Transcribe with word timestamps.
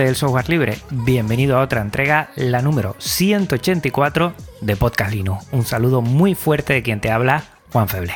Del 0.00 0.16
software 0.16 0.48
libre, 0.48 0.78
bienvenido 0.90 1.58
a 1.58 1.60
otra 1.60 1.82
entrega, 1.82 2.30
la 2.36 2.62
número 2.62 2.96
184 2.98 4.32
de 4.62 4.76
Podcast 4.76 5.12
Linux. 5.12 5.46
Un 5.52 5.66
saludo 5.66 6.00
muy 6.00 6.34
fuerte 6.34 6.72
de 6.72 6.82
quien 6.82 7.02
te 7.02 7.10
habla, 7.10 7.44
Juan 7.72 7.88
Feble. 7.88 8.14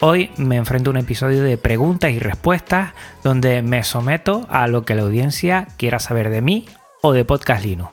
Hoy 0.00 0.30
me 0.38 0.56
enfrento 0.56 0.88
a 0.88 0.92
un 0.92 0.96
episodio 0.96 1.42
de 1.42 1.58
preguntas 1.58 2.12
y 2.12 2.18
respuestas 2.18 2.94
donde 3.22 3.60
me 3.60 3.82
someto 3.82 4.46
a 4.48 4.66
lo 4.66 4.86
que 4.86 4.94
la 4.94 5.02
audiencia 5.02 5.68
quiera 5.76 5.98
saber 5.98 6.30
de 6.30 6.40
mí 6.40 6.66
o 7.02 7.12
de 7.12 7.26
Podcast 7.26 7.66
Linux. 7.66 7.92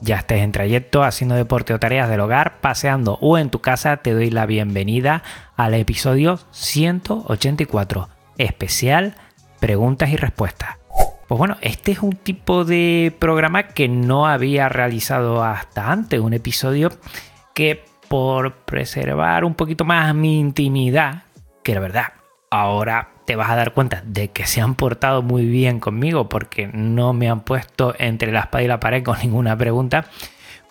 Ya 0.00 0.16
estés 0.16 0.40
en 0.40 0.52
trayecto, 0.52 1.02
haciendo 1.02 1.34
deporte 1.34 1.74
o 1.74 1.78
tareas 1.78 2.08
del 2.08 2.20
hogar, 2.20 2.60
paseando 2.62 3.18
o 3.20 3.36
en 3.36 3.50
tu 3.50 3.60
casa, 3.60 3.98
te 3.98 4.14
doy 4.14 4.30
la 4.30 4.46
bienvenida 4.46 5.22
al 5.56 5.74
episodio 5.74 6.40
184, 6.52 8.08
especial 8.38 9.14
preguntas 9.60 10.08
y 10.08 10.16
respuestas. 10.16 10.76
Pues 11.26 11.38
bueno, 11.38 11.56
este 11.60 11.92
es 11.92 12.00
un 12.00 12.12
tipo 12.12 12.64
de 12.64 13.12
programa 13.18 13.68
que 13.68 13.88
no 13.88 14.26
había 14.26 14.68
realizado 14.68 15.42
hasta 15.42 15.90
antes, 15.90 16.20
un 16.20 16.34
episodio 16.34 16.90
que 17.52 17.84
por 18.08 18.52
preservar 18.52 19.44
un 19.44 19.54
poquito 19.54 19.84
más 19.84 20.14
mi 20.14 20.38
intimidad, 20.38 21.24
que 21.64 21.74
la 21.74 21.80
verdad, 21.80 22.12
ahora 22.48 23.08
te 23.24 23.34
vas 23.34 23.50
a 23.50 23.56
dar 23.56 23.72
cuenta 23.72 24.02
de 24.06 24.28
que 24.28 24.46
se 24.46 24.60
han 24.60 24.76
portado 24.76 25.22
muy 25.22 25.46
bien 25.46 25.80
conmigo 25.80 26.28
porque 26.28 26.68
no 26.68 27.12
me 27.12 27.28
han 27.28 27.40
puesto 27.40 27.94
entre 27.98 28.30
la 28.30 28.40
espada 28.40 28.62
y 28.62 28.68
la 28.68 28.78
pared 28.78 29.02
con 29.02 29.18
ninguna 29.18 29.56
pregunta, 29.56 30.06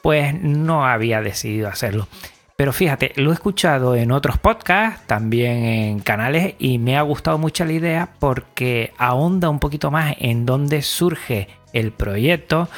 pues 0.01 0.33
no 0.39 0.85
había 0.85 1.21
decidido 1.21 1.67
hacerlo. 1.67 2.07
Pero 2.55 2.71
fíjate, 2.71 3.11
lo 3.17 3.31
he 3.31 3.33
escuchado 3.33 3.95
en 3.95 4.11
otros 4.11 4.37
podcasts, 4.37 5.05
también 5.07 5.65
en 5.65 5.99
canales, 5.99 6.55
y 6.57 6.77
me 6.77 6.97
ha 6.97 7.01
gustado 7.01 7.37
mucho 7.37 7.65
la 7.65 7.73
idea 7.73 8.13
porque 8.19 8.93
ahonda 8.97 9.49
un 9.49 9.59
poquito 9.59 9.91
más 9.91 10.15
en 10.19 10.45
dónde 10.45 10.81
surge 10.81 11.49
el 11.73 11.91
proyecto. 11.91 12.69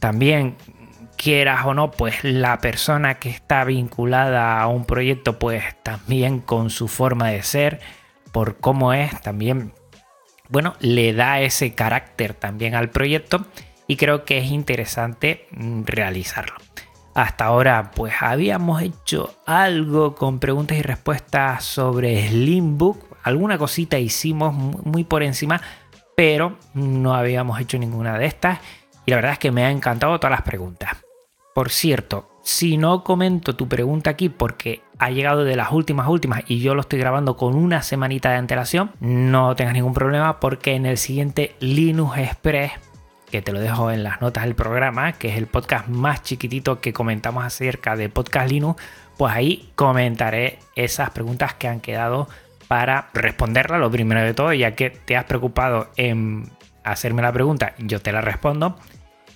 También, 0.00 0.56
quieras 1.16 1.64
o 1.64 1.72
no, 1.72 1.90
pues 1.90 2.24
la 2.24 2.58
persona 2.58 3.14
que 3.14 3.30
está 3.30 3.64
vinculada 3.64 4.60
a 4.60 4.66
un 4.68 4.84
proyecto, 4.84 5.38
pues 5.38 5.64
también 5.82 6.40
con 6.40 6.68
su 6.68 6.86
forma 6.86 7.28
de 7.28 7.42
ser, 7.42 7.80
por 8.32 8.58
cómo 8.58 8.92
es, 8.92 9.18
también, 9.22 9.72
bueno, 10.50 10.74
le 10.80 11.14
da 11.14 11.40
ese 11.40 11.74
carácter 11.74 12.34
también 12.34 12.74
al 12.74 12.90
proyecto 12.90 13.46
y 13.86 13.96
creo 13.96 14.26
que 14.26 14.36
es 14.36 14.50
interesante 14.50 15.46
mm, 15.52 15.84
realizarlo. 15.86 16.56
Hasta 17.16 17.46
ahora 17.46 17.92
pues 17.94 18.12
habíamos 18.20 18.82
hecho 18.82 19.36
algo 19.46 20.14
con 20.14 20.38
preguntas 20.38 20.76
y 20.76 20.82
respuestas 20.82 21.64
sobre 21.64 22.28
Slimbook, 22.28 23.16
alguna 23.22 23.56
cosita 23.56 23.98
hicimos 23.98 24.52
muy 24.52 25.02
por 25.04 25.22
encima, 25.22 25.58
pero 26.14 26.58
no 26.74 27.14
habíamos 27.14 27.58
hecho 27.58 27.78
ninguna 27.78 28.18
de 28.18 28.26
estas 28.26 28.58
y 29.06 29.12
la 29.12 29.16
verdad 29.16 29.32
es 29.32 29.38
que 29.38 29.50
me 29.50 29.64
ha 29.64 29.70
encantado 29.70 30.20
todas 30.20 30.32
las 30.32 30.42
preguntas. 30.42 30.90
Por 31.54 31.70
cierto, 31.70 32.28
si 32.42 32.76
no 32.76 33.02
comento 33.02 33.56
tu 33.56 33.66
pregunta 33.66 34.10
aquí 34.10 34.28
porque 34.28 34.82
ha 34.98 35.10
llegado 35.10 35.44
de 35.44 35.56
las 35.56 35.72
últimas 35.72 36.08
últimas 36.08 36.42
y 36.48 36.60
yo 36.60 36.74
lo 36.74 36.82
estoy 36.82 36.98
grabando 36.98 37.38
con 37.38 37.54
una 37.54 37.80
semanita 37.80 38.28
de 38.28 38.36
antelación, 38.36 38.92
no 39.00 39.56
tengas 39.56 39.72
ningún 39.72 39.94
problema 39.94 40.38
porque 40.38 40.74
en 40.74 40.84
el 40.84 40.98
siguiente 40.98 41.56
Linux 41.60 42.18
Express 42.18 42.72
que 43.36 43.42
te 43.42 43.52
lo 43.52 43.60
dejo 43.60 43.90
en 43.90 44.02
las 44.02 44.22
notas 44.22 44.44
del 44.44 44.54
programa, 44.54 45.12
que 45.12 45.28
es 45.28 45.36
el 45.36 45.46
podcast 45.46 45.88
más 45.88 46.22
chiquitito 46.22 46.80
que 46.80 46.94
comentamos 46.94 47.44
acerca 47.44 47.94
de 47.94 48.08
Podcast 48.08 48.50
Linux, 48.50 48.82
pues 49.18 49.34
ahí 49.34 49.70
comentaré 49.74 50.58
esas 50.74 51.10
preguntas 51.10 51.52
que 51.52 51.68
han 51.68 51.80
quedado 51.80 52.30
para 52.66 53.10
responderla, 53.12 53.76
lo 53.76 53.90
primero 53.90 54.22
de 54.22 54.32
todo, 54.32 54.54
ya 54.54 54.74
que 54.74 54.88
te 54.88 55.18
has 55.18 55.26
preocupado 55.26 55.90
en 55.98 56.50
hacerme 56.82 57.20
la 57.20 57.30
pregunta, 57.30 57.74
yo 57.76 58.00
te 58.00 58.10
la 58.10 58.22
respondo 58.22 58.78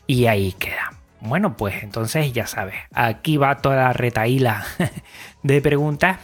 y 0.06 0.24
ahí 0.28 0.52
queda. 0.52 0.94
Bueno, 1.20 1.58
pues 1.58 1.82
entonces 1.82 2.32
ya 2.32 2.46
sabes, 2.46 2.76
aquí 2.94 3.36
va 3.36 3.58
toda 3.58 3.76
la 3.76 3.92
retaíla 3.92 4.64
de 5.42 5.60
preguntas 5.60 6.20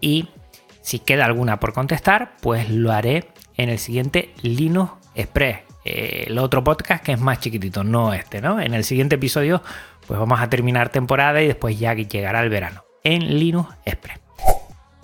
y 0.00 0.28
si 0.80 1.00
queda 1.00 1.24
alguna 1.24 1.58
por 1.58 1.72
contestar, 1.72 2.36
pues 2.40 2.70
lo 2.70 2.92
haré 2.92 3.32
en 3.56 3.68
el 3.68 3.80
siguiente 3.80 4.32
Linux 4.42 4.92
Express 5.16 5.67
el 6.26 6.38
otro 6.38 6.62
podcast 6.64 7.04
que 7.04 7.12
es 7.12 7.20
más 7.20 7.40
chiquitito, 7.40 7.84
no 7.84 8.12
este, 8.12 8.40
¿no? 8.40 8.60
En 8.60 8.74
el 8.74 8.84
siguiente 8.84 9.16
episodio, 9.16 9.62
pues 10.06 10.18
vamos 10.18 10.40
a 10.40 10.48
terminar 10.48 10.90
temporada 10.90 11.42
y 11.42 11.46
después 11.46 11.78
ya 11.78 11.94
llegará 11.94 12.42
el 12.42 12.50
verano 12.50 12.84
en 13.04 13.38
Linux 13.38 13.74
Express. 13.84 14.20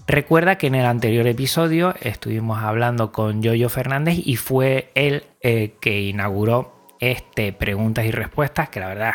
Recuerda 0.06 0.58
que 0.58 0.66
en 0.66 0.74
el 0.74 0.84
anterior 0.84 1.26
episodio 1.26 1.94
estuvimos 2.00 2.62
hablando 2.62 3.10
con 3.10 3.42
Yoyo 3.42 3.70
Fernández 3.70 4.18
y 4.22 4.36
fue 4.36 4.90
él 4.94 5.24
eh, 5.40 5.76
que 5.80 6.02
inauguró 6.02 6.74
este 7.00 7.52
preguntas 7.52 8.04
y 8.04 8.10
respuestas, 8.10 8.68
que 8.68 8.80
la 8.80 8.88
verdad, 8.88 9.14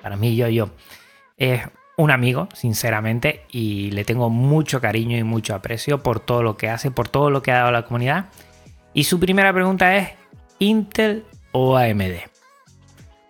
para 0.00 0.16
mí 0.16 0.36
Yoyo 0.36 0.70
es 1.36 1.62
un 1.96 2.12
amigo, 2.12 2.48
sinceramente, 2.54 3.44
y 3.50 3.90
le 3.90 4.04
tengo 4.04 4.30
mucho 4.30 4.80
cariño 4.80 5.18
y 5.18 5.24
mucho 5.24 5.56
aprecio 5.56 6.02
por 6.04 6.20
todo 6.20 6.44
lo 6.44 6.56
que 6.56 6.68
hace, 6.68 6.92
por 6.92 7.08
todo 7.08 7.30
lo 7.30 7.42
que 7.42 7.50
ha 7.50 7.56
dado 7.56 7.68
a 7.68 7.72
la 7.72 7.82
comunidad. 7.82 8.26
Y 8.94 9.04
su 9.04 9.18
primera 9.18 9.52
pregunta 9.52 9.96
es, 9.96 10.10
Intel 10.58 11.24
o 11.52 11.76
AMD. 11.76 12.28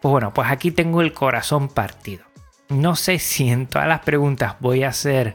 Pues 0.01 0.13
bueno, 0.13 0.33
pues 0.33 0.51
aquí 0.51 0.71
tengo 0.71 1.01
el 1.01 1.13
corazón 1.13 1.69
partido. 1.69 2.25
No 2.69 2.97
sé 2.97 3.19
si 3.19 3.49
en 3.49 3.67
todas 3.67 3.89
las 3.89 4.01
preguntas 4.01 4.57
voy 4.61 4.85
a 4.85 4.93
ser 4.93 5.35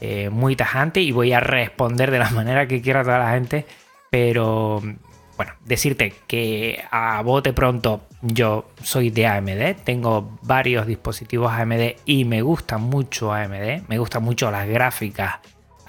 eh, 0.00 0.28
muy 0.30 0.56
tajante 0.56 1.00
y 1.00 1.10
voy 1.10 1.32
a 1.32 1.40
responder 1.40 2.10
de 2.10 2.18
la 2.18 2.30
manera 2.32 2.66
que 2.66 2.82
quiera 2.82 3.02
toda 3.02 3.18
la 3.18 3.30
gente, 3.32 3.66
pero 4.10 4.82
bueno, 5.36 5.52
decirte 5.64 6.14
que 6.26 6.84
a 6.90 7.20
bote 7.22 7.52
pronto 7.52 8.06
yo 8.22 8.66
soy 8.82 9.10
de 9.10 9.26
AMD, 9.26 9.82
tengo 9.84 10.38
varios 10.42 10.86
dispositivos 10.86 11.52
AMD 11.52 11.96
y 12.06 12.24
me 12.24 12.42
gusta 12.42 12.78
mucho 12.78 13.32
AMD, 13.32 13.88
me 13.88 13.98
gustan 13.98 14.22
mucho 14.22 14.50
las 14.50 14.66
gráficas 14.66 15.36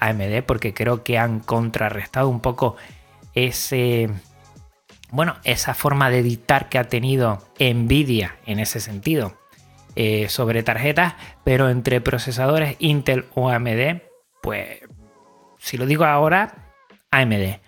AMD 0.00 0.42
porque 0.44 0.74
creo 0.74 1.02
que 1.02 1.18
han 1.18 1.40
contrarrestado 1.40 2.28
un 2.28 2.40
poco 2.40 2.76
ese 3.34 4.10
bueno, 5.10 5.36
esa 5.44 5.74
forma 5.74 6.10
de 6.10 6.18
editar 6.18 6.68
que 6.68 6.78
ha 6.78 6.84
tenido 6.84 7.38
Nvidia 7.58 8.36
en 8.46 8.58
ese 8.60 8.80
sentido 8.80 9.38
eh, 9.96 10.28
sobre 10.28 10.62
tarjetas, 10.62 11.14
pero 11.44 11.70
entre 11.70 12.00
procesadores 12.00 12.76
Intel 12.78 13.26
o 13.34 13.48
AMD, 13.48 14.02
pues 14.42 14.80
si 15.58 15.76
lo 15.76 15.86
digo 15.86 16.04
ahora, 16.04 16.72
AMD. 17.10 17.60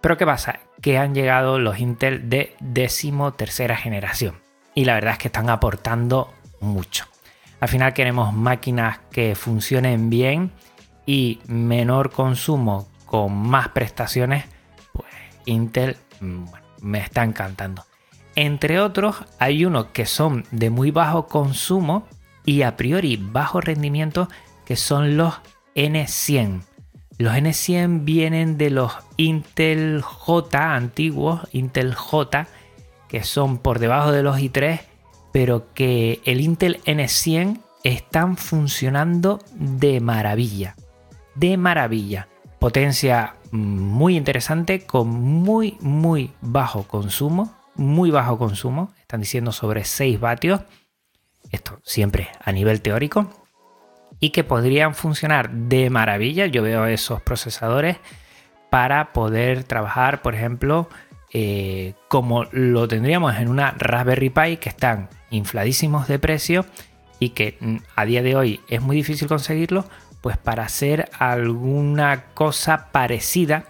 Pero 0.00 0.16
¿qué 0.16 0.26
pasa? 0.26 0.60
Que 0.80 0.98
han 0.98 1.14
llegado 1.14 1.58
los 1.58 1.78
Intel 1.78 2.28
de 2.28 2.54
décimo 2.60 3.34
tercera 3.34 3.76
generación 3.76 4.40
y 4.74 4.84
la 4.84 4.94
verdad 4.94 5.12
es 5.12 5.18
que 5.18 5.28
están 5.28 5.50
aportando 5.50 6.32
mucho. 6.60 7.06
Al 7.60 7.68
final 7.68 7.94
queremos 7.94 8.34
máquinas 8.34 8.98
que 9.10 9.34
funcionen 9.34 10.10
bien 10.10 10.52
y 11.06 11.40
menor 11.46 12.10
consumo 12.10 12.88
con 13.06 13.34
más 13.34 13.68
prestaciones, 13.68 14.44
pues 14.92 15.08
Intel, 15.46 15.96
mm, 16.20 16.44
bueno, 16.44 16.65
me 16.80 16.98
está 16.98 17.24
encantando. 17.24 17.84
Entre 18.34 18.80
otros, 18.80 19.16
hay 19.38 19.64
unos 19.64 19.86
que 19.86 20.06
son 20.06 20.44
de 20.50 20.70
muy 20.70 20.90
bajo 20.90 21.26
consumo 21.26 22.06
y 22.44 22.62
a 22.62 22.76
priori 22.76 23.16
bajo 23.16 23.60
rendimiento, 23.60 24.28
que 24.64 24.76
son 24.76 25.16
los 25.16 25.34
N100. 25.74 26.62
Los 27.18 27.34
N100 27.34 28.04
vienen 28.04 28.58
de 28.58 28.70
los 28.70 28.92
Intel 29.16 30.02
J 30.02 30.74
antiguos, 30.74 31.48
Intel 31.52 31.94
J, 31.94 32.46
que 33.08 33.24
son 33.24 33.58
por 33.58 33.78
debajo 33.78 34.12
de 34.12 34.22
los 34.22 34.38
i3, 34.38 34.80
pero 35.32 35.72
que 35.72 36.20
el 36.24 36.40
Intel 36.40 36.82
N100 36.84 37.60
están 37.84 38.36
funcionando 38.36 39.38
de 39.54 40.00
maravilla. 40.00 40.76
De 41.34 41.56
maravilla. 41.56 42.28
Potencia 42.58 43.36
muy 43.56 44.16
interesante 44.16 44.86
con 44.86 45.08
muy, 45.08 45.76
muy 45.80 46.32
bajo 46.40 46.84
consumo. 46.84 47.54
Muy 47.74 48.10
bajo 48.10 48.38
consumo. 48.38 48.92
Están 49.00 49.20
diciendo 49.20 49.52
sobre 49.52 49.84
6 49.84 50.18
vatios. 50.20 50.60
Esto 51.50 51.80
siempre 51.84 52.28
a 52.42 52.52
nivel 52.52 52.80
teórico. 52.80 53.30
Y 54.20 54.30
que 54.30 54.44
podrían 54.44 54.94
funcionar 54.94 55.50
de 55.50 55.90
maravilla. 55.90 56.46
Yo 56.46 56.62
veo 56.62 56.86
esos 56.86 57.20
procesadores 57.22 57.98
para 58.70 59.12
poder 59.12 59.64
trabajar, 59.64 60.22
por 60.22 60.34
ejemplo, 60.34 60.88
eh, 61.32 61.94
como 62.08 62.44
lo 62.52 62.88
tendríamos 62.88 63.36
en 63.36 63.48
una 63.48 63.72
Raspberry 63.72 64.30
Pi 64.30 64.56
que 64.56 64.68
están 64.68 65.08
infladísimos 65.30 66.08
de 66.08 66.18
precio 66.18 66.64
y 67.18 67.30
que 67.30 67.56
mm, 67.60 67.76
a 67.94 68.04
día 68.04 68.22
de 68.22 68.36
hoy 68.36 68.60
es 68.68 68.80
muy 68.80 68.96
difícil 68.96 69.28
conseguirlo, 69.28 69.84
pues 70.20 70.36
para 70.36 70.64
hacer 70.64 71.08
alguna 71.18 72.24
cosa 72.34 72.90
parecida 72.92 73.64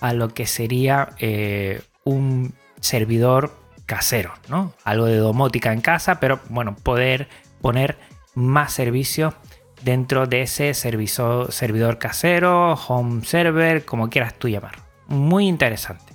a 0.00 0.12
lo 0.12 0.30
que 0.30 0.46
sería 0.46 1.10
eh, 1.18 1.82
un 2.04 2.54
servidor 2.80 3.56
casero, 3.86 4.32
¿no? 4.48 4.74
Algo 4.84 5.06
de 5.06 5.16
domótica 5.16 5.72
en 5.72 5.80
casa, 5.80 6.18
pero 6.18 6.40
bueno, 6.48 6.76
poder 6.82 7.28
poner 7.60 7.98
más 8.34 8.72
servicios 8.72 9.34
dentro 9.82 10.26
de 10.26 10.42
ese 10.42 10.74
servidor 10.74 11.98
casero, 11.98 12.74
home 12.74 13.24
server, 13.24 13.84
como 13.84 14.10
quieras 14.10 14.34
tú 14.34 14.48
llamar. 14.48 14.76
Muy 15.06 15.46
interesante. 15.46 16.14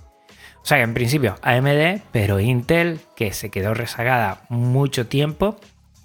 O 0.62 0.66
sea, 0.66 0.82
en 0.82 0.94
principio 0.94 1.36
AMD, 1.44 2.02
pero 2.12 2.40
Intel, 2.40 3.00
que 3.16 3.32
se 3.32 3.50
quedó 3.50 3.74
rezagada 3.74 4.42
mucho 4.50 5.08
tiempo, 5.08 5.58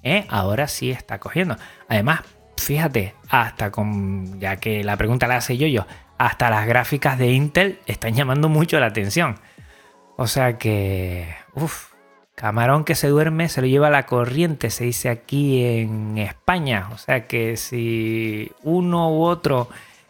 ¿eh? 0.03 0.25
ahora 0.29 0.69
sí 0.69 0.91
está 0.91 1.19
cogiendo. 1.19 1.57
Además, 1.89 2.21
fíjate, 2.65 3.15
hasta 3.29 3.71
con, 3.71 4.41
ya 4.41 4.57
que 4.57 4.85
la 4.85 4.97
pregunta 4.97 5.27
la 5.27 5.37
hace 5.37 5.57
yo, 5.57 5.67
yo, 5.67 5.87
hasta 6.19 6.51
las 6.51 6.67
gráficas 6.67 7.19
de 7.19 7.33
Intel 7.33 7.79
están 7.87 8.15
llamando 8.15 8.49
mucho 8.49 8.79
la 8.81 8.87
atención. 8.87 9.39
O 10.17 10.27
sea 10.27 10.59
que, 10.59 11.35
uff, 11.55 11.93
Camarón 12.35 12.85
que 12.85 12.95
se 12.95 13.09
duerme 13.09 13.49
se 13.49 13.61
lo 13.61 13.67
lleva 13.67 13.91
la 13.91 14.07
corriente, 14.07 14.71
se 14.71 14.85
dice 14.85 15.09
aquí 15.09 15.65
en 15.65 16.19
España. 16.19 16.89
O 16.93 16.99
sea 16.99 17.27
que 17.27 17.57
si 17.57 18.51
uno 18.63 19.11
u 19.13 19.23
otro 19.25 19.69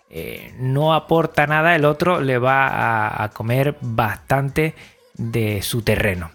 eh, 0.08 0.54
no 0.58 0.94
aporta 0.94 1.46
nada, 1.46 1.74
el 1.74 1.84
otro 1.84 2.20
le 2.20 2.38
va 2.38 3.22
a, 3.22 3.28
comer 3.30 3.76
bastante 3.80 4.74
de 5.14 5.62
su 5.62 5.82
terreno. 5.82 6.30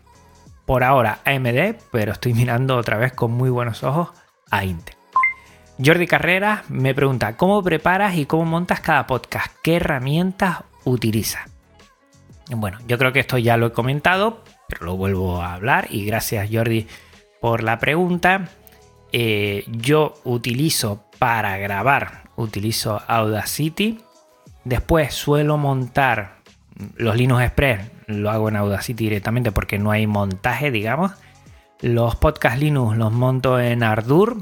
Por 0.65 0.83
ahora 0.83 1.19
AMD, 1.25 1.75
pero 1.91 2.11
estoy 2.11 2.33
mirando 2.33 2.75
otra 2.75 2.97
vez 2.97 3.13
con 3.13 3.31
muy 3.31 3.49
buenos 3.49 3.83
ojos 3.83 4.09
a 4.51 4.65
Intel. 4.65 4.96
Jordi 5.83 6.07
Carreras 6.07 6.67
me 6.69 6.95
pregunta, 6.95 7.37
¿cómo 7.37 7.61
preparas 7.61 8.15
y 8.15 8.25
cómo 8.25 8.45
montas 8.45 8.79
cada 8.79 9.05
podcast? 9.05 9.55
¿Qué 9.61 9.75
herramientas 9.75 10.63
utilizas? 10.85 11.43
Bueno, 12.49 12.79
yo 12.87 12.97
creo 12.97 13.13
que 13.13 13.19
esto 13.19 13.37
ya 13.37 13.57
lo 13.57 13.67
he 13.67 13.71
comentado, 13.71 14.43
pero 14.67 14.85
lo 14.85 14.97
vuelvo 14.97 15.41
a 15.41 15.53
hablar 15.53 15.87
y 15.91 16.05
gracias 16.05 16.49
Jordi 16.51 16.87
por 17.39 17.61
la 17.61 17.77
pregunta. 17.77 18.49
Eh, 19.11 19.65
yo 19.67 20.15
utilizo 20.23 21.03
para 21.19 21.57
grabar, 21.57 22.23
utilizo 22.35 23.01
Audacity. 23.07 23.99
Después 24.63 25.13
suelo 25.13 25.57
montar 25.57 26.37
los 26.95 27.15
Linux 27.15 27.43
Express, 27.43 27.81
lo 28.07 28.31
hago 28.31 28.49
en 28.49 28.55
Audacity 28.55 29.03
directamente 29.03 29.51
porque 29.51 29.77
no 29.77 29.91
hay 29.91 30.07
montaje, 30.07 30.71
digamos. 30.71 31.11
Los 31.81 32.15
podcast 32.15 32.57
Linux 32.57 32.97
los 32.97 33.11
monto 33.11 33.59
en 33.59 33.83
Ardour 33.83 34.37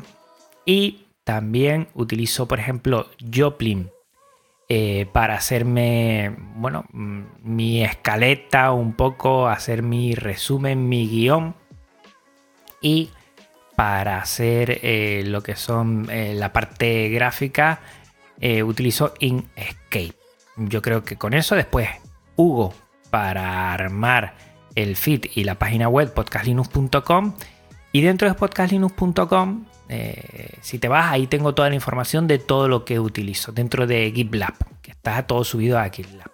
y 0.65 1.05
también 1.25 1.89
utilizo, 1.95 2.48
por 2.48 2.60
ejemplo, 2.60 3.10
Joplin 3.33 3.89
eh, 4.69 5.07
para 5.12 5.36
hacerme, 5.36 6.36
bueno, 6.56 6.86
mm, 6.92 7.22
mi 7.44 7.83
escaleta 7.83 8.72
un 8.72 8.94
poco, 8.94 9.48
hacer 9.48 9.83
mi 9.83 10.16
resumen, 10.16 10.88
mi 10.88 11.07
guion 11.07 11.56
y 12.81 13.10
para 13.75 14.19
hacer 14.19 14.80
eh, 14.83 15.24
lo 15.25 15.44
que 15.44 15.56
son 15.56 16.07
eh, 16.10 16.33
la 16.36 16.54
parte 16.54 17.10
gráfica 17.10 17.81
utilizo 18.63 19.13
Inkscape. 19.19 20.13
Yo 20.57 20.81
creo 20.81 21.04
que 21.04 21.16
con 21.16 21.33
eso 21.33 21.56
después 21.56 21.89
Hugo 22.36 22.74
para 23.10 23.74
armar 23.74 24.36
el 24.75 24.95
feed 24.95 25.25
y 25.33 25.45
la 25.45 25.56
página 25.56 25.88
web 25.88 26.13
podcastlinux.com 26.13 27.33
y 27.92 28.01
dentro 28.01 28.28
de 28.28 28.36
podcastlinux.com 28.36 29.66
eh, 29.89 30.57
si 30.61 30.79
te 30.79 30.87
vas, 30.87 31.11
ahí 31.11 31.27
tengo 31.27 31.53
toda 31.53 31.69
la 31.69 31.75
información 31.75 32.27
de 32.27 32.39
todo 32.39 32.67
lo 32.67 32.85
que 32.85 32.99
utilizo 32.99 33.51
dentro 33.51 33.87
de 33.87 34.11
GitLab, 34.13 34.55
que 34.81 34.91
está 34.91 35.25
todo 35.27 35.43
subido 35.43 35.79
a 35.79 35.89
GitLab. 35.89 36.31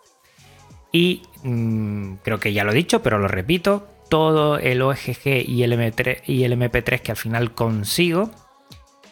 Y 0.91 1.23
mm, 1.43 2.15
creo 2.23 2.39
que 2.39 2.53
ya 2.53 2.63
lo 2.63 2.71
he 2.71 2.75
dicho, 2.75 3.01
pero 3.01 3.17
lo 3.17 3.27
repito, 3.27 3.87
todo 4.09 4.57
el 4.57 4.81
OGG 4.81 5.47
y 5.47 5.63
el, 5.63 5.73
MP3, 5.73 6.23
y 6.25 6.43
el 6.43 6.53
MP3 6.53 7.01
que 7.01 7.11
al 7.11 7.17
final 7.17 7.53
consigo 7.53 8.31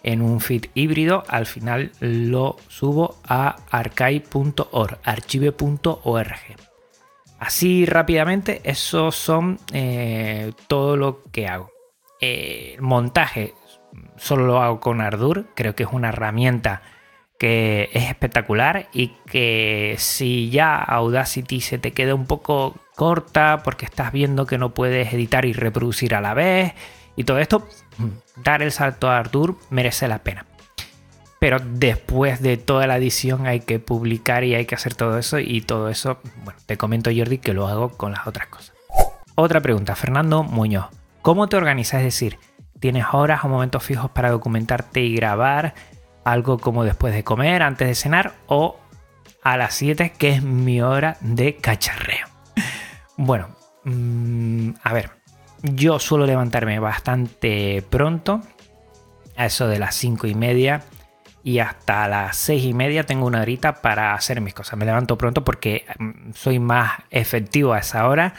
en 0.04 0.22
un 0.22 0.40
feed 0.40 0.66
híbrido, 0.74 1.24
al 1.28 1.46
final 1.46 1.92
lo 2.00 2.58
subo 2.68 3.18
a 3.26 3.58
archive.org, 3.70 5.00
archive.org. 5.04 6.36
Así 7.40 7.86
rápidamente, 7.86 8.62
esos 8.64 9.16
son 9.16 9.60
eh, 9.74 10.52
todo 10.68 10.98
lo 10.98 11.24
que 11.32 11.48
hago. 11.48 11.72
Eh, 12.22 12.76
montaje 12.82 13.54
solo 14.18 14.46
lo 14.46 14.62
hago 14.62 14.80
con 14.80 15.02
Ardour, 15.02 15.46
creo 15.56 15.76
que 15.76 15.84
es 15.84 15.90
una 15.92 16.10
herramienta 16.10 16.82
que 17.40 17.90
es 17.94 18.10
espectacular 18.10 18.90
y 18.94 19.14
que 19.26 19.96
si 19.98 20.50
ya 20.50 20.76
Audacity 20.76 21.62
se 21.62 21.78
te 21.78 21.94
queda 21.94 22.14
un 22.14 22.26
poco 22.26 22.76
corta 22.96 23.62
porque 23.64 23.86
estás 23.86 24.12
viendo 24.12 24.46
que 24.46 24.58
no 24.58 24.74
puedes 24.74 25.14
editar 25.14 25.46
y 25.46 25.54
reproducir 25.54 26.14
a 26.16 26.22
la 26.22 26.34
vez 26.34 26.74
y 27.16 27.24
todo 27.24 27.40
esto, 27.40 27.66
dar 28.44 28.62
el 28.62 28.74
salto 28.74 29.10
a 29.10 29.18
Ardour 29.18 29.58
merece 29.70 30.08
la 30.10 30.20
pena. 30.20 30.46
Pero 31.40 31.60
después 31.60 32.42
de 32.42 32.58
toda 32.58 32.86
la 32.88 32.98
edición 32.98 33.48
hay 33.48 33.62
que 33.62 33.80
publicar 33.80 34.44
y 34.44 34.56
hay 34.56 34.66
que 34.66 34.76
hacer 34.76 34.94
todo 34.94 35.18
eso 35.18 35.40
y 35.40 35.62
todo 35.62 35.88
eso, 35.88 36.20
bueno, 36.44 36.60
te 36.66 36.76
comento 36.78 37.10
Jordi 37.16 37.38
que 37.38 37.54
lo 37.54 37.70
hago 37.70 37.90
con 37.90 38.12
las 38.12 38.28
otras 38.28 38.48
cosas. 38.48 38.74
Otra 39.36 39.62
pregunta, 39.62 39.96
Fernando 39.96 40.44
Muñoz. 40.44 40.88
¿Cómo 41.22 41.48
te 41.48 41.56
organizas? 41.56 42.00
Es 42.00 42.06
decir, 42.06 42.38
tienes 42.80 43.06
horas 43.12 43.44
o 43.44 43.48
momentos 43.48 43.84
fijos 43.84 44.12
para 44.12 44.32
documentarte 44.32 45.02
y 45.02 45.16
grabar 45.16 45.74
algo 46.24 46.60
como 46.60 46.84
después 46.84 47.14
de 47.14 47.24
comer, 47.24 47.64
antes 47.64 47.88
de 47.88 47.96
cenar 47.96 48.34
o 48.48 48.80
a 49.44 49.58
las 49.58 49.74
7 49.74 50.14
que 50.18 50.30
es 50.30 50.44
mi 50.44 50.82
hora 50.82 51.18
de 51.22 51.56
cacharreo. 51.56 52.28
Bueno, 53.18 53.50
mm, 53.84 54.72
a 54.84 54.94
ver, 54.94 55.12
yo 55.64 56.00
suelo 56.00 56.26
levantarme 56.26 56.80
bastante 56.80 57.84
pronto, 57.90 58.42
a 59.36 59.46
eso 59.46 59.68
de 59.68 59.80
las 59.80 59.96
5 59.96 60.28
y 60.28 60.36
media 60.36 60.84
y 61.44 61.60
hasta 61.60 62.08
las 62.08 62.36
6 62.38 62.66
y 62.66 62.74
media 62.74 63.06
tengo 63.06 63.26
una 63.26 63.42
horita 63.42 63.82
para 63.82 64.14
hacer 64.14 64.42
mis 64.42 64.54
cosas. 64.54 64.78
Me 64.78 64.86
levanto 64.86 65.18
pronto 65.18 65.44
porque 65.44 65.86
mm, 65.98 66.32
soy 66.34 66.60
más 66.60 67.00
efectivo 67.10 67.74
a 67.74 67.80
esa 67.80 68.08
hora 68.08 68.34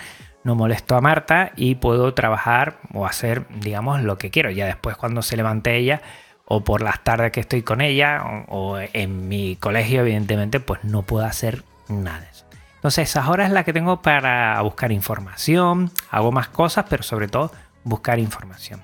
no 0.44 0.54
molesto 0.54 0.96
a 0.96 1.00
Marta 1.00 1.52
y 1.56 1.76
puedo 1.76 2.14
trabajar 2.14 2.78
o 2.94 3.06
hacer, 3.06 3.46
digamos, 3.60 4.02
lo 4.02 4.18
que 4.18 4.30
quiero. 4.30 4.50
Ya 4.50 4.66
después 4.66 4.96
cuando 4.96 5.22
se 5.22 5.36
levante 5.36 5.76
ella 5.76 6.02
o 6.44 6.64
por 6.64 6.82
las 6.82 7.04
tardes 7.04 7.30
que 7.32 7.40
estoy 7.40 7.62
con 7.62 7.80
ella 7.80 8.44
o, 8.48 8.78
en 8.78 9.28
mi 9.28 9.56
colegio, 9.56 10.00
evidentemente, 10.00 10.60
pues 10.60 10.82
no 10.82 11.02
puedo 11.02 11.24
hacer 11.24 11.62
nada. 11.88 12.26
Entonces, 12.74 13.10
esas 13.10 13.28
horas 13.28 13.48
es 13.48 13.52
la 13.52 13.64
que 13.64 13.74
tengo 13.74 14.00
para 14.00 14.60
buscar 14.62 14.90
información, 14.90 15.92
hago 16.10 16.32
más 16.32 16.48
cosas, 16.48 16.86
pero 16.88 17.02
sobre 17.02 17.28
todo 17.28 17.52
buscar 17.84 18.18
información. 18.18 18.82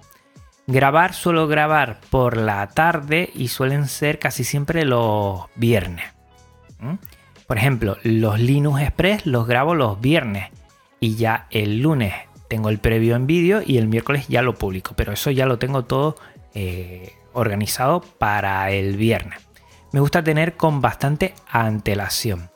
Grabar 0.66 1.14
suelo 1.14 1.48
grabar 1.48 2.00
por 2.10 2.36
la 2.36 2.66
tarde 2.66 3.30
y 3.34 3.48
suelen 3.48 3.88
ser 3.88 4.18
casi 4.18 4.44
siempre 4.44 4.84
los 4.84 5.46
viernes. 5.54 6.04
Por 7.46 7.56
ejemplo, 7.56 7.96
los 8.02 8.38
Linux 8.38 8.82
Express 8.82 9.24
los 9.24 9.46
grabo 9.46 9.74
los 9.74 10.00
viernes 10.00 10.50
y 11.00 11.16
ya 11.16 11.46
el 11.50 11.80
lunes 11.80 12.14
tengo 12.48 12.68
el 12.68 12.78
previo 12.78 13.16
en 13.16 13.26
vídeo 13.26 13.62
y 13.64 13.78
el 13.78 13.88
miércoles 13.88 14.28
ya 14.28 14.42
lo 14.42 14.54
publico, 14.54 14.94
pero 14.96 15.12
eso 15.12 15.30
ya 15.30 15.46
lo 15.46 15.58
tengo 15.58 15.84
todo 15.84 16.16
eh, 16.54 17.12
organizado 17.32 18.00
para 18.00 18.70
el 18.70 18.96
viernes. 18.96 19.40
Me 19.92 20.00
gusta 20.00 20.22
tener 20.22 20.56
con 20.56 20.80
bastante 20.80 21.34
antelación. 21.50 22.50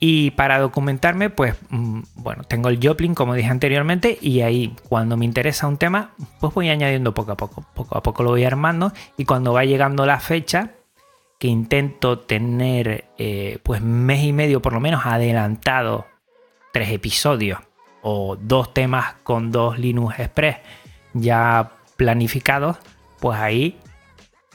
Y 0.00 0.30
para 0.32 0.60
documentarme, 0.60 1.28
pues 1.28 1.56
mm, 1.70 2.00
bueno, 2.14 2.44
tengo 2.44 2.68
el 2.68 2.78
Joplin 2.80 3.14
como 3.14 3.34
dije 3.34 3.48
anteriormente 3.48 4.16
y 4.20 4.42
ahí 4.42 4.76
cuando 4.88 5.16
me 5.16 5.24
interesa 5.24 5.66
un 5.66 5.76
tema, 5.76 6.12
pues 6.38 6.54
voy 6.54 6.68
añadiendo 6.68 7.14
poco 7.14 7.32
a 7.32 7.36
poco, 7.36 7.64
poco 7.74 7.98
a 7.98 8.02
poco 8.02 8.22
lo 8.22 8.30
voy 8.30 8.44
armando 8.44 8.92
y 9.16 9.24
cuando 9.24 9.52
va 9.52 9.64
llegando 9.64 10.06
la 10.06 10.20
fecha, 10.20 10.72
que 11.40 11.48
intento 11.48 12.20
tener 12.20 13.06
eh, 13.18 13.58
pues 13.62 13.80
mes 13.80 14.22
y 14.22 14.32
medio 14.32 14.62
por 14.62 14.72
lo 14.72 14.80
menos 14.80 15.04
adelantado 15.04 16.06
tres 16.72 16.90
episodios 16.90 17.58
o 18.02 18.36
dos 18.36 18.72
temas 18.74 19.14
con 19.22 19.50
dos 19.50 19.78
Linux 19.78 20.18
Express 20.18 20.58
ya 21.14 21.72
planificados, 21.96 22.78
pues 23.20 23.38
ahí 23.38 23.78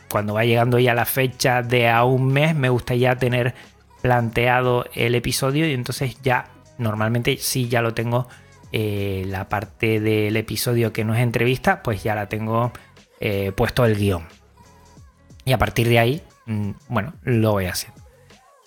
cuando 0.09 0.35
va 0.35 0.45
llegando 0.45 0.79
ya 0.79 0.93
la 0.93 1.05
fecha 1.05 1.61
de 1.61 1.89
a 1.89 2.03
un 2.03 2.27
mes 2.27 2.55
me 2.55 2.69
gusta 2.69 2.95
ya 2.95 3.15
tener 3.15 3.55
planteado 4.01 4.85
el 4.93 5.15
episodio 5.15 5.67
y 5.67 5.73
entonces 5.73 6.21
ya 6.21 6.49
normalmente 6.77 7.37
sí 7.37 7.67
ya 7.67 7.81
lo 7.81 7.93
tengo 7.93 8.27
eh, 8.71 9.23
la 9.27 9.49
parte 9.49 9.99
del 9.99 10.37
episodio 10.37 10.93
que 10.93 11.03
no 11.03 11.15
es 11.15 11.21
entrevista 11.21 11.83
pues 11.83 12.03
ya 12.03 12.15
la 12.15 12.29
tengo 12.29 12.71
eh, 13.19 13.51
puesto 13.55 13.85
el 13.85 13.95
guion. 13.95 14.27
Y 15.45 15.51
a 15.51 15.57
partir 15.57 15.89
de 15.89 15.99
ahí 15.99 16.21
mm, 16.45 16.71
bueno 16.89 17.13
lo 17.23 17.53
voy 17.53 17.65
haciendo 17.65 18.03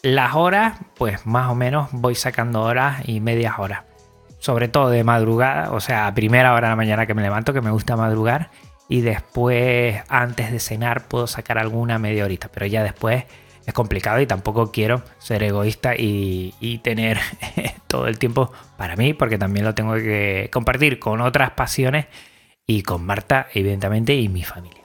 las 0.02 0.34
horas 0.34 0.78
pues 0.96 1.26
más 1.26 1.50
o 1.50 1.54
menos 1.54 1.88
voy 1.92 2.14
sacando 2.14 2.62
horas 2.62 3.08
y 3.08 3.20
medias 3.20 3.58
horas 3.58 3.85
sobre 4.46 4.68
todo 4.68 4.90
de 4.90 5.02
madrugada, 5.02 5.72
o 5.72 5.80
sea, 5.80 6.06
a 6.06 6.14
primera 6.14 6.54
hora 6.54 6.68
de 6.68 6.70
la 6.70 6.76
mañana 6.76 7.04
que 7.04 7.14
me 7.14 7.22
levanto, 7.22 7.52
que 7.52 7.60
me 7.60 7.72
gusta 7.72 7.96
madrugar, 7.96 8.50
y 8.88 9.00
después 9.00 10.00
antes 10.08 10.52
de 10.52 10.60
cenar 10.60 11.08
puedo 11.08 11.26
sacar 11.26 11.58
alguna 11.58 11.98
media 11.98 12.24
horita, 12.24 12.46
pero 12.46 12.64
ya 12.64 12.84
después 12.84 13.24
es 13.66 13.74
complicado 13.74 14.20
y 14.20 14.26
tampoco 14.26 14.70
quiero 14.70 15.02
ser 15.18 15.42
egoísta 15.42 15.96
y, 15.98 16.80
tener 16.84 17.18
todo 17.88 18.06
el 18.06 18.20
tiempo 18.20 18.52
para 18.76 18.94
mí, 18.94 19.14
porque 19.14 19.36
también 19.36 19.64
lo 19.64 19.74
tengo 19.74 19.94
que 19.94 20.48
compartir 20.52 21.00
con 21.00 21.22
otras 21.22 21.50
pasiones 21.50 22.06
y 22.68 22.82
con 22.82 23.04
Marta, 23.04 23.48
evidentemente, 23.52 24.14
y 24.14 24.28
mi 24.28 24.44
familia. 24.44 24.84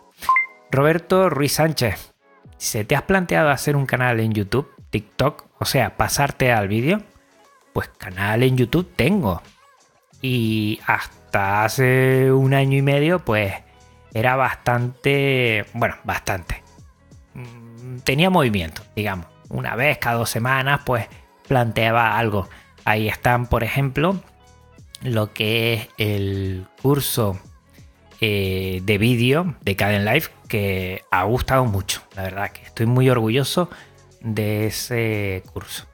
Roberto 0.71 1.29
Ruiz 1.29 1.51
Sánchez, 1.53 2.15
¿se 2.57 2.83
te 2.83 2.95
has 2.95 3.03
planteado 3.03 3.51
hacer 3.51 3.75
un 3.75 3.85
canal 3.85 4.21
en 4.21 4.33
YouTube, 4.33 4.71
TikTok, 4.89 5.45
o 5.59 5.65
sea, 5.65 5.97
pasarte 5.97 6.51
al 6.51 6.67
vídeo? 6.67 7.03
Pues 7.73 7.89
canal 7.97 8.43
en 8.43 8.57
YouTube 8.57 8.91
tengo. 8.95 9.41
Y 10.21 10.79
hasta 10.85 11.63
hace 11.65 12.31
un 12.31 12.53
año 12.53 12.77
y 12.77 12.81
medio, 12.81 13.19
pues 13.19 13.53
era 14.13 14.35
bastante, 14.35 15.65
bueno, 15.73 15.95
bastante. 16.03 16.63
Mm, 17.33 17.99
tenía 17.99 18.29
movimiento, 18.29 18.83
digamos. 18.95 19.27
Una 19.49 19.75
vez 19.75 19.97
cada 19.97 20.17
dos 20.17 20.29
semanas, 20.29 20.81
pues 20.85 21.07
planteaba 21.47 22.17
algo. 22.17 22.47
Ahí 22.85 23.07
están, 23.07 23.47
por 23.47 23.63
ejemplo, 23.63 24.21
lo 25.01 25.33
que 25.33 25.73
es 25.73 25.89
el 25.97 26.65
curso 26.81 27.39
eh, 28.19 28.81
de 28.83 28.97
vídeo 28.97 29.55
de 29.61 29.75
Caden 29.75 30.05
Life 30.05 30.31
que 30.47 31.03
ha 31.11 31.23
gustado 31.23 31.65
mucho. 31.65 32.01
La 32.15 32.23
verdad 32.23 32.51
que 32.51 32.61
estoy 32.61 32.85
muy 32.85 33.09
orgulloso 33.09 33.69
de 34.21 34.67
ese 34.67 35.43
curso. 35.53 35.90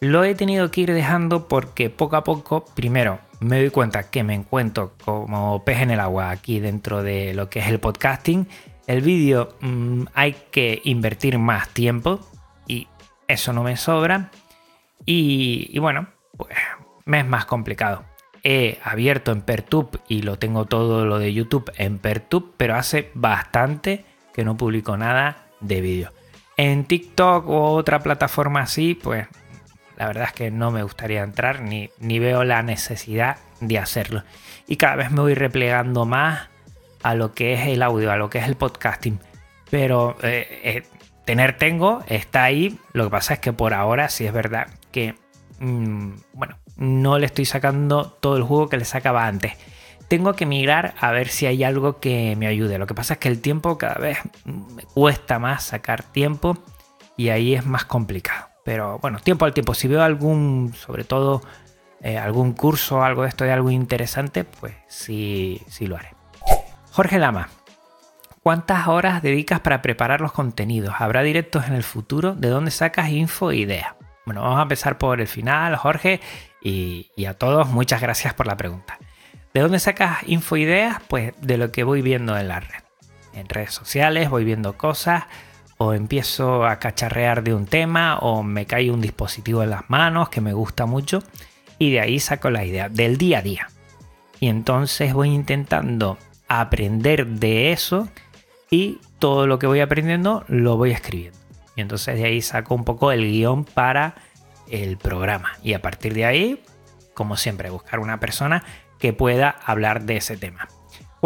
Lo 0.00 0.24
he 0.24 0.34
tenido 0.34 0.70
que 0.70 0.82
ir 0.82 0.92
dejando 0.92 1.48
porque 1.48 1.88
poco 1.88 2.16
a 2.16 2.24
poco, 2.24 2.64
primero, 2.74 3.18
me 3.40 3.58
doy 3.58 3.70
cuenta 3.70 4.10
que 4.10 4.22
me 4.22 4.34
encuentro 4.34 4.92
como 5.04 5.64
pez 5.64 5.80
en 5.80 5.90
el 5.90 6.00
agua 6.00 6.30
aquí 6.30 6.60
dentro 6.60 7.02
de 7.02 7.32
lo 7.34 7.48
que 7.48 7.60
es 7.60 7.68
el 7.68 7.80
podcasting. 7.80 8.46
El 8.86 9.00
vídeo 9.00 9.56
mm, 9.60 10.04
hay 10.14 10.36
que 10.50 10.80
invertir 10.84 11.38
más 11.38 11.70
tiempo 11.70 12.20
y 12.66 12.88
eso 13.26 13.52
no 13.52 13.62
me 13.62 13.76
sobra. 13.76 14.30
Y, 15.04 15.78
bueno, 15.78 16.08
pues 16.36 16.54
me 17.04 17.20
es 17.20 17.26
más 17.26 17.46
complicado. 17.46 18.04
He 18.42 18.78
abierto 18.84 19.32
en 19.32 19.42
Pertube 19.42 20.00
y 20.08 20.22
lo 20.22 20.38
tengo 20.38 20.66
todo 20.66 21.04
lo 21.04 21.18
de 21.18 21.32
YouTube 21.32 21.72
en 21.76 21.98
Pertube, 21.98 22.52
pero 22.56 22.76
hace 22.76 23.10
bastante 23.14 24.04
que 24.34 24.44
no 24.44 24.56
publico 24.56 24.96
nada 24.96 25.46
de 25.60 25.80
vídeo. 25.80 26.12
En 26.56 26.84
TikTok 26.84 27.48
o 27.48 27.72
otra 27.72 28.00
plataforma 28.00 28.60
así, 28.60 28.94
pues 28.94 29.26
la 29.96 30.06
verdad 30.06 30.24
es 30.24 30.32
que 30.32 30.50
no 30.50 30.70
me 30.70 30.82
gustaría 30.82 31.22
entrar 31.22 31.62
ni, 31.62 31.90
ni 31.98 32.18
veo 32.18 32.44
la 32.44 32.62
necesidad 32.62 33.38
de 33.60 33.78
hacerlo. 33.78 34.22
Y 34.66 34.76
cada 34.76 34.96
vez 34.96 35.10
me 35.10 35.20
voy 35.20 35.34
replegando 35.34 36.04
más 36.04 36.48
a 37.02 37.14
lo 37.14 37.32
que 37.34 37.54
es 37.54 37.66
el 37.68 37.82
audio, 37.82 38.12
a 38.12 38.16
lo 38.16 38.30
que 38.30 38.38
es 38.38 38.46
el 38.46 38.56
podcasting. 38.56 39.20
Pero 39.70 40.16
eh, 40.22 40.60
eh, 40.64 40.82
tener 41.24 41.56
tengo, 41.56 42.02
está 42.08 42.44
ahí. 42.44 42.78
Lo 42.92 43.04
que 43.04 43.10
pasa 43.10 43.34
es 43.34 43.40
que 43.40 43.52
por 43.52 43.74
ahora 43.74 44.08
sí 44.08 44.26
es 44.26 44.32
verdad 44.32 44.68
que, 44.92 45.14
mm, 45.60 46.12
bueno, 46.34 46.56
no 46.76 47.18
le 47.18 47.26
estoy 47.26 47.44
sacando 47.44 48.10
todo 48.20 48.36
el 48.36 48.42
juego 48.42 48.68
que 48.68 48.76
le 48.76 48.84
sacaba 48.84 49.26
antes. 49.26 49.54
Tengo 50.08 50.34
que 50.34 50.46
mirar 50.46 50.94
a 51.00 51.10
ver 51.10 51.28
si 51.28 51.46
hay 51.46 51.64
algo 51.64 51.98
que 52.00 52.36
me 52.36 52.46
ayude. 52.46 52.78
Lo 52.78 52.86
que 52.86 52.94
pasa 52.94 53.14
es 53.14 53.18
que 53.18 53.28
el 53.28 53.40
tiempo 53.40 53.78
cada 53.78 53.96
vez 53.96 54.18
me 54.44 54.82
cuesta 54.82 55.38
más 55.38 55.64
sacar 55.64 56.02
tiempo 56.04 56.58
y 57.16 57.30
ahí 57.30 57.54
es 57.54 57.66
más 57.66 57.84
complicado. 57.84 58.55
Pero 58.66 58.98
bueno, 58.98 59.20
tiempo 59.20 59.44
al 59.44 59.54
tiempo. 59.54 59.74
Si 59.74 59.86
veo 59.86 60.02
algún, 60.02 60.74
sobre 60.74 61.04
todo, 61.04 61.40
eh, 62.02 62.18
algún 62.18 62.52
curso 62.52 63.04
algo 63.04 63.22
de 63.22 63.28
esto 63.28 63.44
de 63.44 63.52
algo 63.52 63.70
interesante, 63.70 64.42
pues 64.42 64.74
sí, 64.88 65.62
sí 65.68 65.86
lo 65.86 65.96
haré. 65.96 66.14
Jorge 66.90 67.20
Lama, 67.20 67.48
¿cuántas 68.42 68.88
horas 68.88 69.22
dedicas 69.22 69.60
para 69.60 69.82
preparar 69.82 70.20
los 70.20 70.32
contenidos? 70.32 70.96
¿Habrá 70.98 71.22
directos 71.22 71.68
en 71.68 71.74
el 71.74 71.84
futuro? 71.84 72.34
¿De 72.34 72.48
dónde 72.48 72.72
sacas 72.72 73.08
info 73.10 73.52
e 73.52 73.58
ideas? 73.58 73.94
Bueno, 74.24 74.42
vamos 74.42 74.58
a 74.58 74.62
empezar 74.62 74.98
por 74.98 75.20
el 75.20 75.28
final, 75.28 75.76
Jorge, 75.76 76.20
y, 76.60 77.12
y 77.14 77.26
a 77.26 77.34
todos 77.34 77.68
muchas 77.68 78.00
gracias 78.00 78.34
por 78.34 78.48
la 78.48 78.56
pregunta. 78.56 78.98
¿De 79.54 79.60
dónde 79.60 79.78
sacas 79.78 80.24
info 80.26 80.56
e 80.56 80.62
ideas? 80.62 80.96
Pues 81.06 81.34
de 81.40 81.56
lo 81.56 81.70
que 81.70 81.84
voy 81.84 82.02
viendo 82.02 82.36
en 82.36 82.48
la 82.48 82.58
red. 82.58 82.82
En 83.32 83.48
redes 83.48 83.72
sociales 83.72 84.28
voy 84.28 84.42
viendo 84.42 84.76
cosas, 84.76 85.26
o 85.78 85.92
empiezo 85.92 86.64
a 86.64 86.78
cacharrear 86.78 87.42
de 87.42 87.54
un 87.54 87.66
tema 87.66 88.18
o 88.18 88.42
me 88.42 88.66
cae 88.66 88.90
un 88.90 89.00
dispositivo 89.00 89.62
en 89.62 89.70
las 89.70 89.88
manos 89.88 90.28
que 90.28 90.40
me 90.40 90.52
gusta 90.52 90.86
mucho 90.86 91.22
y 91.78 91.92
de 91.92 92.00
ahí 92.00 92.20
saco 92.20 92.50
la 92.50 92.64
idea 92.64 92.88
del 92.88 93.18
día 93.18 93.38
a 93.38 93.42
día. 93.42 93.68
Y 94.40 94.48
entonces 94.48 95.12
voy 95.12 95.30
intentando 95.30 96.18
aprender 96.48 97.26
de 97.26 97.72
eso 97.72 98.08
y 98.70 99.00
todo 99.18 99.46
lo 99.46 99.58
que 99.58 99.66
voy 99.66 99.80
aprendiendo 99.80 100.44
lo 100.48 100.76
voy 100.76 100.92
escribiendo. 100.92 101.38
Y 101.74 101.82
entonces 101.82 102.16
de 102.16 102.24
ahí 102.24 102.40
saco 102.40 102.74
un 102.74 102.84
poco 102.84 103.12
el 103.12 103.30
guion 103.30 103.64
para 103.64 104.14
el 104.70 104.96
programa. 104.96 105.52
Y 105.62 105.74
a 105.74 105.82
partir 105.82 106.14
de 106.14 106.24
ahí, 106.24 106.62
como 107.14 107.36
siempre, 107.36 107.70
buscar 107.70 108.00
una 108.00 108.18
persona 108.18 108.64
que 108.98 109.12
pueda 109.12 109.50
hablar 109.64 110.02
de 110.02 110.16
ese 110.16 110.36
tema. 110.36 110.68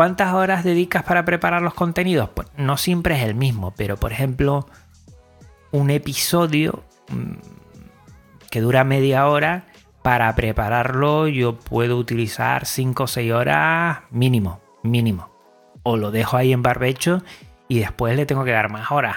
¿Cuántas 0.00 0.32
horas 0.32 0.64
dedicas 0.64 1.02
para 1.02 1.26
preparar 1.26 1.60
los 1.60 1.74
contenidos? 1.74 2.30
Pues 2.30 2.48
no 2.56 2.78
siempre 2.78 3.16
es 3.16 3.22
el 3.22 3.34
mismo, 3.34 3.74
pero 3.76 3.98
por 3.98 4.12
ejemplo, 4.12 4.66
un 5.72 5.90
episodio 5.90 6.84
mm, 7.10 7.34
que 8.50 8.62
dura 8.62 8.82
media 8.82 9.28
hora, 9.28 9.66
para 10.00 10.34
prepararlo 10.34 11.28
yo 11.28 11.58
puedo 11.58 11.98
utilizar 11.98 12.64
5 12.64 13.02
o 13.02 13.06
6 13.06 13.30
horas 13.30 13.98
mínimo, 14.08 14.62
mínimo. 14.82 15.28
O 15.82 15.98
lo 15.98 16.10
dejo 16.10 16.38
ahí 16.38 16.54
en 16.54 16.62
barbecho 16.62 17.22
y 17.68 17.80
después 17.80 18.16
le 18.16 18.24
tengo 18.24 18.44
que 18.44 18.52
dar 18.52 18.70
más 18.70 18.90
horas, 18.90 19.16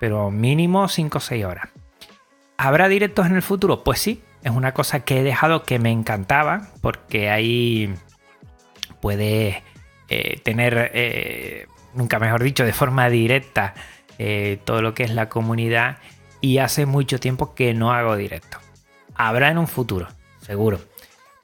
pero 0.00 0.32
mínimo 0.32 0.88
5 0.88 1.16
o 1.16 1.20
6 1.20 1.44
horas. 1.44 1.68
¿Habrá 2.56 2.88
directos 2.88 3.26
en 3.26 3.36
el 3.36 3.42
futuro? 3.42 3.84
Pues 3.84 4.00
sí, 4.00 4.24
es 4.42 4.50
una 4.50 4.74
cosa 4.74 5.04
que 5.04 5.20
he 5.20 5.22
dejado 5.22 5.62
que 5.62 5.78
me 5.78 5.92
encantaba 5.92 6.70
porque 6.80 7.30
ahí 7.30 7.94
puedes 9.00 9.62
eh, 10.16 10.40
tener, 10.44 10.92
eh, 10.94 11.66
nunca 11.92 12.20
mejor 12.20 12.40
dicho, 12.44 12.64
de 12.64 12.72
forma 12.72 13.08
directa 13.08 13.74
eh, 14.18 14.60
todo 14.64 14.80
lo 14.80 14.94
que 14.94 15.02
es 15.02 15.12
la 15.12 15.28
comunidad 15.28 15.98
y 16.40 16.58
hace 16.58 16.86
mucho 16.86 17.18
tiempo 17.18 17.56
que 17.56 17.74
no 17.74 17.92
hago 17.92 18.14
directo. 18.14 18.58
Habrá 19.16 19.50
en 19.50 19.58
un 19.58 19.66
futuro, 19.66 20.06
seguro. 20.40 20.78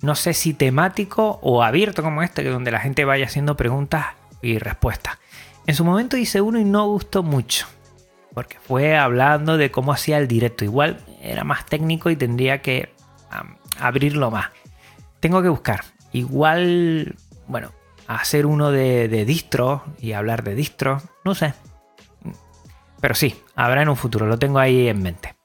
No 0.02 0.14
sé 0.14 0.34
si 0.34 0.54
temático 0.54 1.40
o 1.42 1.64
abierto 1.64 2.04
como 2.04 2.22
este, 2.22 2.44
donde 2.44 2.70
la 2.70 2.78
gente 2.78 3.04
vaya 3.04 3.26
haciendo 3.26 3.56
preguntas 3.56 4.06
y 4.40 4.58
respuestas. 4.58 5.18
En 5.66 5.74
su 5.74 5.84
momento 5.84 6.16
hice 6.16 6.40
uno 6.40 6.60
y 6.60 6.64
no 6.64 6.86
gustó 6.86 7.24
mucho, 7.24 7.66
porque 8.34 8.56
fue 8.60 8.96
hablando 8.96 9.56
de 9.56 9.72
cómo 9.72 9.92
hacía 9.92 10.18
el 10.18 10.28
directo. 10.28 10.64
Igual 10.64 11.00
era 11.20 11.42
más 11.42 11.66
técnico 11.66 12.08
y 12.08 12.14
tendría 12.14 12.62
que 12.62 12.94
abrirlo 13.80 14.30
más. 14.30 14.50
Tengo 15.18 15.42
que 15.42 15.48
buscar. 15.48 15.80
Igual, 16.12 17.16
bueno, 17.48 17.72
hacer 18.16 18.46
uno 18.46 18.72
de, 18.72 19.24
distro 19.24 19.84
y 20.00 20.12
hablar 20.12 20.42
de 20.42 20.54
distro, 20.54 21.00
no 21.24 21.34
sé. 21.34 21.54
Pero 23.00 23.14
sí, 23.14 23.40
habrá 23.54 23.82
en 23.82 23.88
un 23.88 23.96
futuro, 23.96 24.26
lo 24.26 24.38
tengo 24.38 24.58
ahí 24.58 24.88
en 24.88 25.02
mente. 25.02 25.36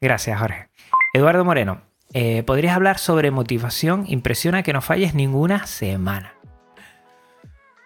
Gracias, 0.00 0.38
Jorge. 0.38 0.68
Eduardo 1.12 1.44
Moreno, 1.44 1.82
eh, 2.12 2.42
¿podrías 2.44 2.76
hablar 2.76 2.98
sobre 2.98 3.30
motivación? 3.30 4.04
Impresiona 4.06 4.62
que 4.62 4.72
no 4.72 4.80
falles 4.80 5.14
ninguna 5.14 5.66
semana. 5.66 6.34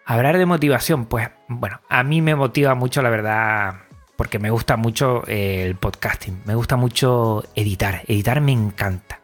Hablar 0.05 0.38
de 0.38 0.47
motivación, 0.47 1.07
pues 1.07 1.31
bueno, 1.49 1.81
a 1.88 2.05
mí 2.05 2.23
me 2.23 2.37
motiva 2.37 2.75
mucho, 2.75 3.02
la 3.02 3.11
verdad, 3.11 3.75
porque 4.16 4.38
me 4.38 4.50
gusta 4.50 4.76
mucho 4.76 5.25
eh, 5.26 5.64
el 5.64 5.76
podcasting, 5.76 6.43
me 6.45 6.55
gusta 6.55 6.76
mucho 6.76 7.43
editar, 7.55 8.02
editar 8.07 8.40
me 8.40 8.52
encanta. 8.52 9.21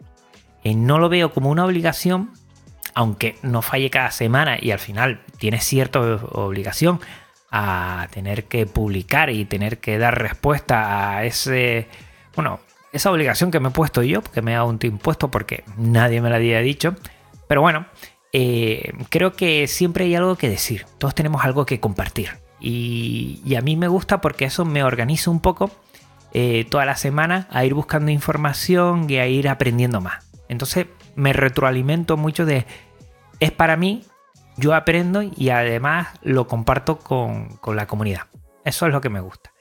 Eh, 0.65 0.75
no 0.75 0.99
lo 0.99 1.09
veo 1.09 1.33
como 1.33 1.51
una 1.51 1.65
obligación, 1.65 2.31
aunque 2.95 3.37
no 3.43 3.63
falle 3.63 3.91
cada 3.91 4.11
semana 4.11 4.57
y 4.61 4.71
al 4.71 4.79
final 4.79 5.21
tiene 5.39 5.61
cierta 5.61 6.01
obligación 6.01 7.01
a 7.51 8.09
tener 8.11 8.45
que 8.45 8.67
publicar 8.67 9.31
y 9.31 9.45
tener 9.45 9.79
que 9.79 9.99
dar 9.99 10.21
respuesta 10.21 11.17
a 11.17 11.25
ese, 11.25 11.87
bueno, 12.35 12.61
esa 12.93 13.11
obligación 13.11 13.51
que 13.51 13.61
me 13.61 13.69
he 13.69 13.73
puesto 13.73 14.03
yo, 14.03 14.23
que 14.23 14.43
me 14.43 14.57
ha 14.57 14.65
un 14.65 14.79
impuesto 14.83 15.31
porque 15.31 15.65
nadie 15.77 16.21
me 16.21 16.31
la 16.31 16.37
había 16.37 16.61
dicho, 16.61 16.95
pero 17.49 17.61
bueno, 17.61 17.87
eh, 18.33 18.93
creo 19.11 19.35
que 19.35 19.67
siempre 19.67 20.07
hay 20.07 20.15
algo 20.15 20.37
que 20.37 20.49
decir, 20.49 20.87
todos 20.99 21.15
tenemos 21.15 21.45
algo 21.45 21.67
que 21.67 21.81
compartir. 21.81 22.31
Y, 22.59 23.55
a 23.57 23.61
mí 23.61 23.77
me 23.77 23.89
gusta 23.89 24.21
porque 24.21 24.45
eso 24.45 24.65
me 24.65 24.85
organiza 24.85 25.31
un 25.31 25.41
poco 25.41 25.71
eh, 26.33 26.65
toda 26.71 26.85
la 26.87 26.97
semana 26.97 27.49
a 27.51 27.65
ir 27.65 27.75
buscando 27.75 28.11
información 28.11 29.11
y 29.11 29.19
a 29.19 29.27
ir 29.27 29.49
aprendiendo 29.49 30.01
más. 30.01 30.25
Entonces 30.49 30.87
me 31.15 31.33
retroalimento 31.33 32.17
mucho 32.17 32.47
de, 32.47 32.67
es 33.41 33.51
para 33.51 33.77
mí, 33.77 34.05
yo 34.57 34.75
aprendo 34.75 35.23
y 35.23 35.51
además 35.51 36.09
lo 36.23 36.47
comparto 36.47 36.99
con, 36.99 37.59
la 37.75 37.87
comunidad. 37.87 38.23
Eso 38.65 38.87
es 38.87 38.93
lo 38.93 39.01
que 39.01 39.09
me 39.09 39.21
gusta. 39.21 39.53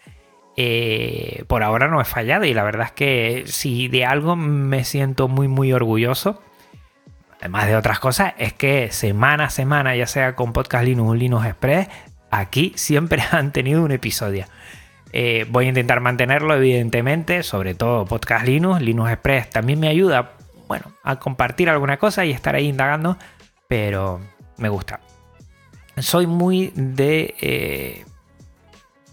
Eh, 0.58 1.46
por 1.48 1.64
ahora 1.64 1.88
no 1.88 2.02
he 2.02 2.06
fallado 2.06 2.46
y 2.46 2.54
la 2.54 2.64
verdad 2.64 2.88
es 2.88 2.92
que 2.92 3.44
si 3.48 3.88
de 3.88 4.06
algo 4.06 4.36
me 4.36 4.84
siento 4.84 5.30
muy 5.30 5.48
muy 5.48 5.72
orgulloso, 5.72 6.42
además 7.40 7.68
de 7.68 7.76
otras 7.76 8.00
cosas, 8.00 8.34
es 8.38 8.54
que 8.54 8.92
semana 8.92 9.46
a 9.46 9.50
semana, 9.50 9.96
ya 9.96 10.08
sea 10.08 10.36
con 10.36 10.54
Podcast 10.54 10.84
Linux 10.86 11.10
o 11.10 11.16
Linux 11.16 11.46
Express, 11.46 11.88
aquí 12.30 12.74
siempre 12.76 13.24
han 13.32 13.52
tenido 13.52 13.84
un 13.84 13.92
episodio. 13.92 14.46
Eh, 15.14 15.46
voy 15.50 15.66
a 15.66 15.70
intentar 15.70 16.00
mantenerlo, 16.00 16.56
evidentemente, 16.56 17.44
sobre 17.44 17.74
todo 17.74 18.06
Podcast 18.06 18.46
Linux. 18.46 18.82
Linux 18.82 19.12
Express 19.12 19.50
también 19.50 19.80
me 19.80 19.88
ayuda, 19.88 20.34
bueno, 20.72 20.94
a 21.04 21.20
compartir 21.20 21.70
alguna 21.70 21.98
cosa 21.98 22.24
y 22.24 22.32
estar 22.32 22.56
ahí 22.56 22.70
indagando, 22.70 23.18
pero 23.68 24.22
me 24.56 24.70
gusta. 24.70 25.02
Soy 25.98 26.28
muy 26.28 26.72
de 26.76 27.36
eh, 27.42 28.06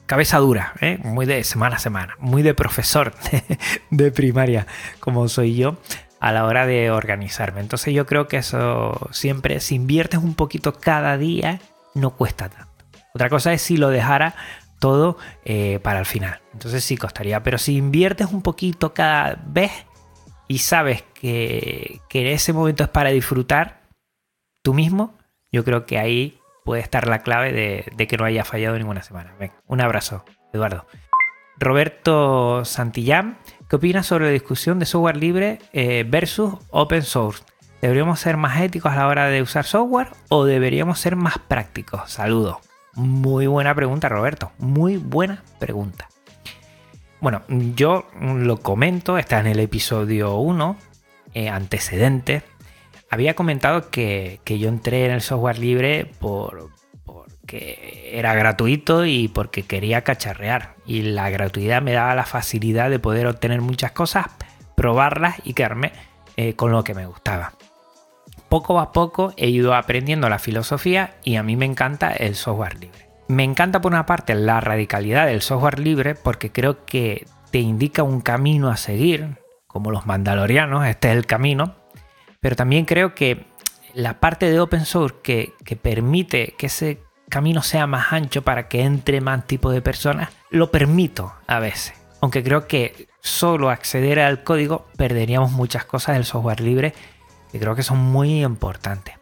cabeza 0.06 0.38
dura, 0.38 0.74
¿eh? 0.80 1.00
muy 1.02 1.26
de 1.26 1.42
semana 1.42 1.74
a 1.74 1.78
semana, 1.80 2.14
muy 2.20 2.42
de 2.42 2.54
profesor 2.54 3.12
de, 3.90 4.12
primaria, 4.12 4.68
como 5.00 5.26
soy 5.26 5.56
yo 5.56 5.78
a 6.20 6.30
la 6.30 6.44
hora 6.44 6.64
de 6.64 6.92
organizarme. 6.92 7.60
Entonces 7.60 7.92
yo 7.92 8.06
creo 8.06 8.28
que 8.28 8.36
eso 8.36 9.08
siempre, 9.10 9.58
si 9.58 9.74
inviertes 9.74 10.20
un 10.20 10.34
poquito 10.34 10.74
cada 10.74 11.18
día, 11.18 11.58
no 11.96 12.10
cuesta 12.10 12.48
tanto. 12.48 12.84
Otra 13.14 13.28
cosa 13.30 13.52
es 13.52 13.62
si 13.62 13.78
lo 13.78 13.88
dejara 13.88 14.36
todo 14.78 15.18
eh, 15.44 15.80
para 15.82 15.98
el 15.98 16.06
final. 16.06 16.40
Entonces 16.52 16.84
sí 16.84 16.96
costaría. 16.96 17.42
Pero 17.42 17.58
si 17.58 17.76
inviertes 17.76 18.28
un 18.28 18.42
poquito 18.42 18.94
cada 18.94 19.42
vez 19.44 19.72
y 20.48 20.58
sabes 20.58 21.02
que, 21.14 22.00
que 22.08 22.32
ese 22.32 22.52
momento 22.52 22.82
es 22.82 22.88
para 22.88 23.10
disfrutar 23.10 23.82
tú 24.62 24.74
mismo, 24.74 25.14
yo 25.52 25.64
creo 25.64 25.86
que 25.86 25.98
ahí 25.98 26.38
puede 26.64 26.82
estar 26.82 27.08
la 27.08 27.20
clave 27.20 27.52
de, 27.96 28.06
que 28.06 28.16
no 28.16 28.24
haya 28.24 28.44
fallado 28.44 28.76
ninguna 28.76 29.02
semana. 29.02 29.34
un 29.66 29.80
abrazo, 29.80 30.24
Eduardo. 30.52 30.86
Roberto 31.58 32.64
Santillán, 32.64 33.38
¿qué 33.68 33.76
opinas 33.76 34.06
sobre 34.06 34.26
la 34.26 34.30
discusión 34.30 34.78
de 34.78 34.86
software 34.86 35.16
libre 35.16 35.60
eh, 35.72 36.04
versus 36.06 36.54
open 36.70 37.02
source? 37.02 37.42
¿Deberíamos 37.80 38.20
ser 38.20 38.36
más 38.36 38.60
éticos 38.60 38.92
a 38.92 38.96
la 38.96 39.06
hora 39.06 39.28
de 39.28 39.40
usar 39.40 39.64
software 39.64 40.08
o 40.28 40.44
deberíamos 40.44 40.98
ser 40.98 41.16
más 41.16 41.38
prácticos? 41.38 42.10
Saludos. 42.10 42.58
Muy 42.94 43.46
buena 43.46 43.74
pregunta, 43.74 44.08
Roberto. 44.08 44.52
Muy 44.58 44.96
buena 44.98 45.42
pregunta. 45.58 46.08
Bueno, 47.20 47.42
yo 47.74 48.06
lo 48.20 48.58
comento, 48.58 49.18
está 49.18 49.40
en 49.40 49.48
el 49.48 49.60
episodio 49.60 50.36
1, 50.36 50.76
eh, 51.34 51.48
antecedentes 51.48 52.44
había 53.10 53.34
comentado 53.34 53.90
que, 53.90 54.40
yo 54.46 54.68
entré 54.68 55.06
en 55.06 55.12
el 55.12 55.20
software 55.20 55.58
libre 55.58 56.10
por, 56.18 56.70
porque 57.04 58.10
era 58.12 58.34
gratuito 58.34 59.06
y 59.06 59.28
porque 59.28 59.62
quería 59.62 60.02
cacharrear. 60.02 60.76
Y 60.86 61.02
la 61.02 61.30
gratuidad 61.30 61.82
me 61.82 61.92
daba 61.92 62.14
la 62.14 62.26
facilidad 62.26 62.90
de 62.90 62.98
poder 62.98 63.26
obtener 63.26 63.60
muchas 63.60 63.92
cosas, 63.92 64.26
probarlas 64.74 65.36
y 65.44 65.54
quedarme 65.54 65.92
eh, 66.36 66.54
con 66.54 66.70
lo 66.70 66.84
que 66.84 66.94
me 66.94 67.06
gustaba. 67.06 67.54
Poco 68.48 68.80
a 68.80 68.92
poco 68.92 69.32
he 69.36 69.48
ido 69.48 69.74
aprendiendo 69.74 70.28
la 70.28 70.38
filosofía 70.38 71.16
y 71.22 71.36
a 71.36 71.42
mí 71.42 71.56
me 71.56 71.66
encanta 71.66 72.12
el 72.12 72.34
software 72.34 72.78
libre. 72.78 73.07
Me 73.28 73.44
encanta 73.44 73.82
por 73.82 73.92
una 73.92 74.06
parte 74.06 74.34
la 74.34 74.60
radicalidad 74.60 75.26
del 75.26 75.42
software 75.42 75.78
libre 75.78 76.14
porque 76.14 76.50
creo 76.50 76.86
que 76.86 77.26
te 77.50 77.58
indica 77.58 78.02
un 78.02 78.22
camino 78.22 78.68
a 78.70 78.78
seguir, 78.78 79.36
como 79.66 79.90
los 79.90 80.06
mandalorianos, 80.06 80.86
este 80.86 81.10
es 81.10 81.16
el 81.16 81.26
camino, 81.26 81.74
pero 82.40 82.56
también 82.56 82.86
creo 82.86 83.14
que 83.14 83.46
la 83.92 84.18
parte 84.20 84.50
de 84.50 84.60
open 84.60 84.86
source 84.86 85.16
que, 85.22 85.54
permite 85.76 86.54
que 86.56 86.66
ese 86.66 87.02
camino 87.28 87.62
sea 87.62 87.86
más 87.86 88.12
ancho 88.14 88.42
para 88.42 88.68
que 88.68 88.82
entre 88.82 89.20
más 89.20 89.46
tipo 89.46 89.70
de 89.70 89.82
personas, 89.82 90.30
lo 90.50 90.70
permito 90.70 91.34
a 91.46 91.58
veces. 91.58 91.94
Aunque 92.22 92.42
creo 92.42 92.66
que 92.66 93.08
solo 93.20 93.68
acceder 93.68 94.20
al 94.20 94.42
código 94.42 94.86
perderíamos 94.96 95.52
muchas 95.52 95.84
cosas 95.84 96.14
del 96.14 96.24
software 96.24 96.60
libre 96.60 96.94
que 97.52 97.60
creo 97.60 97.74
que 97.74 97.82
son 97.82 97.98
muy 97.98 98.42
importantes. 98.42 99.16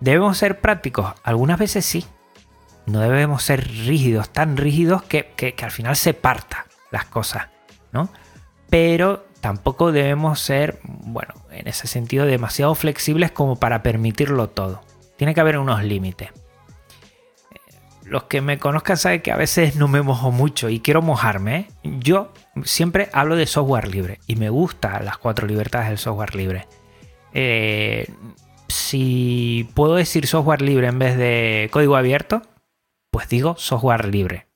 ¿Debemos 0.00 0.38
ser 0.38 0.60
prácticos? 0.60 1.12
Algunas 1.22 1.58
veces 1.58 1.84
sí. 1.84 2.06
No 2.86 3.00
debemos 3.00 3.42
ser 3.42 3.66
rígidos, 3.66 4.30
tan 4.30 4.56
rígidos 4.56 5.02
que, 5.02 5.32
que, 5.36 5.54
al 5.62 5.70
final 5.70 5.96
se 5.96 6.14
parta 6.14 6.66
las 6.92 7.04
cosas, 7.04 7.48
¿no? 7.92 8.08
Pero 8.70 9.26
tampoco 9.40 9.90
debemos 9.90 10.40
ser, 10.40 10.78
bueno, 10.84 11.34
en 11.50 11.66
ese 11.66 11.88
sentido, 11.88 12.26
demasiado 12.26 12.74
flexibles 12.74 13.32
como 13.32 13.56
para 13.56 13.82
permitirlo 13.82 14.48
todo. 14.48 14.82
Tiene 15.16 15.34
que 15.34 15.40
haber 15.40 15.58
unos 15.58 15.82
límites. 15.82 16.30
Eh, 16.30 17.58
los 18.04 18.24
que 18.24 18.40
me 18.40 18.58
conozcan 18.58 18.96
saben 18.96 19.20
que 19.20 19.32
a 19.32 19.36
veces 19.36 19.74
no 19.74 19.88
me 19.88 20.02
mojo 20.02 20.30
mucho 20.30 20.68
y 20.68 20.78
quiero 20.78 21.02
mojarme. 21.02 21.56
¿eh? 21.56 21.68
Yo 21.82 22.32
siempre 22.64 23.08
hablo 23.12 23.34
de 23.34 23.46
software 23.46 23.88
libre 23.88 24.20
y 24.26 24.36
me 24.36 24.48
gustan 24.48 25.04
las 25.04 25.18
cuatro 25.18 25.46
libertades 25.46 25.88
del 25.88 25.98
software 25.98 26.36
libre. 26.36 26.66
Eh, 27.32 28.08
si 28.68 29.68
puedo 29.74 29.96
decir 29.96 30.26
software 30.26 30.62
libre 30.62 30.86
en 30.86 30.98
vez 30.98 31.16
de 31.16 31.68
código 31.72 31.96
abierto, 31.96 32.42
pues 33.10 33.28
digo 33.28 33.56
software 33.56 34.06
libre. 34.06 34.46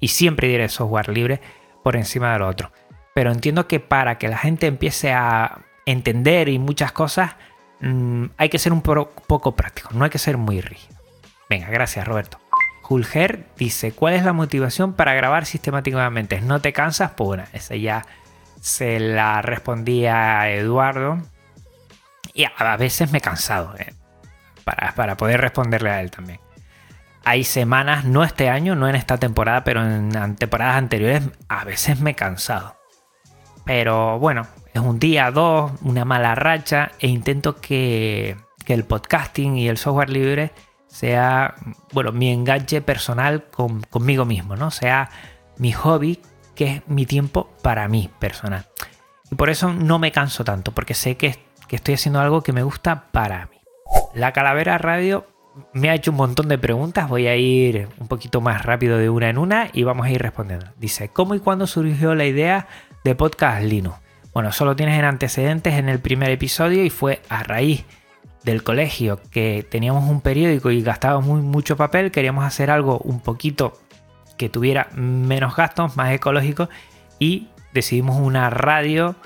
Y 0.00 0.08
siempre 0.08 0.48
diré 0.48 0.68
software 0.68 1.08
libre 1.08 1.40
por 1.82 1.96
encima 1.96 2.32
de 2.32 2.38
lo 2.38 2.48
otro 2.48 2.72
pero 3.14 3.30
entiendo 3.30 3.66
que 3.68 3.80
para 3.80 4.18
que 4.18 4.28
la 4.28 4.36
gente 4.36 4.66
empiece 4.66 5.12
a 5.12 5.60
entender 5.86 6.48
y 6.48 6.58
muchas 6.58 6.92
cosas, 6.92 7.36
mm, 7.80 8.26
hay 8.36 8.48
que 8.48 8.58
ser 8.58 8.72
un 8.72 8.82
poco 8.82 9.56
práctico, 9.56 9.90
no 9.92 10.04
hay 10.04 10.10
que 10.10 10.18
ser 10.18 10.36
muy 10.36 10.60
rígido. 10.60 10.98
Venga, 11.48 11.68
gracias 11.70 12.06
Roberto. 12.06 12.38
Julger 12.82 13.46
dice, 13.56 13.92
¿cuál 13.92 14.14
es 14.14 14.24
la 14.24 14.34
motivación 14.34 14.92
para 14.92 15.14
grabar 15.14 15.46
sistemáticamente? 15.46 16.40
¿No 16.42 16.60
te 16.60 16.72
cansas? 16.74 17.12
Pues 17.12 17.26
bueno, 17.26 17.44
esa 17.52 17.76
ya 17.76 18.04
se 18.60 18.98
la 19.00 19.40
respondía 19.40 20.50
Eduardo. 20.50 21.18
Y 22.34 22.44
a 22.44 22.76
veces 22.76 23.12
me 23.12 23.18
he 23.18 23.20
cansado 23.20 23.74
eh, 23.78 23.94
para, 24.64 24.92
para 24.94 25.16
poder 25.16 25.40
responderle 25.40 25.90
a 25.90 26.00
él 26.00 26.10
también 26.10 26.40
hay 27.24 27.44
semanas, 27.44 28.04
no 28.04 28.22
este 28.22 28.48
año, 28.48 28.74
no 28.74 28.88
en 28.88 28.94
esta 28.94 29.18
temporada, 29.18 29.64
pero 29.64 29.82
en 29.82 30.36
temporadas 30.36 30.76
anteriores, 30.76 31.22
a 31.48 31.64
veces 31.64 32.00
me 32.00 32.10
he 32.10 32.14
cansado. 32.14 32.76
Pero 33.64 34.18
bueno, 34.18 34.46
es 34.74 34.82
un 34.82 34.98
día, 34.98 35.30
dos, 35.30 35.72
una 35.82 36.04
mala 36.04 36.34
racha 36.34 36.92
e 36.98 37.08
intento 37.08 37.60
que, 37.60 38.36
el 38.66 38.84
podcasting 38.84 39.58
y 39.58 39.68
el 39.68 39.76
software 39.76 40.08
libre 40.08 40.50
sea, 40.86 41.54
bueno, 41.92 42.12
mi 42.12 42.30
enganche 42.30 42.80
personal 42.80 43.44
conmigo 43.90 44.24
mismo, 44.24 44.56
¿no? 44.56 44.70
Sea 44.70 45.10
mi 45.58 45.72
hobby, 45.72 46.20
que 46.54 46.64
es 46.66 46.82
mi 46.86 47.04
tiempo 47.04 47.50
para 47.62 47.88
mí 47.88 48.10
personal. 48.18 48.66
Y 49.30 49.34
por 49.34 49.50
eso 49.50 49.72
no 49.72 49.98
me 49.98 50.12
canso 50.12 50.44
tanto, 50.44 50.72
porque 50.72 50.94
sé 50.94 51.16
que, 51.16 51.38
que 51.68 51.76
estoy 51.76 51.94
haciendo 51.94 52.20
algo 52.20 52.42
que 52.42 52.52
me 52.52 52.62
gusta 52.62 53.08
para 53.12 53.46
mí. 53.46 53.60
La 54.14 54.32
Calavera 54.32 54.78
Radio 54.78 55.26
me 55.72 55.90
ha 55.90 55.94
hecho 55.94 56.10
un 56.10 56.16
montón 56.16 56.48
de 56.48 56.58
preguntas, 56.58 57.08
voy 57.08 57.26
a 57.26 57.36
ir 57.36 57.88
un 57.98 58.08
poquito 58.08 58.40
más 58.40 58.64
rápido 58.64 58.98
de 58.98 59.08
una 59.08 59.28
en 59.28 59.38
una 59.38 59.68
y 59.72 59.82
vamos 59.82 60.06
a 60.06 60.10
ir 60.10 60.20
respondiendo. 60.20 60.66
Dice, 60.78 61.08
¿cómo 61.08 61.34
y 61.34 61.40
cuándo 61.40 61.66
surgió 61.66 62.14
la 62.14 62.24
idea 62.24 62.66
de 63.04 63.14
Podcast 63.14 63.62
Linux. 63.62 63.98
Bueno, 64.32 64.50
solo 64.50 64.74
tienes 64.74 64.98
en 64.98 65.04
antecedentes 65.04 65.74
en 65.74 65.90
el 65.90 66.00
primer 66.00 66.30
episodio 66.30 66.84
y 66.84 66.90
fue 66.90 67.20
a 67.28 67.42
raíz 67.42 67.84
del 68.42 68.62
colegio 68.62 69.20
que 69.30 69.64
teníamos 69.70 70.08
un 70.08 70.22
periódico 70.22 70.70
y 70.70 70.82
gastábamos 70.82 71.26
muy, 71.26 71.42
mucho 71.42 71.76
papel, 71.76 72.10
queríamos 72.10 72.44
hacer 72.44 72.70
algo 72.70 72.98
un 72.98 73.20
poquito 73.20 73.78
que 74.38 74.48
tuviera 74.48 74.88
menos 74.94 75.54
gastos, 75.54 75.96
más 75.96 76.12
ecológico 76.12 76.70
y 77.18 77.48
decidimos 77.74 78.16
una 78.16 78.48
radio 78.48 79.16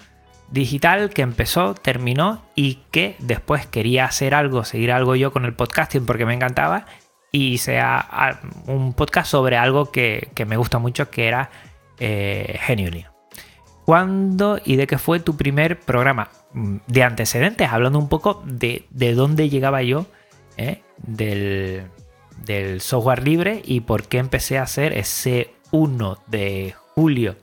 digital 0.51 1.11
que 1.11 1.23
empezó, 1.23 1.75
terminó 1.75 2.43
y 2.55 2.81
que 2.91 3.17
después 3.19 3.67
quería 3.67 4.05
hacer 4.05 4.35
algo, 4.35 4.65
seguir 4.65 4.93
algo 4.93 5.15
yo 5.15 5.33
con 5.33 5.45
el 5.45 5.55
podcasting 5.55 6.07
porque 6.07 6.27
me 6.27 6.35
encantaba 6.35 6.87
y 7.31 7.59
sea 7.59 8.41
un 8.67 8.95
podcast 8.95 9.31
sobre 9.31 9.57
algo 9.57 9.91
que, 9.91 10.31
me 10.47 10.57
gusta 10.57 10.79
mucho 10.79 11.11
que 11.11 11.29
era 11.29 11.51
eh, 12.01 12.59
¿Cuándo 13.85 14.61
y 14.65 14.77
de 14.77 14.87
qué 14.87 14.99
fue 14.99 15.19
tu 15.19 15.37
primer 15.37 15.81
programa? 15.81 16.29
Mm, 16.53 16.77
de 16.87 17.03
antecedentes, 17.03 17.71
hablando 17.71 17.99
un 17.99 18.09
poco 18.09 18.43
de, 18.45 18.85
dónde 18.91 19.49
llegaba 19.49 19.83
yo 19.83 20.07
¿eh? 20.57 20.83
del, 20.99 21.91
software 22.81 23.23
libre 23.23 23.63
y 23.65 23.81
por 23.81 24.07
qué 24.07 24.19
empecé 24.19 24.59
a 24.59 24.63
hacer 24.63 24.93
ese 24.93 25.51
1 25.71 26.19
de 26.27 26.75
julio 26.95 27.37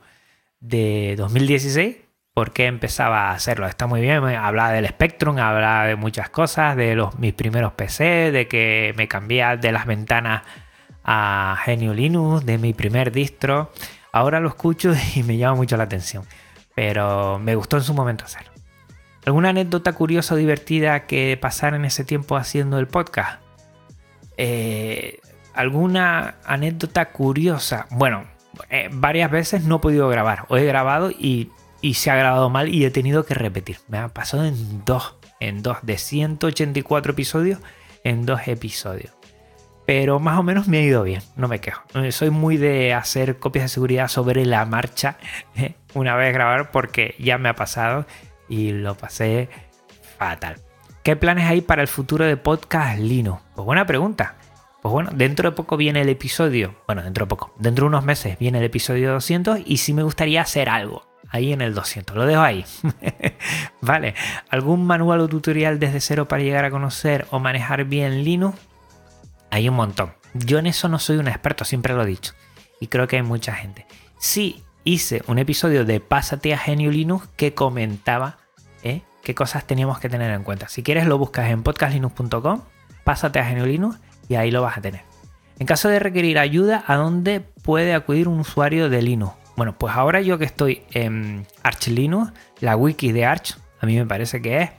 de 0.60 1.14
2016 1.16 2.05
por 2.36 2.52
qué 2.52 2.66
empezaba 2.66 3.30
a 3.30 3.32
hacerlo. 3.32 3.66
Está 3.66 3.86
muy 3.86 4.02
bien, 4.02 4.22
hablaba 4.22 4.70
del 4.70 4.86
Spectrum, 4.86 5.38
hablaba 5.38 5.86
de 5.86 5.96
muchas 5.96 6.28
cosas, 6.28 6.76
de 6.76 6.94
los, 6.94 7.18
mis 7.18 7.32
primeros 7.32 7.72
PC, 7.72 8.30
de 8.30 8.46
que 8.46 8.92
me 8.98 9.08
cambié 9.08 9.56
de 9.56 9.72
las 9.72 9.86
ventanas 9.86 10.42
a 11.02 11.56
Genio 11.64 11.94
Linux, 11.94 12.44
de 12.44 12.58
mi 12.58 12.74
primer 12.74 13.10
distro. 13.10 13.72
Ahora 14.12 14.38
lo 14.40 14.48
escucho 14.48 14.92
y 15.14 15.22
me 15.22 15.38
llama 15.38 15.56
mucho 15.56 15.78
la 15.78 15.84
atención, 15.84 16.24
pero 16.74 17.38
me 17.38 17.54
gustó 17.54 17.78
en 17.78 17.84
su 17.84 17.94
momento 17.94 18.26
hacerlo. 18.26 18.52
¿Alguna 19.24 19.48
anécdota 19.48 19.94
curiosa 19.94 20.34
o 20.34 20.36
divertida 20.36 21.06
que 21.06 21.38
pasar 21.40 21.72
en 21.72 21.86
ese 21.86 22.04
tiempo 22.04 22.36
haciendo 22.36 22.78
el 22.78 22.86
podcast? 22.86 23.40
Eh, 24.36 25.20
¿Alguna 25.54 26.34
anécdota 26.44 27.12
curiosa? 27.12 27.86
Bueno, 27.92 28.24
eh, 28.68 28.90
varias 28.92 29.30
veces 29.30 29.64
no 29.64 29.76
he 29.76 29.78
podido 29.78 30.06
grabar, 30.10 30.44
o 30.48 30.58
he 30.58 30.66
grabado 30.66 31.10
y, 31.10 31.50
y, 31.86 31.94
se 31.94 32.10
ha 32.10 32.16
grabado 32.16 32.50
mal 32.50 32.68
y 32.68 32.84
he 32.84 32.90
tenido 32.90 33.24
que 33.24 33.34
repetir. 33.34 33.78
Me 33.88 33.98
ha 33.98 34.08
pasado 34.08 34.44
en 34.44 34.84
dos, 34.84 35.16
en 35.40 35.62
dos, 35.62 35.78
de 35.82 35.98
184 35.98 37.12
episodios 37.12 37.60
en 38.04 38.26
dos 38.26 38.46
episodios. 38.46 39.12
Pero 39.86 40.18
más 40.18 40.38
o 40.38 40.42
menos 40.42 40.66
me 40.66 40.78
ha 40.78 40.82
ido 40.82 41.04
bien, 41.04 41.22
no 41.36 41.46
me 41.46 41.60
quejo. 41.60 41.82
Eh, 41.94 42.10
soy 42.10 42.30
muy 42.30 42.56
de 42.56 42.92
hacer 42.92 43.38
copias 43.38 43.66
de 43.66 43.68
seguridad 43.68 44.08
sobre 44.08 44.44
la 44.44 44.64
marcha 44.64 45.16
eh, 45.54 45.74
una 45.94 46.16
vez 46.16 46.32
grabar 46.34 46.72
porque 46.72 47.14
ya 47.20 47.38
me 47.38 47.48
ha 47.48 47.54
pasado 47.54 48.04
y 48.48 48.72
lo 48.72 48.96
pasé 48.96 49.48
fatal. 50.18 50.56
¿Qué 51.04 51.14
planes 51.14 51.48
hay 51.48 51.60
para 51.60 51.82
el 51.82 51.88
futuro 51.88 52.24
de 52.24 52.36
Podcast 52.36 52.98
Lino? 52.98 53.42
Pues 53.54 53.64
buena 53.64 53.86
pregunta. 53.86 54.34
Pues 54.82 54.92
bueno, 54.92 55.10
dentro 55.14 55.50
de 55.50 55.56
poco 55.56 55.76
viene 55.76 56.00
el 56.00 56.08
episodio, 56.08 56.76
bueno, 56.86 57.02
dentro 57.02 57.26
de 57.26 57.28
poco, 57.28 57.52
dentro 57.58 57.84
de 57.84 57.88
unos 57.88 58.04
meses 58.04 58.38
viene 58.38 58.58
el 58.58 58.64
episodio 58.64 59.12
200 59.12 59.60
y 59.64 59.78
sí 59.78 59.92
me 59.92 60.02
gustaría 60.02 60.42
hacer 60.42 60.68
algo 60.68 61.15
ahí 61.30 61.52
en 61.52 61.60
el 61.60 61.74
200. 61.74 62.16
Lo 62.16 62.26
dejo 62.26 62.42
ahí. 62.42 62.64
vale, 63.80 64.14
¿algún 64.50 64.86
manual 64.86 65.20
o 65.20 65.28
tutorial 65.28 65.78
desde 65.78 66.00
cero 66.00 66.28
para 66.28 66.42
llegar 66.42 66.64
a 66.64 66.70
conocer 66.70 67.26
o 67.30 67.38
manejar 67.38 67.84
bien 67.84 68.24
Linux? 68.24 68.58
Hay 69.50 69.68
un 69.68 69.76
montón. 69.76 70.12
Yo 70.34 70.58
en 70.58 70.66
eso 70.66 70.88
no 70.88 70.98
soy 70.98 71.16
un 71.16 71.28
experto, 71.28 71.64
siempre 71.64 71.94
lo 71.94 72.02
he 72.02 72.06
dicho. 72.06 72.32
Y 72.80 72.88
creo 72.88 73.06
que 73.06 73.16
hay 73.16 73.22
mucha 73.22 73.54
gente. 73.54 73.86
Sí, 74.18 74.62
hice 74.84 75.22
un 75.26 75.38
episodio 75.38 75.84
de 75.84 76.00
Pásate 76.00 76.52
a 76.52 76.58
Genio 76.58 76.90
Linux 76.90 77.28
que 77.36 77.54
comentaba 77.54 78.38
¿eh? 78.82 79.02
qué 79.22 79.34
cosas 79.34 79.66
teníamos 79.66 79.98
que 79.98 80.08
tener 80.08 80.30
en 80.30 80.42
cuenta. 80.42 80.68
Si 80.68 80.82
quieres 80.82 81.06
lo 81.06 81.18
buscas 81.18 81.50
en 81.50 81.62
podcastlinux.com, 81.62 82.62
pásate 83.04 83.38
a 83.38 83.44
Genio 83.44 83.66
Linux 83.66 83.98
y 84.28 84.34
ahí 84.34 84.50
lo 84.50 84.62
vas 84.62 84.78
a 84.78 84.80
tener. 84.80 85.02
En 85.58 85.66
caso 85.66 85.88
de 85.88 85.98
requerir 85.98 86.38
ayuda, 86.38 86.84
¿a 86.86 86.96
dónde 86.96 87.40
puede 87.40 87.94
acudir 87.94 88.28
un 88.28 88.40
usuario 88.40 88.90
de 88.90 89.00
Linux? 89.00 89.32
Bueno, 89.56 89.76
pues 89.78 89.94
ahora 89.94 90.20
yo 90.20 90.38
que 90.38 90.44
estoy 90.44 90.82
en 90.92 91.46
Arch 91.62 91.88
Linux, 91.88 92.32
la 92.60 92.76
wiki 92.76 93.12
de 93.12 93.24
Arch, 93.24 93.56
a 93.80 93.86
mí 93.86 93.96
me 93.96 94.06
parece 94.06 94.42
que 94.42 94.62
es 94.62 94.70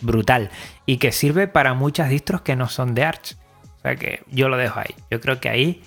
brutal 0.00 0.50
y 0.86 0.98
que 0.98 1.12
sirve 1.12 1.48
para 1.48 1.74
muchas 1.74 2.08
distros 2.08 2.42
que 2.42 2.56
no 2.56 2.68
son 2.68 2.94
de 2.94 3.04
Arch. 3.04 3.36
O 3.76 3.80
sea 3.80 3.96
que 3.96 4.22
yo 4.28 4.48
lo 4.48 4.56
dejo 4.56 4.78
ahí. 4.78 4.94
Yo 5.10 5.20
creo 5.20 5.40
que 5.40 5.48
ahí 5.48 5.82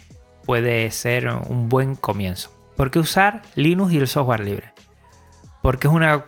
puede 0.45 0.91
ser 0.91 1.27
un 1.29 1.69
buen 1.69 1.95
comienzo. 1.95 2.51
¿Por 2.75 2.91
qué 2.91 2.99
usar 2.99 3.43
Linux 3.55 3.93
y 3.93 3.97
el 3.97 4.07
software 4.07 4.41
libre? 4.41 4.73
Porque 5.61 5.87
es 5.87 5.93
una, 5.93 6.25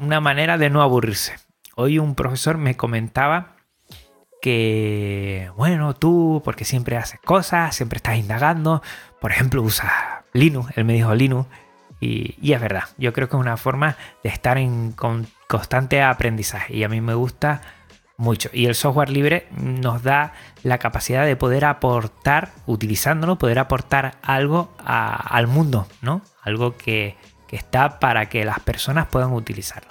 una 0.00 0.20
manera 0.20 0.58
de 0.58 0.68
no 0.68 0.82
aburrirse. 0.82 1.36
Hoy 1.74 1.98
un 1.98 2.14
profesor 2.14 2.58
me 2.58 2.76
comentaba 2.76 3.56
que, 4.42 5.50
bueno, 5.56 5.94
tú, 5.94 6.42
porque 6.44 6.64
siempre 6.64 6.96
haces 6.96 7.20
cosas, 7.20 7.74
siempre 7.74 7.96
estás 7.96 8.16
indagando, 8.16 8.82
por 9.20 9.30
ejemplo, 9.30 9.62
usas 9.62 9.90
Linux, 10.36 10.76
él 10.76 10.84
me 10.84 10.92
dijo 10.94 11.14
Linux, 11.14 11.48
y, 12.00 12.52
es 12.52 12.60
verdad, 12.60 12.84
yo 12.98 13.12
creo 13.12 13.28
que 13.28 13.36
es 13.36 13.40
una 13.40 13.56
forma 13.56 13.96
de 14.22 14.28
estar 14.28 14.58
en 14.58 14.92
constante 15.48 16.02
aprendizaje, 16.02 16.76
y 16.76 16.84
a 16.84 16.88
mí 16.88 17.00
me 17.00 17.14
gusta 17.14 17.62
mucho. 18.18 18.50
Y 18.52 18.66
el 18.66 18.74
software 18.74 19.10
libre 19.10 19.48
nos 19.50 20.02
da 20.02 20.32
la 20.62 20.78
capacidad 20.78 21.24
de 21.24 21.36
poder 21.36 21.64
aportar, 21.64 22.50
utilizándolo, 22.66 23.38
poder 23.38 23.58
aportar 23.58 24.16
algo 24.22 24.74
al 24.84 25.46
mundo, 25.46 25.86
¿no? 26.02 26.22
Algo 26.42 26.76
que, 26.76 27.16
que 27.46 27.56
está 27.56 27.98
para 27.98 28.28
que 28.28 28.44
las 28.44 28.60
personas 28.60 29.06
puedan 29.06 29.32
utilizarlo. 29.32 29.90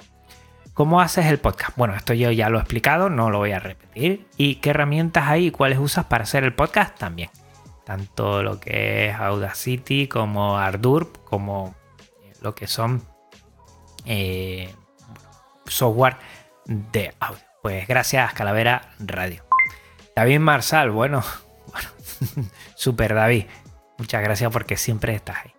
¿Cómo 0.73 0.99
haces 0.99 1.27
el 1.27 1.39
podcast? 1.39 1.77
Bueno, 1.77 1.95
esto 1.95 2.13
yo 2.13 2.31
ya 2.31 2.49
lo 2.49 2.57
he 2.57 2.61
explicado, 2.61 3.09
no 3.09 3.29
lo 3.29 3.37
voy 3.37 3.53
a 3.53 3.59
repetir. 3.59 4.27
¿Y 4.35 4.55
qué 4.55 4.71
herramientas 4.71 5.25
hay 5.27 5.47
y 5.47 5.51
cuáles 5.51 5.79
usas 5.79 6.05
para 6.05 6.23
hacer 6.23 6.43
el 6.43 6.53
podcast? 6.53 6.97
También. 6.97 7.29
Tanto 7.85 8.41
lo 8.41 8.59
que 8.59 9.07
es 9.07 9.15
Audacity 9.15 10.07
como 10.07 10.57
Ardour, 10.57 11.11
como 11.23 11.75
lo 12.41 12.55
que 12.55 12.67
son 12.67 13.03
eh, 14.05 14.73
software 15.67 16.17
de 16.65 17.13
audio. 17.19 17.41
Pues 17.61 17.87
gracias, 17.87 18.33
Calavera 18.33 18.93
Radio. 18.99 19.43
David 20.15 20.39
Marsal, 20.39 20.91
bueno, 20.91 21.23
bueno, 21.71 21.89
super 22.75 23.13
David. 23.13 23.45
Muchas 23.97 24.23
gracias 24.23 24.51
porque 24.51 24.77
siempre 24.77 25.15
estás 25.15 25.37
ahí. 25.43 25.51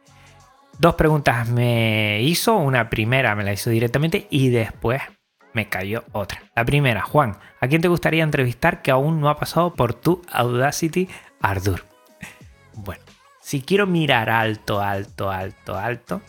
Dos 0.79 0.95
preguntas 0.95 1.49
me 1.49 2.21
hizo, 2.23 2.57
una 2.57 2.91
primera 2.91 3.35
me 3.35 3.45
la 3.45 3.53
hizo 3.53 3.71
directamente 3.71 4.27
y 4.31 4.51
después 4.51 5.01
me 5.55 5.69
cayó 5.69 6.05
otra. 6.13 6.43
La 6.55 6.67
primera, 6.67 7.01
Juan, 7.01 7.39
¿a 7.61 7.69
quién 7.69 7.81
te 7.81 7.89
gustaría 7.89 8.23
entrevistar 8.23 8.83
que 8.83 8.91
aún 8.91 9.21
no 9.21 9.31
ha 9.31 9.39
pasado 9.39 9.75
por 9.75 9.95
tu 9.95 10.21
Audacity 10.31 11.09
Ardour? 11.41 11.96
Bueno, 12.77 13.03
si 13.41 13.63
quiero 13.63 13.87
mirar 13.87 14.31
alto, 14.31 14.81
alto, 14.81 15.31
alto, 15.31 15.77
alto 15.77 16.23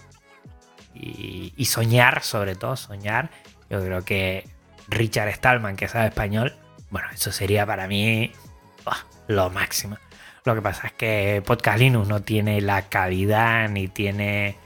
y, 0.93 1.65
soñar, 1.65 2.23
sobre 2.23 2.55
todo 2.55 2.75
soñar, 2.75 3.29
yo 3.69 3.83
creo 3.83 4.03
que 4.03 4.49
Richard 4.88 5.31
Stallman, 5.33 5.75
que 5.75 5.88
sabe 5.88 6.07
español, 6.07 6.55
bueno, 6.89 7.07
eso 7.13 7.31
sería 7.31 7.65
para 7.65 7.88
mí 7.88 8.31
lo 9.27 9.49
máximo. 9.49 9.97
Lo 10.45 10.55
que 10.55 10.62
pasa 10.62 10.88
es 10.88 10.93
que 10.93 11.43
Podcast 11.45 11.79
Linux 11.79 12.07
no 12.07 12.21
tiene 12.21 12.62
la 12.62 12.83
calidad 12.83 13.69
ni 13.69 13.89
tiene 13.89 14.57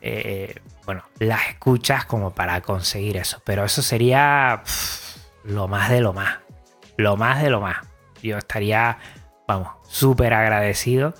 eh, 0.00 0.54
bueno, 0.84 1.04
las 1.18 1.48
escuchas 1.48 2.04
como 2.06 2.30
para 2.30 2.60
conseguir 2.60 3.16
eso. 3.16 3.42
Pero 3.44 3.64
eso 3.64 3.82
sería 3.82 4.62
lo 5.44 5.68
más 5.68 5.90
de 5.90 6.00
lo 6.00 6.12
más. 6.12 6.38
Lo 6.96 7.16
más 7.16 7.42
de 7.42 7.50
lo 7.50 7.60
más. 7.60 7.78
Yo 8.22 8.38
estaría, 8.38 8.98
vamos, 9.48 9.68
súper 9.88 10.34
agradecido 10.34 11.14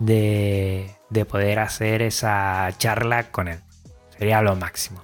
de, 0.00 0.90
poder 1.28 1.60
hacer 1.60 2.02
esa 2.02 2.68
charla 2.78 3.30
con 3.30 3.46
él. 3.46 3.60
Sería 4.18 4.42
lo 4.42 4.56
máximo. 4.56 5.00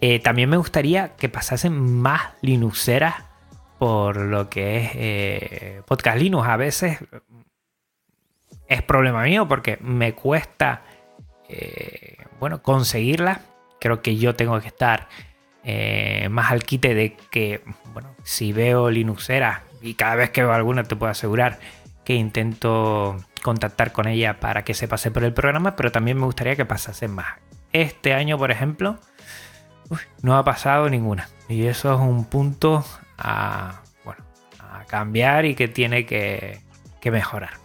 Eh, 0.00 0.18
también 0.18 0.50
me 0.50 0.56
gustaría 0.56 1.14
que 1.14 1.28
pasasen 1.28 1.80
más 1.80 2.22
Linuxeras 2.40 3.14
por 3.78 4.16
lo 4.16 4.50
que 4.50 4.78
es 4.78 4.90
eh, 4.94 5.82
Podcast 5.86 6.18
Linux. 6.18 6.48
A 6.48 6.56
veces 6.56 6.98
es 8.66 8.82
problema 8.82 9.22
mío 9.22 9.46
porque 9.46 9.78
me 9.80 10.14
cuesta, 10.14 10.82
eh, 11.48 12.16
bueno, 12.40 12.62
conseguirla. 12.62 13.42
Creo 13.80 14.02
que 14.02 14.16
yo 14.16 14.34
tengo 14.34 14.58
que 14.60 14.68
estar 14.68 15.08
eh, 15.62 16.28
más 16.30 16.50
al 16.50 16.64
quite 16.64 16.94
de 16.94 17.16
que, 17.30 17.62
bueno, 17.92 18.14
si 18.22 18.52
veo 18.52 18.90
Linuxera 18.90 19.64
y 19.84 19.94
cada 19.94 20.14
vez 20.14 20.30
que 20.30 20.42
veo 20.42 20.52
alguna 20.52 20.82
te 20.82 20.96
puedo 20.96 21.12
asegurar 21.12 21.60
que 22.04 22.14
intento 22.14 23.16
contactar 23.42 23.92
con 23.92 24.08
ella 24.08 24.40
para 24.40 24.64
que 24.64 24.72
se 24.72 24.88
pase 24.88 25.10
por 25.10 25.24
el 25.24 25.34
programa, 25.34 25.76
pero 25.76 25.92
también 25.92 26.18
me 26.18 26.24
gustaría 26.24 26.56
que 26.56 26.64
pasase 26.64 27.06
más. 27.06 27.26
Este 27.72 28.14
año, 28.14 28.38
por 28.38 28.50
ejemplo, 28.50 28.98
no 30.22 30.36
ha 30.38 30.44
pasado 30.44 30.88
ninguna. 30.88 31.28
Y 31.48 31.66
eso 31.66 31.92
es 31.92 32.00
un 32.00 32.24
punto 32.24 32.82
a, 33.18 33.82
bueno, 34.04 34.24
a 34.58 34.84
cambiar 34.86 35.44
y 35.44 35.54
que 35.54 35.68
tiene 35.68 36.06
que 36.06 36.62
mejorar. 37.04 37.58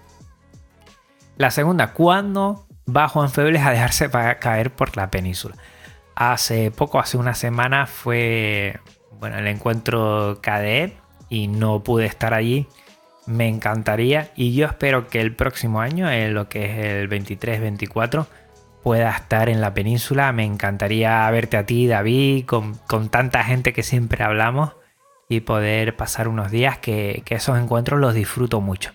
La 1.37 1.51
segunda, 1.51 1.93
¿cuándo 1.93 2.67
va 2.93 3.07
Juan 3.07 3.29
Febles 3.29 3.61
a 3.61 3.71
dejarse 3.71 4.09
caer 4.09 4.71
por 4.71 4.97
la 4.97 5.09
península? 5.09 5.55
Hace 6.15 6.69
poco, 6.69 6.99
hace 6.99 7.15
una 7.15 7.33
semana, 7.33 7.87
fue 7.87 8.77
bueno, 9.19 9.37
el 9.37 9.47
encuentro 9.47 10.39
KDE 10.41 10.97
y 11.29 11.47
no 11.47 11.83
pude 11.83 12.05
estar 12.05 12.33
allí. 12.33 12.67
Me 13.25 13.47
encantaría 13.47 14.31
y 14.35 14.55
yo 14.55 14.65
espero 14.65 15.07
que 15.07 15.21
el 15.21 15.35
próximo 15.35 15.81
año, 15.81 16.09
en 16.09 16.33
lo 16.33 16.49
que 16.49 16.65
es 16.65 16.85
el 16.85 17.09
23-24, 17.09 18.25
pueda 18.81 19.11
estar 19.11 19.49
en 19.49 19.61
la 19.61 19.73
península. 19.73 20.31
Me 20.31 20.45
encantaría 20.45 21.29
verte 21.29 21.57
a 21.57 21.65
ti, 21.65 21.87
David, 21.87 22.45
con, 22.45 22.79
tanta 23.09 23.43
gente 23.43 23.73
que 23.73 23.83
siempre 23.83 24.23
hablamos 24.23 24.73
y 25.27 25.41
poder 25.41 25.95
pasar 25.95 26.27
unos 26.27 26.49
días 26.49 26.79
que 26.79 27.23
esos 27.29 27.59
encuentros 27.59 27.99
los 27.99 28.15
disfruto 28.15 28.61
mucho. 28.61 28.91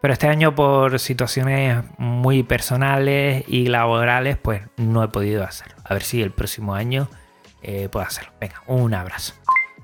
Pero 0.00 0.12
este 0.12 0.28
año 0.28 0.54
por 0.54 0.98
situaciones 0.98 1.82
muy 1.98 2.42
personales 2.42 3.44
y 3.48 3.66
laborales, 3.66 4.36
pues 4.36 4.62
no 4.76 5.02
he 5.02 5.08
podido 5.08 5.42
hacerlo. 5.42 5.74
A 5.84 5.94
ver 5.94 6.02
si 6.02 6.22
el 6.22 6.30
próximo 6.30 6.74
año 6.74 7.08
eh, 7.62 7.88
puedo 7.90 8.06
hacerlo. 8.06 8.32
Venga, 8.40 8.62
un 8.66 8.94
abrazo. 8.94 9.34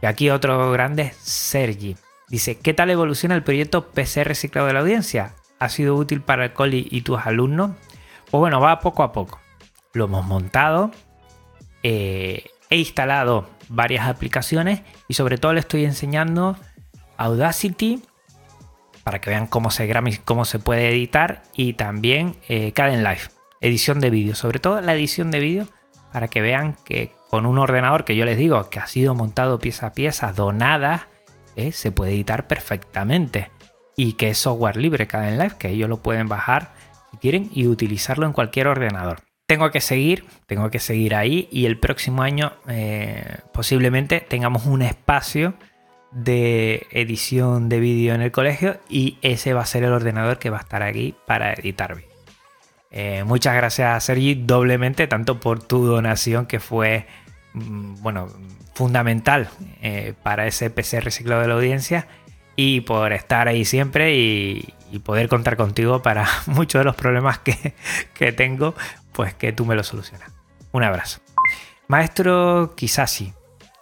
Y 0.03 0.07
aquí 0.07 0.31
otro 0.31 0.73
grande, 0.73 1.15
Sergi. 1.21 1.97
Dice, 2.29 2.59
¿qué 2.59 2.75
tal 2.75 2.91
evoluciona 2.91 3.37
el 3.37 3.45
proyecto 3.45 3.91
PC 3.91 4.25
reciclado 4.25 4.67
de 4.67 4.75
la 4.75 4.81
audiencia? 4.81 5.35
¿Ha 5.61 5.69
sido 5.69 5.95
útil 5.95 6.21
para 6.21 6.47
el 6.47 6.53
Coli 6.53 6.89
y 6.91 7.03
tus 7.03 7.21
alumnos? 7.21 7.71
Pues 8.31 8.41
bueno, 8.41 8.61
va 8.61 8.81
poco 8.81 9.05
a 9.05 9.13
poco. 9.13 9.41
Lo 9.93 10.07
hemos 10.07 10.27
montado, 10.27 10.91
eh, 11.83 12.47
he 12.69 12.77
instalado 12.79 13.49
varias 13.69 14.09
aplicaciones 14.09 14.83
y 15.07 15.15
sobre 15.15 15.39
todo 15.39 15.53
le 15.53 15.61
estoy 15.61 15.85
enseñando 15.85 16.57
Audacity 17.17 18.03
para 19.05 19.21
que 19.21 19.31
vean 19.31 19.47
cómo 19.47 19.71
se 19.71 19.87
graba 19.87 20.09
y 20.09 20.17
cómo 20.17 20.45
se 20.45 20.59
puede 20.59 20.89
editar 20.89 21.43
y 21.55 21.75
también 21.75 22.37
eh, 22.49 22.73
Live, 22.77 23.31
edición 23.61 24.01
de 24.01 24.11
vídeo, 24.11 24.35
sobre 24.35 24.59
todo 24.59 24.81
la 24.81 24.95
edición 24.95 25.31
de 25.31 25.41
vídeo 25.41 25.69
para 26.13 26.29
que 26.29 26.41
vean 26.41 26.77
que 26.85 27.13
con 27.33 27.47
un 27.47 27.57
ordenador 27.57 28.05
que 28.05 28.15
yo 28.15 28.27
les 28.27 28.37
digo 28.37 28.69
que 28.69 28.79
ha 28.79 28.87
sido 28.87 29.15
montado 29.15 29.59
pieza 29.59 29.87
a 29.87 29.93
pieza, 29.95 30.35
donada, 30.35 31.09
eh, 31.57 31.73
se 31.73 31.91
puede 31.91 32.13
editar 32.13 32.47
perfectamente 32.47 33.51
y 33.97 34.13
que 34.15 34.29
es 34.29 34.37
software 34.37 34.77
libre 34.77 35.07
Caden 35.07 35.39
Live, 35.39 35.55
que 35.59 35.71
ellos 35.71 35.89
lo 35.89 36.03
pueden 36.03 36.29
bajar 36.29 36.75
si 37.11 37.17
quieren 37.17 37.49
y 37.51 37.69
utilizarlo 37.69 38.27
en 38.27 38.35
cualquier 38.35 38.67
ordenador. 38.67 39.21
tengo 39.47 39.71
que 39.71 39.81
seguir, 39.81 40.27
tengo 40.47 40.71
que 40.71 40.79
seguir 40.79 41.15
ahí 41.15 41.49
y 41.51 41.65
el 41.65 41.79
próximo 41.79 42.21
año 42.21 42.53
eh, 42.69 43.39
posiblemente 43.55 44.21
tengamos 44.21 44.67
un 44.67 44.83
espacio 44.83 45.55
de 46.11 46.87
edición 46.91 47.71
de 47.71 47.81
vídeo 47.81 48.15
en 48.15 48.21
el 48.21 48.31
colegio 48.31 48.79
y 48.91 49.17
ese 49.23 49.55
va 49.55 49.63
a 49.63 49.67
ser 49.67 49.85
el 49.85 49.95
ordenador 49.95 50.39
que 50.39 50.51
va 50.51 50.59
a 50.59 50.63
estar 50.63 50.83
aquí 50.83 51.15
para 51.27 51.55
editar. 51.55 51.97
Eh, 52.91 53.25
muchas 53.25 53.55
gracias 53.55 54.05
Sergi 54.05 54.35
doblemente, 54.35 55.07
tanto 55.07 55.41
por 55.41 55.63
tu 55.63 55.87
donación 55.87 56.45
que 56.45 56.61
fue 56.61 57.07
bueno, 57.55 58.29
fundamental 58.75 59.51
eh, 59.83 60.15
para 60.23 60.47
ese 60.47 60.71
PC 60.71 61.01
reciclado 61.01 61.43
de 61.43 61.49
la 61.49 61.55
audiencia 61.55 62.07
y 62.57 62.83
por 62.83 63.13
estar 63.13 63.49
ahí 63.49 63.65
siempre 63.65 64.15
y, 64.17 64.75
poder 65.05 65.27
contar 65.29 65.57
contigo 65.57 66.03
para 66.03 66.29
muchos 66.47 66.81
de 66.81 66.85
los 66.85 66.95
problemas 66.95 67.39
que, 67.39 68.33
tengo, 68.33 68.75
pues 69.13 69.33
que 69.33 69.53
tú 69.53 69.65
me 69.65 69.75
lo 69.75 69.83
solucionas. 69.83 70.31
Un 70.71 70.85
abrazo. 70.85 71.21
Maestro 71.89 72.75
Kisasi, 72.77 73.33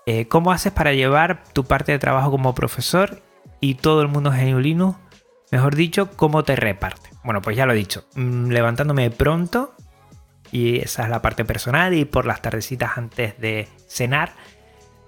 eh, 0.07 0.29
¿cómo 0.29 0.53
haces 0.53 0.73
para 0.73 0.93
llevar 0.93 1.43
tu 1.53 1.65
parte 1.65 1.91
de 1.91 1.99
trabajo 1.99 2.31
como 2.31 2.55
profesor 2.55 3.21
y 3.61 3.75
todo 3.75 4.03
el 4.03 4.09
mundo 4.09 4.31
geniulino? 4.31 5.01
Mejor 5.51 5.75
dicho, 5.75 6.11
¿cómo 6.17 6.45
te 6.45 6.55
reparte? 6.55 7.11
Bueno, 7.25 7.43
pues 7.43 7.57
ya 7.57 7.67
lo 7.67 7.73
he 7.73 7.77
dicho, 7.77 8.05
mm, 8.15 8.51
levantándome 8.51 9.11
pronto, 9.11 9.75
y 10.53 10.81
esa 10.81 11.05
es 11.05 11.09
la 11.09 11.23
parte 11.23 11.45
personal, 11.45 11.95
y 11.95 12.05
por 12.05 12.27
las 12.27 12.43
tardecitas 12.43 12.97
antes 12.97 13.39
de 13.41 13.69
cenar, 13.89 14.33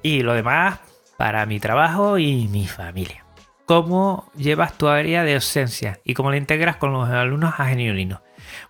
y 0.02 0.22
lo 0.22 0.34
demás 0.34 0.80
para 1.16 1.46
mi 1.46 1.60
trabajo 1.60 2.18
y 2.18 2.48
mi 2.48 2.66
familia. 2.66 3.24
¿Cómo 3.66 4.30
llevas 4.36 4.76
tu 4.76 4.88
área 4.88 5.22
de 5.24 5.34
docencia 5.34 6.00
y 6.04 6.14
cómo 6.14 6.30
la 6.30 6.36
integras 6.36 6.76
con 6.76 6.92
los 6.92 7.08
alumnos 7.08 7.54
a 7.58 7.66
Geniolino? 7.66 8.20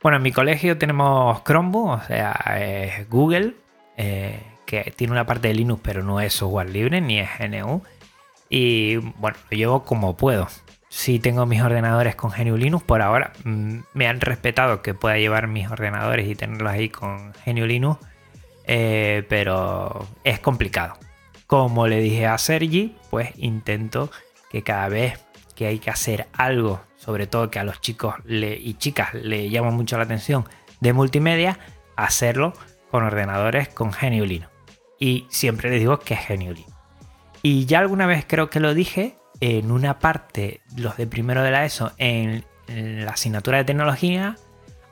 Bueno, 0.02 0.18
en 0.18 0.22
mi 0.22 0.32
colegio 0.32 0.76
tenemos 0.78 1.42
Chromebook, 1.44 1.88
o 1.88 2.02
sea, 2.02 3.04
Google, 3.08 3.54
eh, 3.96 4.42
que 4.66 4.92
tiene 4.94 5.12
una 5.12 5.26
parte 5.26 5.48
de 5.48 5.54
Linux, 5.54 5.80
pero 5.82 6.02
no 6.02 6.20
es 6.20 6.34
software 6.34 6.68
libre 6.68 7.00
ni 7.00 7.18
es 7.18 7.30
GNU. 7.38 7.82
Y 8.48 8.96
bueno, 8.96 9.38
lo 9.50 9.56
llevo 9.56 9.84
como 9.84 10.16
puedo 10.16 10.46
si 10.92 11.18
tengo 11.18 11.46
mis 11.46 11.62
ordenadores 11.62 12.14
con 12.16 12.30
GNU 12.30 12.58
Linux. 12.58 12.84
Por 12.84 13.00
ahora 13.00 13.32
mm, 13.44 13.78
me 13.94 14.08
han 14.08 14.20
respetado 14.20 14.82
que 14.82 14.92
pueda 14.92 15.16
llevar 15.16 15.46
mis 15.46 15.70
ordenadores 15.70 16.28
y 16.28 16.34
tenerlos 16.34 16.70
ahí 16.70 16.90
con 16.90 17.32
GNU 17.46 17.64
Linux. 17.64 17.98
Eh, 18.66 19.24
pero 19.30 20.06
es 20.22 20.38
complicado. 20.38 20.98
Como 21.46 21.88
le 21.88 22.00
dije 22.00 22.26
a 22.26 22.36
Sergi, 22.36 22.94
pues 23.10 23.30
intento 23.38 24.10
que 24.50 24.62
cada 24.62 24.90
vez 24.90 25.18
que 25.56 25.66
hay 25.66 25.78
que 25.78 25.88
hacer 25.88 26.28
algo, 26.34 26.82
sobre 26.96 27.26
todo 27.26 27.50
que 27.50 27.58
a 27.58 27.64
los 27.64 27.80
chicos 27.80 28.16
y 28.28 28.74
chicas 28.74 29.14
le 29.14 29.48
llama 29.48 29.70
mucho 29.70 29.96
la 29.96 30.04
atención 30.04 30.44
de 30.80 30.92
multimedia, 30.92 31.58
hacerlo 31.96 32.52
con 32.90 33.02
ordenadores 33.02 33.68
con 33.68 33.92
GNU 33.92 34.26
Linux. 34.26 34.50
Y 35.00 35.26
siempre 35.30 35.70
les 35.70 35.80
digo 35.80 35.98
que 36.00 36.14
es 36.14 36.28
GNU 36.28 36.52
Linux. 36.52 36.72
Y 37.42 37.64
ya 37.64 37.78
alguna 37.78 38.06
vez 38.06 38.26
creo 38.28 38.50
que 38.50 38.60
lo 38.60 38.74
dije, 38.74 39.16
en 39.42 39.72
una 39.72 39.98
parte, 39.98 40.60
los 40.76 40.96
de 40.96 41.08
primero 41.08 41.42
de 41.42 41.50
la 41.50 41.64
ESO, 41.64 41.90
en, 41.98 42.44
la 42.68 43.10
asignatura 43.10 43.58
de 43.58 43.64
tecnología, 43.64 44.36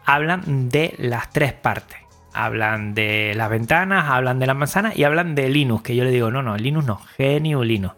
hablan 0.04 0.68
de 0.68 0.92
las 0.98 1.30
tres 1.30 1.52
partes. 1.52 1.98
Hablan 2.32 2.92
de 2.92 3.32
las 3.36 3.48
ventanas, 3.48 4.10
hablan 4.10 4.40
de 4.40 4.46
la 4.48 4.54
manzana 4.54 4.92
y 4.94 5.04
hablan 5.04 5.36
de 5.36 5.48
Linux, 5.48 5.84
que 5.84 5.94
yo 5.94 6.02
le 6.02 6.10
digo, 6.10 6.32
no, 6.32 6.42
no, 6.42 6.56
Linux 6.56 6.84
no, 6.84 6.96
genio 7.16 7.62
Linux. 7.62 7.94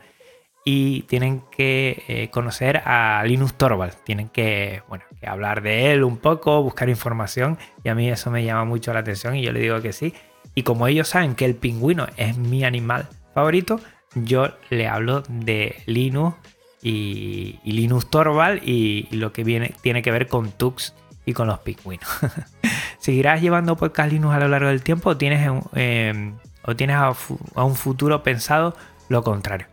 Y 0.63 1.03
tienen 1.05 1.43
que 1.51 2.05
eh, 2.07 2.29
conocer 2.29 2.83
a 2.85 3.25
Linux 3.25 3.55
Torvald, 3.55 3.95
tienen 4.05 4.29
que, 4.29 4.83
bueno, 4.89 5.05
hablar 5.27 5.63
de 5.63 5.93
él 5.93 6.05
un 6.05 6.19
poco, 6.19 6.63
buscar 6.63 6.91
información, 6.91 7.57
y 7.83 7.89
a 7.89 7.95
mí 7.95 8.11
eso 8.11 8.31
me 8.31 8.45
llama 8.45 8.67
mucho 8.67 8.93
la 8.93 9.01
atención 9.01 9.37
y 9.37 9.43
yo 9.43 9.53
le 9.53 9.61
digo 9.61 9.81
que 9.81 9.95
sí. 9.95 10.13
Y 10.55 10.65
como 10.65 10.87
ellos 10.87 11.09
saben 11.09 11.35
que 11.35 11.47
el 11.47 11.55
pingüino 11.55 12.07
es 12.19 12.37
mi 12.37 12.63
animal 12.63 13.09
favorito, 13.35 13.81
yo 14.15 14.49
le 14.71 14.89
hablo 14.89 15.23
de 15.29 15.83
Linux 15.87 16.37
y, 16.83 17.59
Linux 17.65 18.11
Torvald 18.11 18.63
y, 18.65 19.09
lo 19.13 19.33
que 19.33 19.45
tiene 19.45 20.03
que 20.03 20.11
ver 20.11 20.27
con 20.27 20.51
Tux 20.53 20.95
y 21.25 21.33
con 21.33 21.47
los 21.47 21.61
pingüinos. 21.61 22.09
¿Seguirás 22.99 23.41
llevando 23.41 23.77
podcast 23.77 24.13
Linux 24.13 24.35
a 24.35 24.41
lo 24.41 24.49
largo 24.49 24.69
del 24.69 24.83
tiempo 24.83 25.11
o 25.11 25.17
tienes, 25.17 25.49
em, 25.75 26.35
o 26.65 26.77
tienes 26.77 26.97
a, 26.97 27.15
un 27.63 27.75
futuro 27.75 28.23
pensado 28.23 28.77
lo 29.09 29.23
contrario? 29.23 29.67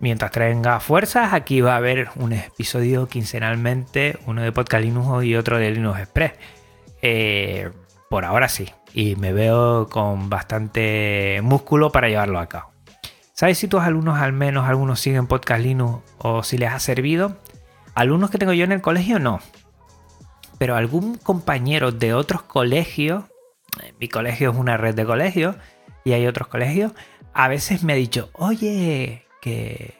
Mientras 0.00 0.30
tenga 0.30 0.78
fuerzas, 0.78 1.32
aquí 1.32 1.60
va 1.60 1.74
a 1.74 1.78
haber 1.78 2.08
un 2.16 2.32
episodio 2.32 3.08
quincenalmente, 3.08 4.18
uno 4.26 4.42
de 4.42 4.52
Podcast 4.52 4.84
Linux 4.84 5.24
y 5.24 5.34
otro 5.34 5.58
de 5.58 5.72
Linux 5.72 5.98
Express. 5.98 6.32
Eh, 7.02 7.70
por 8.08 8.24
ahora 8.24 8.48
sí, 8.48 8.68
y 8.94 9.16
me 9.16 9.32
veo 9.32 9.88
con 9.88 10.30
bastante 10.30 11.40
músculo 11.42 11.90
para 11.90 12.08
llevarlo 12.08 12.38
a 12.38 12.48
cabo. 12.48 12.77
¿Sabes 13.38 13.58
si 13.58 13.68
tus 13.68 13.82
alumnos 13.82 14.18
al 14.18 14.32
menos 14.32 14.68
algunos 14.68 14.98
siguen 14.98 15.28
Podcast 15.28 15.62
Linux 15.62 16.02
o 16.18 16.42
si 16.42 16.58
les 16.58 16.72
ha 16.72 16.80
servido? 16.80 17.36
Alumnos 17.94 18.32
que 18.32 18.38
tengo 18.38 18.52
yo 18.52 18.64
en 18.64 18.72
el 18.72 18.80
colegio 18.80 19.20
no. 19.20 19.38
Pero 20.58 20.74
algún 20.74 21.14
compañero 21.18 21.92
de 21.92 22.14
otros 22.14 22.42
colegios, 22.42 23.26
mi 24.00 24.08
colegio 24.08 24.50
es 24.50 24.56
una 24.56 24.76
red 24.76 24.96
de 24.96 25.06
colegios 25.06 25.54
y 26.04 26.14
hay 26.14 26.26
otros 26.26 26.48
colegios, 26.48 26.90
a 27.32 27.46
veces 27.46 27.84
me 27.84 27.92
ha 27.92 27.96
dicho, 27.96 28.28
oye, 28.32 29.24
que, 29.40 29.94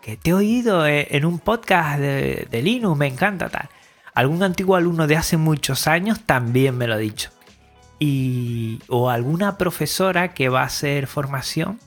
que 0.00 0.16
te 0.16 0.30
he 0.30 0.32
oído 0.32 0.86
en 0.86 1.26
un 1.26 1.40
podcast 1.40 1.98
de, 1.98 2.48
de 2.50 2.62
Linux, 2.62 2.96
me 2.96 3.08
encanta 3.08 3.50
tal. 3.50 3.68
Algún 4.14 4.42
antiguo 4.42 4.76
alumno 4.76 5.06
de 5.06 5.18
hace 5.18 5.36
muchos 5.36 5.86
años 5.86 6.20
también 6.24 6.78
me 6.78 6.86
lo 6.86 6.94
ha 6.94 6.96
dicho. 6.96 7.28
Y, 7.98 8.80
o 8.88 9.10
alguna 9.10 9.58
profesora 9.58 10.32
que 10.32 10.48
va 10.48 10.62
a 10.62 10.64
hacer 10.64 11.06
formación 11.08 11.78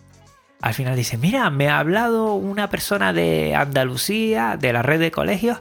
al 0.62 0.74
final 0.74 0.96
dice, 0.96 1.18
mira, 1.18 1.50
me 1.50 1.70
ha 1.70 1.80
hablado 1.80 2.34
una 2.34 2.70
persona 2.70 3.14
de 3.14 3.56
Andalucía, 3.56 4.58
de 4.60 4.74
la 4.74 4.82
red 4.82 5.00
de 5.00 5.12
colegios, 5.12 5.60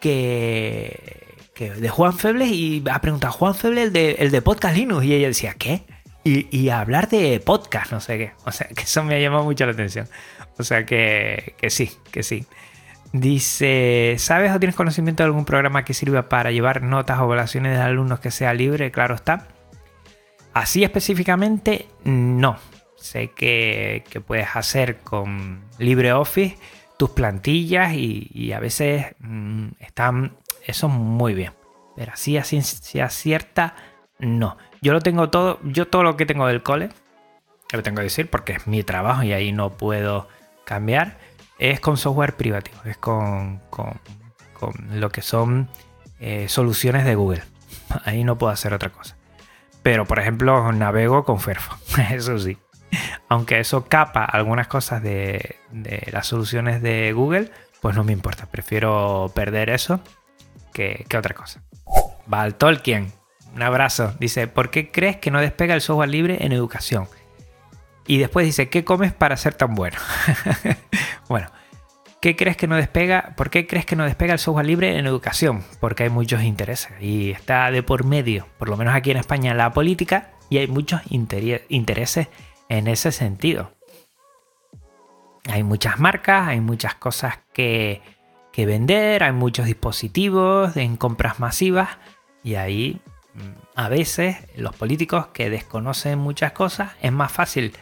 que, 0.00 1.24
de 1.58 1.88
Juan 1.88 2.16
Febles 2.18 2.50
y 2.50 2.84
ha 2.90 3.00
preguntado, 3.00 3.32
Juan 3.32 3.54
Febles, 3.54 3.86
el 3.86 3.92
de, 3.92 4.10
el 4.18 4.30
de 4.30 4.42
Podcast 4.42 4.76
Linux. 4.76 5.04
Y 5.04 5.14
ella 5.14 5.28
decía, 5.28 5.54
¿qué? 5.54 5.84
Y, 6.22 6.70
hablar 6.70 7.08
de 7.08 7.38
podcast, 7.38 7.92
no 7.92 8.00
sé 8.00 8.18
qué. 8.18 8.32
O 8.44 8.50
sea, 8.50 8.66
que 8.66 8.82
eso 8.82 9.04
me 9.04 9.14
ha 9.14 9.20
llamado 9.20 9.44
mucho 9.44 9.64
la 9.64 9.72
atención. 9.72 10.08
O 10.58 10.64
sea, 10.64 10.84
que, 10.84 11.54
que 11.56 11.70
sí, 11.70 11.92
que 12.10 12.24
sí. 12.24 12.44
Dice, 13.12 14.16
¿sabes 14.18 14.52
o 14.52 14.58
tienes 14.58 14.74
conocimiento 14.74 15.22
de 15.22 15.28
algún 15.28 15.44
programa 15.44 15.84
que 15.84 15.94
sirva 15.94 16.28
para 16.28 16.50
llevar 16.50 16.82
notas 16.82 17.20
o 17.20 17.24
evaluaciones 17.24 17.76
de 17.76 17.82
alumnos 17.82 18.18
que 18.18 18.32
sea 18.32 18.52
libre? 18.54 18.90
Claro 18.90 19.14
está. 19.14 19.46
Así 20.52 20.82
específicamente, 20.82 21.86
no 22.02 22.58
sé 23.06 23.30
que, 23.30 24.04
puedes 24.26 24.54
hacer 24.54 24.98
con 24.98 25.64
LibreOffice 25.78 26.58
tus 26.98 27.10
plantillas 27.10 27.92
y, 27.94 28.52
a 28.52 28.60
veces 28.60 29.14
mm, 29.20 29.68
están 29.80 30.36
eso 30.66 30.88
muy 30.88 31.34
bien. 31.34 31.52
Pero 31.94 32.12
así 32.12 32.36
así 32.36 32.60
ciencia 32.60 33.08
cierta, 33.08 33.74
no. 34.18 34.56
Yo 34.82 34.92
lo 34.92 35.00
tengo 35.00 35.30
todo, 35.30 35.58
yo 35.62 35.88
todo 35.88 36.02
lo 36.02 36.16
que 36.16 36.26
tengo 36.26 36.46
del 36.46 36.62
cole, 36.62 36.90
que 37.68 37.76
lo 37.76 37.82
tengo 37.82 37.96
que 37.96 38.04
decir 38.04 38.28
porque 38.28 38.52
es 38.52 38.66
mi 38.66 38.82
trabajo 38.82 39.22
y 39.22 39.32
ahí 39.32 39.52
no 39.52 39.76
puedo 39.76 40.28
cambiar, 40.64 41.18
es 41.58 41.80
con 41.80 41.96
software 41.96 42.36
privativo, 42.36 42.78
es 42.84 42.96
con, 42.98 43.60
lo 44.90 45.10
que 45.10 45.22
son 45.22 45.68
eh, 46.20 46.48
soluciones 46.48 47.04
de 47.04 47.14
Google. 47.14 47.42
Ahí 48.04 48.24
no 48.24 48.36
puedo 48.38 48.52
hacer 48.52 48.74
otra 48.74 48.90
cosa. 48.90 49.16
Pero 49.82 50.04
por 50.06 50.18
ejemplo, 50.18 50.72
navego 50.72 51.24
con 51.24 51.38
Firefox, 51.38 51.98
eso 52.10 52.38
sí. 52.38 52.58
Aunque 53.28 53.60
eso 53.60 53.86
capa 53.86 54.24
algunas 54.24 54.68
cosas 54.68 55.02
de, 55.02 55.56
las 56.10 56.26
soluciones 56.26 56.82
de 56.82 57.12
Google, 57.12 57.50
pues 57.80 57.96
no 57.96 58.04
me 58.04 58.12
importa. 58.12 58.46
Prefiero 58.46 59.30
perder 59.34 59.70
eso 59.70 60.00
que, 60.72 61.04
otra 61.16 61.34
cosa. 61.34 61.62
Val 62.26 62.54
Tolkien, 62.54 63.12
un 63.54 63.62
abrazo. 63.62 64.14
Dice, 64.18 64.46
¿por 64.46 64.70
qué 64.70 64.90
crees 64.90 65.16
que 65.16 65.30
no 65.30 65.40
despega 65.40 65.74
el 65.74 65.80
software 65.80 66.08
libre 66.08 66.38
en 66.40 66.52
educación? 66.52 67.08
Y 68.06 68.18
después 68.18 68.46
dice, 68.46 68.68
¿qué 68.68 68.84
comes 68.84 69.12
para 69.12 69.36
ser 69.36 69.54
tan 69.54 69.74
bueno? 69.74 69.96
bueno, 71.28 71.48
¿qué 72.20 72.36
crees 72.36 72.56
que 72.56 72.68
no 72.68 72.76
despega? 72.76 73.34
¿Por 73.36 73.50
qué 73.50 73.66
crees 73.66 73.84
que 73.84 73.96
no 73.96 74.04
despega 74.04 74.34
el 74.34 74.38
software 74.38 74.66
libre 74.66 74.96
en 74.96 75.06
educación? 75.06 75.64
Porque 75.80 76.04
hay 76.04 76.10
muchos 76.10 76.42
intereses 76.42 76.92
y 77.00 77.32
está 77.32 77.70
de 77.72 77.82
por 77.82 78.04
medio, 78.04 78.46
por 78.58 78.68
lo 78.68 78.76
menos 78.76 78.94
aquí 78.94 79.10
en 79.10 79.16
España, 79.16 79.54
la 79.54 79.72
política 79.72 80.30
y 80.48 80.58
hay 80.58 80.68
muchos 80.68 81.00
intereses 81.10 82.28
en 82.68 82.88
ese 82.88 83.12
sentido. 83.12 83.70
Hay 85.48 85.62
muchas 85.62 85.98
marcas, 86.00 86.48
hay 86.48 86.60
muchas 86.60 86.94
cosas 86.94 87.38
que, 87.52 88.02
vender, 88.56 89.22
hay 89.22 89.32
muchos 89.32 89.66
dispositivos 89.66 90.76
en 90.76 90.96
compras 90.96 91.40
masivas 91.40 91.98
y 92.42 92.54
ahí 92.54 93.02
mm, 93.34 93.40
a 93.74 93.88
veces 93.90 94.38
los 94.56 94.74
políticos 94.74 95.26
que 95.28 95.50
desconocen 95.50 96.18
muchas 96.18 96.52
cosas 96.52 96.92
es 97.02 97.12
más 97.12 97.30
fácil 97.30 97.74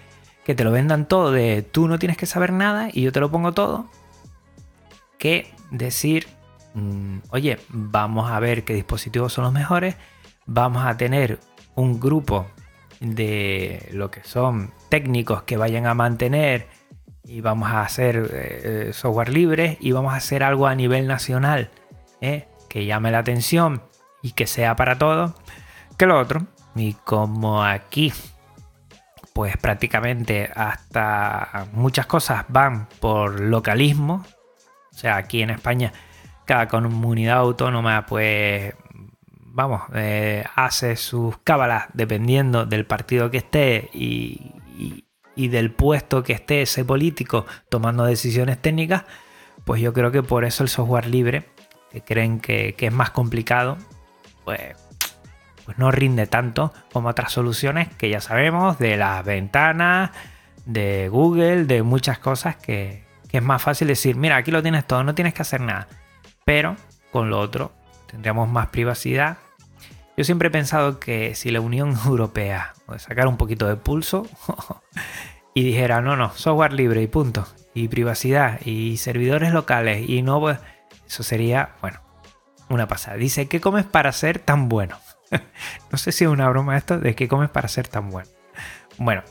que 0.45 0.57
te 0.57 0.65
lo 0.65 0.73
vendan 0.73 1.07
todo 1.07 1.31
de 1.31 1.63
tú 1.63 1.87
no 1.87 2.01
tienes 2.01 2.17
que 2.17 2.27
saber 2.27 2.53
nada 2.53 2.89
y 2.93 3.03
yo 3.03 3.13
te 3.13 3.21
lo 3.21 3.31
pongo 3.31 3.53
todo 3.53 3.89
que 5.17 5.55
decir 5.71 6.27
mm, 6.75 7.19
oye 7.31 7.61
vamos 7.69 8.31
a 8.33 8.41
ver 8.41 8.65
qué 8.65 8.75
dispositivos 8.75 9.33
son 9.33 9.45
los 9.45 9.53
mejores 9.53 9.95
vamos 10.45 10.85
a 10.85 10.97
tener 10.97 11.39
un 11.77 12.01
grupo 12.01 12.47
de 13.01 13.89
lo 13.93 14.11
que 14.11 14.23
son 14.25 14.73
técnicos 14.89 15.43
que 15.43 15.57
vayan 15.57 15.87
a 15.87 15.95
mantener 15.95 16.69
y 17.25 17.41
vamos 17.41 17.71
a 17.71 17.83
hacer 17.83 18.31
eh, 18.33 18.91
software 18.93 19.31
libre 19.31 19.79
y 19.81 19.93
vamos 19.93 20.13
a 20.13 20.17
hacer 20.17 20.43
algo 20.43 20.67
a 20.67 20.75
nivel 20.75 21.07
nacional 21.07 21.71
¿eh? 22.21 22.49
que 22.69 22.85
llame 22.85 23.11
la 23.11 23.19
atención 23.19 23.83
y 24.23 24.33
que 24.33 24.47
sea 24.47 24.77
para 24.77 24.99
todos 24.99 25.33
que 25.97 26.07
lo 26.07 26.19
otro. 26.19 26.47
Y 26.75 26.95
como 26.95 27.65
aquí, 27.65 28.13
pues 29.33 29.57
prácticamente 29.57 30.51
hasta 30.55 31.69
muchas 31.73 32.07
cosas 32.07 32.45
van 32.49 32.89
por 33.01 33.41
localismo, 33.41 34.25
o 34.93 34.97
sea, 34.97 35.17
aquí 35.17 35.43
en 35.43 35.51
España 35.51 35.93
cada 36.45 36.69
comunidad 36.69 37.39
autónoma 37.39 38.05
pues 38.07 38.75
vamos, 39.55 39.83
eh, 39.95 40.45
hace 40.57 40.97
sus 40.97 41.39
cábalas 41.39 41.85
dependiendo 41.93 42.67
del 42.67 42.87
partido 42.87 43.31
que 43.31 43.39
esté 43.39 43.89
y, 43.93 44.53
del 45.37 45.71
puesto 45.71 46.23
que 46.25 46.33
esté 46.33 46.63
ese 46.63 46.85
político 46.85 47.47
tomando 47.69 48.05
decisiones 48.05 48.61
técnicas, 48.61 49.05
pues 49.65 49.81
yo 49.81 49.93
creo 49.93 50.11
que 50.11 50.23
por 50.23 50.45
eso 50.45 50.65
el 50.65 50.69
software 50.69 51.07
libre, 51.07 51.45
que 51.93 52.03
creen 52.03 52.41
que, 52.41 52.75
es 52.77 52.93
más 52.93 53.11
complicado, 53.11 53.79
pues, 54.45 54.77
pues 55.65 55.79
no 55.79 55.93
rinde 55.93 56.27
tanto 56.27 56.73
como 56.93 57.09
otras 57.09 57.31
soluciones 57.33 57.89
que 57.95 58.11
ya 58.11 58.21
sabemos, 58.21 58.79
de 58.79 58.97
las 58.97 59.25
ventanas, 59.25 60.11
de 60.67 61.09
Google, 61.09 61.65
de 61.65 61.85
muchas 61.85 62.19
cosas 62.19 62.57
que, 62.57 63.05
que 63.29 63.39
es 63.39 63.45
más 63.45 63.63
fácil 63.63 63.87
decir, 63.87 64.17
mira, 64.17 64.37
aquí 64.37 64.51
lo 64.51 64.63
tienes 64.63 64.85
todo, 64.85 65.05
no 65.05 65.15
tienes 65.15 65.35
que 65.35 65.43
hacer 65.43 65.61
nada. 65.61 65.87
Pero 66.45 66.77
con 67.13 67.31
lo 67.31 67.39
otro 67.39 67.73
tendríamos 68.09 68.49
más 68.49 68.69
privacidad 68.69 69.39
yo 70.17 70.25
siempre 70.25 70.49
he 70.49 70.51
pensado 70.51 71.01
que 71.01 71.35
si 71.35 71.51
la 71.51 71.61
Unión 71.61 71.97
Europea 72.07 72.75
sacara 72.99 73.29
un 73.29 73.37
poquito 73.37 73.67
de 73.67 73.77
pulso 73.77 74.27
y 75.55 75.65
dijera, 75.65 76.01
no, 76.01 76.17
no, 76.17 76.33
software 76.35 76.73
libre 76.73 77.03
y 77.03 77.07
punto, 77.07 77.47
y 77.75 77.89
privacidad 77.89 78.61
y 78.65 78.97
servidores 78.97 79.53
locales 79.53 80.09
y 80.09 80.23
no, 80.23 80.41
pues 80.41 80.59
eso 81.07 81.23
sería, 81.23 81.71
bueno, 81.81 82.01
una 82.69 82.89
pasada. 82.89 83.17
Dice, 83.17 83.49
¿qué 83.49 83.61
comes 83.61 83.85
para 83.85 84.13
ser 84.13 84.39
tan 84.39 84.69
bueno? 84.69 84.99
no 85.91 85.99
sé 85.99 86.13
si 86.13 86.25
es 86.25 86.31
una 86.31 86.49
broma 86.49 86.77
esto 86.77 86.99
de 86.99 87.15
qué 87.15 87.29
comes 87.29 87.51
para 87.51 87.69
ser 87.69 87.89
tan 87.89 88.11
bueno. 88.11 88.29
Bueno, 88.99 89.23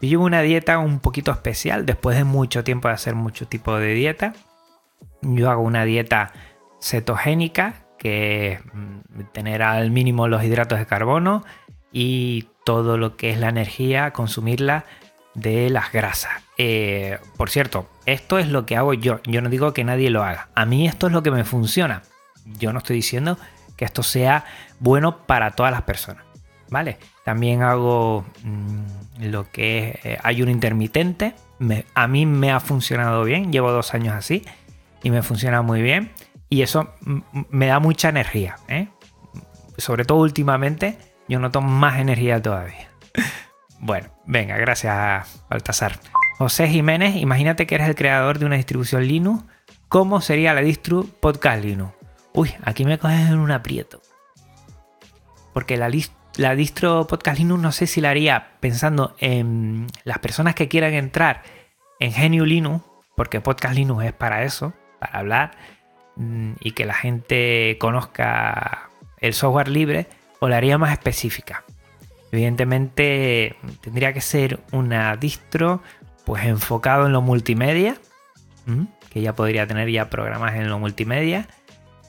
yo 0.00 0.08
llevo 0.08 0.24
una 0.24 0.42
dieta 0.42 0.78
un 0.78 1.00
poquito 1.00 1.30
especial 1.30 1.86
después 1.86 2.16
de 2.16 2.24
mucho 2.24 2.64
tiempo 2.64 2.88
de 2.88 2.94
hacer 2.94 3.14
mucho 3.14 3.46
tipo 3.46 3.76
de 3.76 3.94
dieta. 3.94 4.34
Yo 5.22 5.50
hago 5.50 5.62
una 5.62 5.84
dieta 5.84 6.32
cetogénica 6.80 7.83
que 8.04 8.60
mm, 8.74 9.22
tener 9.32 9.62
al 9.62 9.90
mínimo 9.90 10.28
los 10.28 10.44
hidratos 10.44 10.78
de 10.78 10.84
carbono 10.84 11.42
y 11.90 12.48
todo 12.62 12.98
lo 12.98 13.16
que 13.16 13.30
es 13.30 13.38
la 13.38 13.48
energía, 13.48 14.10
consumirla 14.10 14.84
de 15.32 15.70
las 15.70 15.90
grasas. 15.90 16.32
Eh, 16.58 17.18
por 17.38 17.48
cierto, 17.48 17.88
esto 18.04 18.38
es 18.38 18.48
lo 18.48 18.66
que 18.66 18.76
hago 18.76 18.92
yo. 18.92 19.20
Yo 19.24 19.40
no 19.40 19.48
digo 19.48 19.72
que 19.72 19.84
nadie 19.84 20.10
lo 20.10 20.22
haga. 20.22 20.48
A 20.54 20.66
mí 20.66 20.86
esto 20.86 21.06
es 21.06 21.14
lo 21.14 21.22
que 21.22 21.30
me 21.30 21.44
funciona. 21.44 22.02
Yo 22.58 22.74
no 22.74 22.80
estoy 22.80 22.96
diciendo 22.96 23.38
que 23.74 23.86
esto 23.86 24.02
sea 24.02 24.44
bueno 24.80 25.24
para 25.26 25.52
todas 25.52 25.72
las 25.72 25.82
personas. 25.82 26.24
¿Vale? 26.68 26.98
También 27.24 27.62
hago 27.62 28.26
mm, 28.42 29.30
lo 29.30 29.50
que 29.50 29.88
es 29.88 30.04
eh, 30.04 30.18
ayuno 30.22 30.50
intermitente. 30.50 31.34
a 31.94 32.06
mí 32.06 32.26
me 32.26 32.52
ha 32.52 32.60
funcionado 32.60 33.24
bien. 33.24 33.50
Llevo 33.50 33.72
dos 33.72 33.94
años 33.94 34.14
así 34.14 34.44
y 35.02 35.08
me 35.08 35.22
funciona 35.22 35.62
muy 35.62 35.80
bien. 35.80 36.10
Y 36.48 36.62
eso 36.62 36.94
me 37.50 37.66
da 37.66 37.78
mucha 37.80 38.08
energía. 38.08 38.56
¿eh? 38.68 38.88
Sobre 39.76 40.04
todo 40.04 40.18
últimamente, 40.18 40.98
yo 41.28 41.38
noto 41.38 41.60
más 41.60 41.98
energía 41.98 42.40
todavía. 42.40 42.90
Bueno, 43.80 44.08
venga, 44.24 44.56
gracias 44.56 45.44
Baltasar. 45.50 45.98
José 46.38 46.68
Jiménez, 46.68 47.16
imagínate 47.16 47.66
que 47.66 47.74
eres 47.74 47.86
el 47.86 47.94
creador 47.94 48.38
de 48.38 48.46
una 48.46 48.56
distribución 48.56 49.06
Linux. 49.06 49.44
¿Cómo 49.88 50.22
sería 50.22 50.54
la 50.54 50.62
distro 50.62 51.04
Podcast 51.20 51.62
Linux? 51.62 51.92
Uy, 52.32 52.54
aquí 52.64 52.86
me 52.86 52.98
coges 52.98 53.28
en 53.28 53.38
un 53.38 53.50
aprieto. 53.50 54.00
Porque 55.52 55.76
la, 55.76 55.90
la 56.36 56.54
distro 56.54 57.06
Podcast 57.06 57.38
Linux 57.38 57.62
no 57.62 57.72
sé 57.72 57.86
si 57.86 58.00
la 58.00 58.10
haría 58.10 58.52
pensando 58.60 59.14
en 59.18 59.86
las 60.04 60.18
personas 60.18 60.54
que 60.54 60.68
quieran 60.68 60.94
entrar 60.94 61.42
en 62.00 62.12
Genio 62.12 62.46
Linux, 62.46 62.84
porque 63.16 63.40
Podcast 63.40 63.74
Linux 63.74 64.04
es 64.04 64.12
para 64.14 64.44
eso, 64.44 64.72
para 64.98 65.18
hablar 65.18 65.50
y 66.16 66.72
que 66.72 66.84
la 66.84 66.94
gente 66.94 67.76
conozca 67.80 68.90
el 69.18 69.34
software 69.34 69.68
libre 69.68 70.06
o 70.38 70.48
la 70.48 70.56
haría 70.58 70.78
más 70.78 70.92
específica. 70.92 71.64
Evidentemente 72.30 73.56
tendría 73.80 74.12
que 74.12 74.20
ser 74.20 74.60
una 74.72 75.16
distro 75.16 75.82
pues 76.24 76.44
enfocado 76.44 77.06
en 77.06 77.12
lo 77.12 77.22
multimedia, 77.22 77.96
que 79.10 79.20
ya 79.20 79.34
podría 79.34 79.66
tener 79.66 79.90
ya 79.90 80.10
programas 80.10 80.54
en 80.54 80.68
lo 80.68 80.78
multimedia 80.78 81.46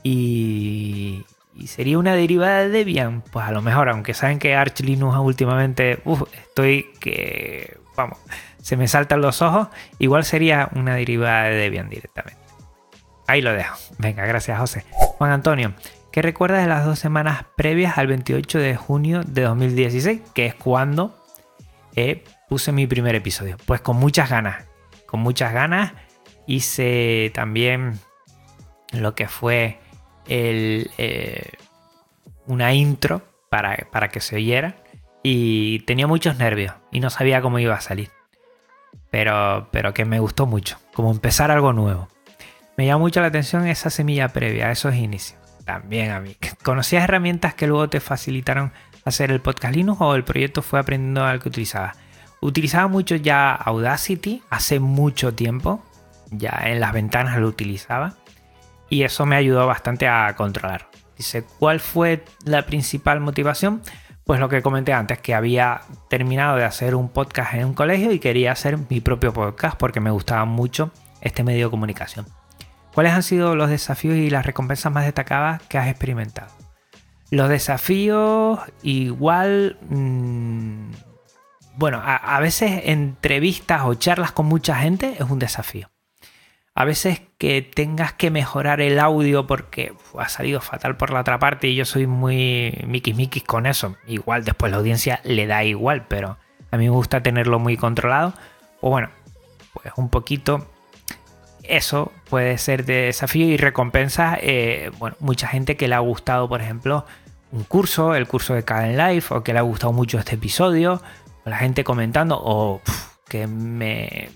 y, 0.04 1.26
sería 1.68 1.98
una 1.98 2.16
derivada 2.16 2.64
de 2.64 2.70
Debian, 2.70 3.22
pues 3.32 3.46
a 3.46 3.52
lo 3.52 3.62
mejor, 3.62 3.90
aunque 3.90 4.14
saben 4.14 4.40
que 4.40 4.56
Arch 4.56 4.82
Linux 4.82 5.18
últimamente, 5.18 6.00
estoy 6.34 6.88
que, 7.00 7.78
vamos, 7.96 8.20
se 8.62 8.78
me 8.78 8.88
saltan 8.88 9.22
los 9.22 9.42
ojos, 9.42 9.68
igual 10.00 10.26
sería 10.26 10.70
una 10.76 10.96
derivada 10.96 11.46
de 11.46 11.56
Debian 11.56 11.90
directamente. 11.90 12.45
Ahí 13.28 13.42
lo 13.42 13.54
dejo. 13.54 13.78
Venga, 13.98 14.26
gracias 14.26 14.60
José. 14.60 14.86
Juan 14.92 15.32
Antonio, 15.32 15.74
¿qué 16.12 16.22
recuerdas 16.22 16.62
de 16.62 16.68
las 16.68 16.86
dos 16.86 17.00
semanas 17.00 17.46
previas 17.56 17.98
al 17.98 18.08
28 18.08 18.60
de 18.60 18.76
junio 18.76 19.22
de 19.26 19.44
2016? 19.44 20.22
Que 20.34 20.46
es 20.46 20.56
cuando 20.56 21.18
eh, 21.96 22.24
puse 22.48 22.72
mi 22.72 22.88
primer 22.88 23.16
episodio. 23.16 23.58
Pues 23.66 23.82
con 23.82 23.98
muchas 23.98 24.30
ganas. 24.30 24.66
Con 25.06 25.22
muchas 25.22 25.54
ganas 25.54 25.94
hice 26.48 27.32
también 27.34 28.00
lo 28.92 29.16
que 29.16 29.28
fue 29.28 29.80
el, 30.28 30.92
eh, 30.98 31.52
una 32.46 32.74
intro 32.74 33.24
para, 33.50 33.76
para 33.92 34.10
que 34.10 34.22
se 34.22 34.36
oyera. 34.36 34.76
Y 35.24 35.80
tenía 35.80 36.06
muchos 36.06 36.38
nervios 36.38 36.76
y 36.92 37.00
no 37.00 37.10
sabía 37.10 37.42
cómo 37.42 37.58
iba 37.58 37.74
a 37.74 37.82
salir. 37.82 38.12
Pero, 39.10 39.70
pero 39.72 39.94
que 39.94 40.06
me 40.06 40.20
gustó 40.20 40.46
mucho. 40.46 40.78
Como 40.94 41.10
empezar 41.10 41.50
algo 41.50 41.74
nuevo. 41.74 42.10
Me 42.78 42.86
llama 42.86 43.00
mucho 43.00 43.22
la 43.22 43.28
atención 43.28 43.68
esa 43.68 43.90
semilla 43.90 44.30
previa, 44.30 44.70
esos 44.70 44.96
inicios. 44.96 45.40
También 45.64 46.12
a 46.12 46.20
mí. 46.20 46.36
¿Conocías 46.64 47.04
herramientas 47.04 47.54
que 47.54 47.68
luego 47.68 47.90
te 47.90 48.00
facilitaron 48.00 48.74
hacer 49.06 49.32
el 49.32 49.42
podcast 49.42 49.76
Linux 49.76 50.02
o 50.02 50.16
el 50.16 50.24
proyecto 50.24 50.62
fue 50.62 50.80
aprendiendo 50.80 51.24
al 51.24 51.40
que 51.40 51.50
utilizaba? 51.50 51.94
Utilizaba 52.42 52.88
mucho 52.88 53.16
ya 53.16 53.54
Audacity 53.54 54.44
hace 54.50 54.80
mucho 54.80 55.34
tiempo. 55.34 55.84
Ya 56.32 56.62
en 56.66 56.82
las 56.82 56.92
ventanas 56.92 57.38
lo 57.38 57.48
utilizaba. 57.48 58.16
Y 58.90 59.04
eso 59.04 59.26
me 59.26 59.38
ayudó 59.38 59.66
bastante 59.66 60.08
a 60.08 60.34
controlar. 60.36 60.90
Dice, 61.18 61.46
¿cuál 61.60 61.80
fue 61.80 62.26
la 62.44 62.66
principal 62.66 63.22
motivación? 63.22 63.82
Pues 64.26 64.40
lo 64.40 64.50
que 64.50 64.62
comenté 64.62 64.92
antes, 64.92 65.20
que 65.20 65.34
había 65.34 65.82
terminado 66.10 66.58
de 66.58 66.66
hacer 66.66 66.94
un 66.94 67.10
podcast 67.10 67.54
en 67.54 67.66
un 67.66 67.74
colegio 67.74 68.12
y 68.12 68.20
quería 68.20 68.52
hacer 68.52 68.78
mi 68.90 69.00
propio 69.00 69.32
podcast 69.32 69.78
porque 69.78 70.02
me 70.02 70.12
gustaba 70.12 70.46
mucho 70.46 70.92
este 71.22 71.44
medio 71.44 71.68
de 71.68 71.72
comunicación. 71.72 72.26
¿Cuáles 72.96 73.12
han 73.12 73.24
sido 73.24 73.58
los 73.58 73.70
desafíos 73.70 74.16
y 74.16 74.30
las 74.30 74.46
recompensas 74.46 74.90
más 74.90 75.04
destacadas 75.04 75.62
que 75.64 75.78
has 75.78 75.90
experimentado? 75.90 76.50
Los 77.30 77.50
desafíos 77.50 78.60
igual... 78.84 79.78
Mm, 79.90 80.92
bueno, 81.76 82.02
a, 82.02 82.40
veces 82.40 82.84
entrevistas 82.86 83.82
o 83.84 83.96
charlas 83.96 84.32
con 84.32 84.46
mucha 84.46 84.78
gente 84.78 85.16
es 85.20 85.30
un 85.30 85.40
desafío. 85.40 85.92
A 86.74 86.86
veces 86.86 87.22
que 87.38 87.62
tengas 87.62 88.14
que 88.14 88.32
mejorar 88.32 88.80
el 88.80 88.98
audio 88.98 89.46
porque 89.46 89.94
ha 90.18 90.30
salido 90.30 90.62
fatal 90.62 90.96
por 90.96 91.12
la 91.12 91.20
otra 91.20 91.38
parte 91.38 91.68
y 91.68 91.76
yo 91.76 91.84
soy 91.84 92.08
muy 92.08 92.82
miquis 92.88 93.44
con 93.44 93.66
eso. 93.66 93.98
Igual 94.08 94.46
después 94.46 94.72
la 94.72 94.78
audiencia 94.78 95.20
le 95.26 95.48
da 95.48 95.66
igual, 95.66 96.08
pero 96.08 96.38
a 96.72 96.78
mí 96.78 96.86
me 96.86 96.92
gusta 96.92 97.22
tenerlo 97.22 97.60
muy 97.60 97.76
controlado. 97.76 98.34
O 98.80 98.90
bueno, 98.90 99.10
pues 99.74 99.92
un 99.98 100.08
poquito 100.08 100.66
eso 101.64 102.14
puede 102.36 102.58
ser 102.58 102.84
de 102.84 103.04
desafío 103.04 103.46
y 103.46 103.56
recompensa. 103.56 104.38
Eh, 104.42 104.92
bueno, 105.00 105.16
mucha 105.22 105.48
gente 105.48 105.78
que 105.78 105.88
le 105.88 105.96
ha 105.96 106.00
gustado, 106.00 106.50
por 106.50 106.60
ejemplo, 106.60 107.06
un 107.54 107.64
curso, 107.64 108.14
el 108.14 108.28
curso 108.28 108.54
de 108.54 108.66
Caden 108.66 108.98
Life, 108.98 109.34
o 109.34 109.42
que 109.42 109.54
le 109.54 109.60
ha 109.60 109.62
gustado 109.62 109.94
mucho 109.94 110.20
este 110.20 110.36
episodio, 110.36 111.02
o 111.46 111.50
la 111.50 111.56
gente 111.56 111.86
comentando, 111.86 112.38
o 112.38 112.82
que 113.30 113.48
me, 113.48 114.28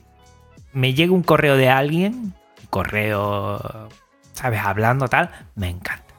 me 0.71 0.93
llegue 0.93 1.11
un 1.11 1.23
correo 1.23 1.57
de 1.57 1.67
alguien, 1.67 2.33
correo, 2.69 3.89
¿sabes? 4.31 4.61
Hablando 4.63 5.09
tal, 5.09 5.31
me 5.55 5.67
encanta. 5.67 6.13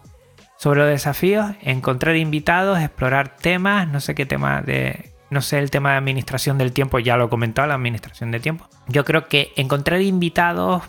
Sobre 0.59 0.81
los 0.81 0.91
desafíos, 0.91 1.53
encontrar 1.63 2.15
invitados, 2.17 2.79
explorar 2.79 3.37
temas, 3.37 3.89
no 3.89 4.01
sé 4.01 4.15
qué 4.15 4.27
tema 4.27 4.61
de, 4.61 5.15
no 5.31 5.41
sé 5.41 5.59
el 5.59 5.71
tema 5.71 5.93
de 5.93 5.97
administración 5.97 6.59
del 6.59 6.73
tiempo, 6.75 6.99
ya 6.99 7.17
lo 7.17 7.25
he 7.25 7.29
comentado, 7.31 7.69
la 7.69 7.75
administración 7.77 8.33
de 8.33 8.41
tiempo. 8.41 8.69
Yo 8.87 9.07
creo 9.07 9.29
que 9.29 9.55
encontrar 9.57 10.03
invitados 10.03 10.83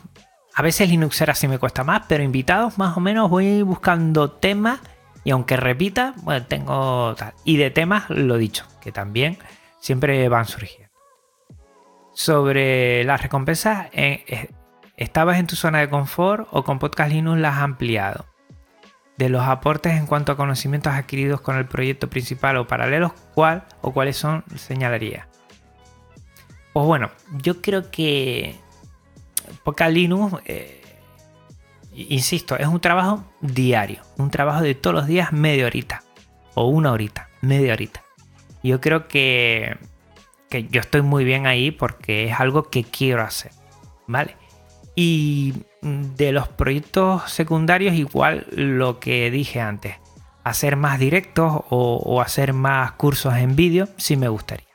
a 0.53 0.61
veces 0.61 0.89
Linuxera 0.89 1.33
sí 1.33 1.47
me 1.47 1.59
cuesta 1.59 1.83
más, 1.83 2.03
pero 2.07 2.23
invitados 2.23 2.77
más 2.77 2.97
o 2.97 2.99
menos 2.99 3.29
voy 3.29 3.61
buscando 3.61 4.31
temas 4.31 4.79
Y 5.23 5.31
aunque 5.31 5.55
repita, 5.55 6.13
bueno, 6.23 6.45
tengo 6.47 7.15
tal. 7.15 7.33
Y 7.43 7.57
de 7.57 7.69
temas, 7.69 8.09
lo 8.09 8.37
dicho, 8.37 8.65
que 8.81 8.91
también 8.91 9.37
siempre 9.79 10.27
van 10.29 10.45
surgiendo. 10.45 10.91
Sobre 12.13 13.03
las 13.03 13.21
recompensas, 13.21 13.87
eh, 13.93 14.25
eh, 14.27 14.49
¿estabas 14.97 15.37
en 15.37 15.47
tu 15.47 15.55
zona 15.55 15.79
de 15.79 15.89
confort 15.89 16.47
o 16.51 16.63
con 16.63 16.79
Podcast 16.79 17.11
Linux 17.11 17.39
las 17.39 17.57
has 17.57 17.63
ampliado? 17.63 18.25
De 19.17 19.29
los 19.29 19.43
aportes 19.43 19.93
en 19.93 20.07
cuanto 20.07 20.31
a 20.31 20.37
conocimientos 20.37 20.91
adquiridos 20.91 21.41
con 21.41 21.55
el 21.55 21.67
proyecto 21.67 22.09
principal 22.09 22.57
o 22.57 22.67
paralelos, 22.67 23.13
¿cuál 23.35 23.65
o 23.81 23.93
cuáles 23.93 24.17
son 24.17 24.43
señalaría? 24.55 25.27
Pues 26.73 26.85
bueno, 26.85 27.11
yo 27.43 27.61
creo 27.61 27.91
que 27.91 28.59
Podcast 29.63 29.93
Linux, 29.93 30.41
eh, 30.45 30.81
insisto, 31.93 32.57
es 32.57 32.67
un 32.67 32.79
trabajo 32.79 33.23
diario, 33.41 34.01
un 34.17 34.31
trabajo 34.31 34.61
de 34.61 34.75
todos 34.75 34.95
los 34.95 35.07
días 35.07 35.31
media 35.31 35.65
horita 35.65 36.03
o 36.55 36.67
una 36.67 36.91
horita, 36.91 37.29
media 37.41 37.73
horita. 37.73 38.03
Yo 38.63 38.79
creo 38.79 39.07
que, 39.07 39.77
que 40.49 40.67
yo 40.67 40.81
estoy 40.81 41.01
muy 41.01 41.23
bien 41.23 41.47
ahí 41.47 41.71
porque 41.71 42.25
es 42.25 42.39
algo 42.39 42.69
que 42.69 42.83
quiero 42.83 43.21
hacer, 43.23 43.51
¿vale? 44.07 44.35
Y 44.95 45.53
de 45.81 46.31
los 46.31 46.47
proyectos 46.47 47.31
secundarios, 47.31 47.95
igual 47.95 48.45
lo 48.51 48.99
que 48.99 49.31
dije 49.31 49.61
antes, 49.61 49.95
hacer 50.43 50.75
más 50.75 50.99
directos 50.99 51.63
o, 51.69 52.21
hacer 52.21 52.53
más 52.53 52.93
cursos 52.93 53.35
en 53.35 53.55
vídeo, 53.55 53.87
sí 53.97 54.17
me 54.17 54.27
gustaría. 54.27 54.70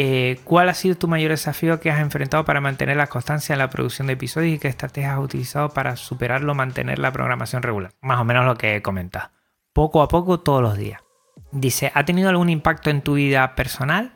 Eh, 0.00 0.38
¿Cuál 0.44 0.68
ha 0.68 0.74
sido 0.74 0.94
tu 0.94 1.08
mayor 1.08 1.32
desafío 1.32 1.80
que 1.80 1.90
has 1.90 1.98
enfrentado 1.98 2.44
para 2.44 2.60
mantener 2.60 2.96
la 2.96 3.08
constancia 3.08 3.52
en 3.54 3.58
la 3.58 3.68
producción 3.68 4.06
de 4.06 4.12
episodios 4.12 4.54
y 4.54 4.58
qué 4.60 4.68
estrategias 4.68 5.14
has 5.14 5.18
utilizado 5.18 5.70
para 5.70 5.96
superarlo, 5.96 6.54
mantener 6.54 7.00
la 7.00 7.10
programación 7.10 7.64
regular? 7.64 7.90
Más 8.00 8.20
o 8.20 8.24
menos 8.24 8.46
lo 8.46 8.56
que 8.56 8.76
he 8.76 8.82
comentado. 8.82 9.30
Poco 9.72 10.00
a 10.00 10.06
poco, 10.06 10.38
todos 10.38 10.62
los 10.62 10.76
días. 10.78 11.02
Dice, 11.50 11.90
¿ha 11.96 12.04
tenido 12.04 12.28
algún 12.28 12.48
impacto 12.48 12.90
en 12.90 13.02
tu 13.02 13.14
vida 13.14 13.56
personal? 13.56 14.12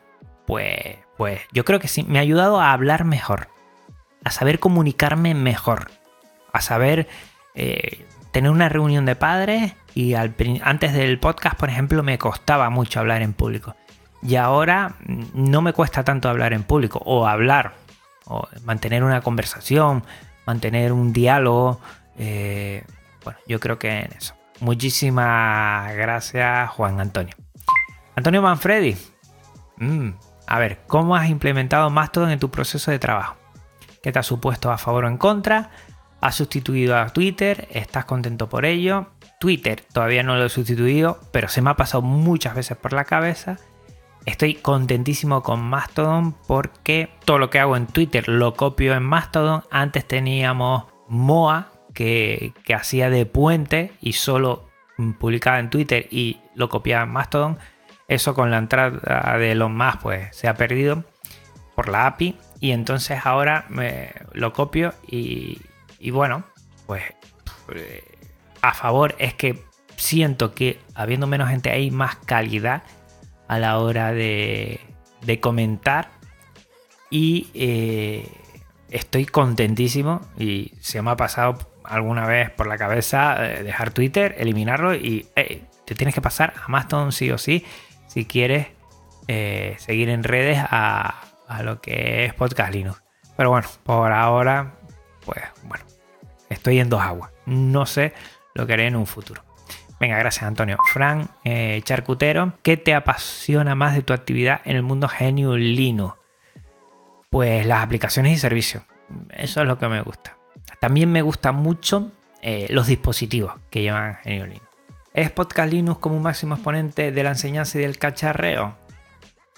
Pues, 0.47 0.99
pues 1.17 1.41
yo 1.51 1.65
creo 1.65 1.81
que 1.81 1.89
sí, 1.89 2.03
me 2.03 2.17
ha 2.17 2.21
ayudado 2.21 2.61
a 2.61 2.71
hablar 2.71 3.03
mejor 3.03 3.49
a 4.23 4.31
saber 4.31 4.59
comunicarme 4.59 5.33
mejor, 5.33 5.91
a 6.53 6.61
saber 6.61 7.09
eh, 7.55 8.05
tener 8.31 8.51
una 8.51 8.69
reunión 8.69 9.05
de 9.05 9.17
padres 9.17 9.75
y 9.93 10.13
antes 10.13 10.93
del 10.93 11.19
podcast, 11.19 11.59
por 11.59 11.69
ejemplo, 11.69 12.03
me 12.03 12.17
costaba 12.17 12.69
mucho 12.69 13.01
hablar 13.01 13.21
en 13.21 13.33
público. 13.33 13.75
Y 14.25 14.35
ahora 14.37 14.95
no 15.33 15.61
me 15.61 15.73
cuesta 15.73 16.03
tanto 16.03 16.29
hablar 16.29 16.53
en 16.53 16.63
público 16.63 17.01
o 17.05 17.27
hablar, 17.27 17.73
o 18.25 18.47
mantener 18.63 19.03
una 19.03 19.21
conversación, 19.21 20.03
mantener 20.45 20.93
un 20.93 21.11
diálogo. 21.11 21.81
Eh, 22.17 22.83
bueno, 23.23 23.39
yo 23.47 23.59
creo 23.59 23.79
que 23.79 23.99
en 23.99 24.13
eso. 24.13 24.33
Muchísimas 24.61 25.93
gracias, 25.95 26.69
Juan 26.69 26.99
Antonio. 27.01 27.35
Antonio 28.15 28.41
Manfredi. 28.41 28.95
Mm, 29.77 30.11
a 30.47 30.59
ver, 30.59 30.79
¿cómo 30.87 31.15
has 31.15 31.29
implementado 31.29 31.89
Mastodon 31.89 32.29
en 32.29 32.39
tu 32.39 32.49
proceso 32.49 32.91
de 32.91 32.99
trabajo? 32.99 33.35
¿Qué 34.01 34.11
te 34.11 34.19
ha 34.19 34.23
supuesto 34.23 34.71
a 34.71 34.77
favor 34.77 35.05
o 35.05 35.07
en 35.07 35.17
contra? 35.17 35.71
¿Has 36.21 36.35
sustituido 36.35 36.97
a 36.97 37.09
Twitter? 37.09 37.67
¿Estás 37.71 38.05
contento 38.05 38.47
por 38.47 38.65
ello? 38.65 39.07
Twitter 39.39 39.83
todavía 39.91 40.23
no 40.23 40.37
lo 40.37 40.45
he 40.45 40.49
sustituido, 40.49 41.19
pero 41.31 41.49
se 41.49 41.61
me 41.61 41.69
ha 41.69 41.75
pasado 41.75 42.01
muchas 42.01 42.55
veces 42.55 42.77
por 42.77 42.93
la 42.93 43.03
cabeza. 43.03 43.57
Estoy 44.25 44.55
contentísimo 44.55 45.43
con 45.43 45.61
Mastodon 45.61 46.33
porque 46.47 47.09
todo 47.25 47.39
lo 47.39 47.49
que 47.49 47.59
hago 47.59 47.75
en 47.75 47.87
Twitter 47.87 48.29
lo 48.29 48.53
copio 48.53 48.93
en 48.93 49.03
Mastodon. 49.03 49.63
Antes 49.69 50.07
teníamos 50.07 50.85
Moa 51.09 51.71
que, 51.93 52.53
hacía 52.73 53.09
de 53.09 53.25
puente 53.25 53.91
y 53.99 54.13
solo 54.13 54.69
publicaba 55.19 55.59
en 55.59 55.69
Twitter 55.69 56.07
y 56.09 56.39
lo 56.55 56.69
copiaba 56.69 57.03
en 57.03 57.09
Mastodon. 57.09 57.57
Eso 58.07 58.33
con 58.33 58.49
la 58.49 58.59
entrada 58.59 59.37
de 59.37 59.55
los 59.55 59.69
más 59.69 59.97
pues 59.97 60.35
se 60.35 60.47
ha 60.47 60.55
perdido 60.55 61.03
por 61.75 61.89
la 61.89 62.07
API 62.07 62.37
y 62.61 62.71
entonces 62.71 63.25
ahora 63.25 63.65
me 63.67 64.13
lo 64.31 64.53
copio 64.53 64.93
y, 65.05 65.59
bueno, 66.11 66.45
pues 66.85 67.03
eh, 67.75 68.03
a 68.61 68.73
favor 68.73 69.15
es 69.19 69.33
que 69.33 69.65
siento 69.97 70.53
que 70.53 70.79
habiendo 70.95 71.27
menos 71.27 71.49
gente 71.49 71.71
hay 71.71 71.91
más 71.91 72.15
calidad 72.15 72.83
a 73.47 73.59
la 73.59 73.79
hora 73.79 74.13
de, 74.13 74.79
comentar 75.41 76.09
y 77.09 77.47
eh, 77.53 78.27
estoy 78.89 79.25
contentísimo 79.25 80.21
y 80.37 80.73
se 80.79 81.01
me 81.01 81.11
ha 81.11 81.17
pasado 81.17 81.57
alguna 81.83 82.25
vez 82.25 82.49
por 82.49 82.67
la 82.67 82.77
cabeza 82.77 83.37
eh, 83.45 83.63
dejar 83.63 83.91
Twitter, 83.91 84.35
eliminarlo 84.37 84.93
y 84.95 85.27
te 85.85 85.95
tienes 85.95 86.15
que 86.15 86.21
pasar 86.21 86.53
a 86.63 86.67
Mastodon 86.67 87.11
sí 87.11 87.31
o 87.31 87.37
sí 87.37 87.65
si 88.07 88.25
quieres 88.25 88.67
seguir 89.77 90.09
en 90.09 90.23
redes 90.23 90.59
a, 90.59 91.23
a 91.47 91.63
lo 91.63 91.81
que 91.81 92.25
es 92.25 92.33
Podcast 92.33 92.73
Linux. 92.73 93.03
Pero 93.35 93.49
bueno, 93.49 93.67
por 93.83 94.11
ahora, 94.11 94.75
pues 95.25 95.43
bueno, 95.63 95.85
estoy 96.49 96.79
en 96.79 96.89
dos 96.89 97.01
aguas. 97.01 97.31
No 97.45 97.85
sé 97.85 98.13
lo 98.53 98.67
que 98.67 98.73
haré 98.73 98.87
en 98.87 98.95
un 98.95 99.07
futuro. 99.07 99.43
Venga, 100.03 100.17
gracias 100.17 100.43
Antonio. 100.43 100.75
Fran 100.91 101.29
eh, 101.45 101.79
Charcutero, 101.85 102.51
¿qué 102.61 102.75
te 102.75 102.93
apasiona 102.93 103.73
más 103.73 103.95
de 103.95 104.01
tu 104.01 104.11
actividad 104.11 104.59
en 104.65 104.75
el 104.75 104.83
mundo 104.83 105.07
GNU 105.07 105.55
Linux? 105.55 106.15
Pues 107.29 107.65
las 107.65 107.81
aplicaciones 107.81 108.33
y 108.33 108.37
servicios. 108.37 108.83
Eso 109.29 109.61
es 109.61 109.65
lo 109.65 109.79
que 109.79 109.87
me 109.87 110.01
gusta. 110.01 110.35
También 110.81 111.09
me 111.09 111.21
gustan 111.21 111.55
mucho 111.55 112.11
eh, 112.41 112.67
los 112.69 112.87
dispositivos 112.87 113.53
que 113.69 113.81
llevan 113.81 114.17
GNU 114.25 114.45
Linux. 114.45 114.67
¿Es 115.13 115.31
Podcast 115.31 115.71
Linux 115.71 116.01
como 116.01 116.17
un 116.17 116.23
máximo 116.23 116.55
exponente 116.55 117.13
de 117.13 117.23
la 117.23 117.29
enseñanza 117.29 117.77
y 117.77 117.83
del 117.83 117.97
cacharreo? 117.97 118.75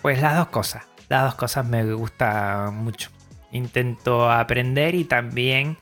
Pues 0.04 0.22
las 0.22 0.38
dos 0.38 0.50
cosas 0.50 0.84
las 1.10 1.24
dos 1.24 1.34
cosas 1.34 1.66
me 1.66 1.92
gustan 1.92 2.76
mucho. 2.76 3.10
Intento 3.52 4.30
aprender 4.32 4.94
y 4.94 5.06
también 5.06 5.80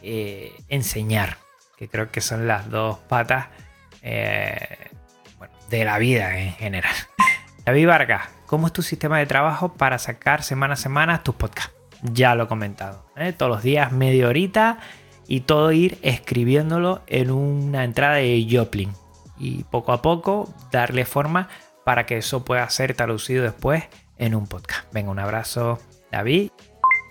eh, 0.00 0.52
enseñar, 0.68 1.38
que 1.76 1.88
creo 1.88 2.12
que 2.12 2.20
son 2.20 2.46
las 2.46 2.70
dos 2.70 2.98
patas 2.98 3.46
eh, 4.08 4.90
de 5.68 5.84
la 5.84 5.98
vida 5.98 6.38
en 6.38 6.52
general. 6.52 6.94
David 7.64 7.88
Vargas, 7.88 8.28
¿cómo 8.46 8.68
es 8.68 8.72
tu 8.72 8.82
sistema 8.82 9.18
de 9.18 9.26
trabajo 9.26 9.74
para 9.74 9.98
sacar 9.98 10.44
semana 10.44 10.74
a 10.74 10.76
semana 10.76 11.24
tus 11.24 11.34
podcasts? 11.34 11.74
Ya 12.02 12.36
lo 12.36 12.44
he 12.44 12.46
comentado. 12.46 13.04
¿eh? 13.16 13.32
Todos 13.32 13.50
los 13.50 13.62
días 13.64 13.90
media 13.90 14.28
horita 14.28 14.78
y 15.26 15.40
todo 15.40 15.72
ir 15.72 15.98
escribiéndolo 16.02 17.02
en 17.08 17.32
una 17.32 17.82
entrada 17.82 18.14
de 18.14 18.46
Joplin. 18.48 18.92
Y 19.38 19.64
poco 19.64 19.92
a 19.92 20.02
poco 20.02 20.54
darle 20.70 21.04
forma 21.04 21.48
para 21.84 22.06
que 22.06 22.18
eso 22.18 22.44
pueda 22.44 22.68
ser 22.70 22.94
traducido 22.94 23.42
después 23.42 23.84
en 24.18 24.36
un 24.36 24.46
podcast. 24.46 24.86
Venga, 24.92 25.10
un 25.10 25.18
abrazo, 25.18 25.80
David. 26.12 26.50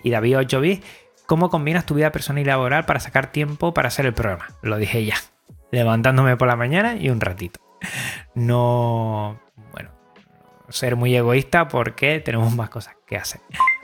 Y 0.02 0.10
David 0.10 0.38
8 0.38 0.60
b 0.60 0.82
¿cómo 1.26 1.50
combinas 1.50 1.84
tu 1.84 1.94
vida 1.94 2.10
personal 2.10 2.42
y 2.42 2.46
laboral 2.46 2.86
para 2.86 3.00
sacar 3.00 3.32
tiempo 3.32 3.74
para 3.74 3.88
hacer 3.88 4.06
el 4.06 4.14
programa? 4.14 4.46
Lo 4.62 4.78
dije 4.78 5.04
ya, 5.04 5.16
levantándome 5.76 6.36
por 6.36 6.48
la 6.48 6.56
mañana 6.56 6.96
y 6.96 7.10
un 7.10 7.20
ratito. 7.20 7.60
No, 8.34 9.38
bueno, 9.72 9.90
ser 10.68 10.96
muy 10.96 11.14
egoísta 11.14 11.68
porque 11.68 12.20
tenemos 12.20 12.54
más 12.54 12.70
cosas 12.70 12.96
que 13.06 13.16
hacer. 13.16 13.40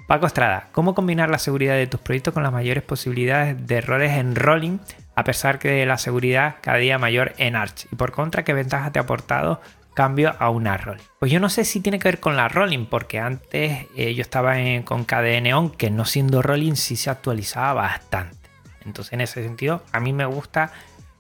Paco 0.09 0.27
Estrada, 0.27 0.69
¿cómo 0.73 0.95
combinar 0.95 1.31
la 1.31 1.39
seguridad 1.39 1.75
de 1.75 1.87
tus 1.87 2.01
proyectos 2.01 2.35
con 2.35 2.43
las 2.43 2.53
mayores 2.53 2.83
posibilidades 2.83 3.67
de 3.67 3.77
errores 3.77 4.13
en 4.13 4.35
rolling 4.35 4.79
a 5.15 5.25
pesar 5.25 5.59
que 5.59 5.87
la 5.87 5.99
seguridad 5.99 6.57
cada 6.61 6.79
día 6.79 6.99
mayor 6.99 7.35
en 7.39 7.57
Arch? 7.57 7.87
Y 7.93 7.97
por 7.97 8.13
contra, 8.13 8.43
¿qué 8.43 8.53
ventajas 8.53 8.93
te 8.93 8.99
ha 8.99 9.03
aportado 9.03 9.61
cambio 9.95 10.35
a 10.39 10.51
una 10.51 10.77
rolling. 10.77 11.03
Pues 11.19 11.31
yo 11.31 11.41
no 11.41 11.49
sé 11.49 11.65
si 11.65 11.81
tiene 11.81 11.99
que 11.99 12.09
ver 12.09 12.21
con 12.21 12.37
la 12.37 12.49
rolling, 12.49 12.87
porque 12.87 13.19
antes 13.19 13.87
eh, 13.97 14.15
yo 14.15 14.23
estaba 14.23 14.55
con 14.85 15.05
KDN 15.05 15.53
On, 15.53 15.71
que 15.71 15.91
no 15.91 16.05
siendo 16.05 16.43
rolling 16.43 16.75
sí 16.75 16.97
se 16.97 17.11
actualizaba 17.11 17.75
bastante. 17.75 18.37
Entonces 18.85 19.13
en 19.13 19.21
ese 19.21 19.43
sentido 19.43 19.83
a 19.93 20.01
mí 20.01 20.13
me 20.13 20.25
gusta 20.25 20.73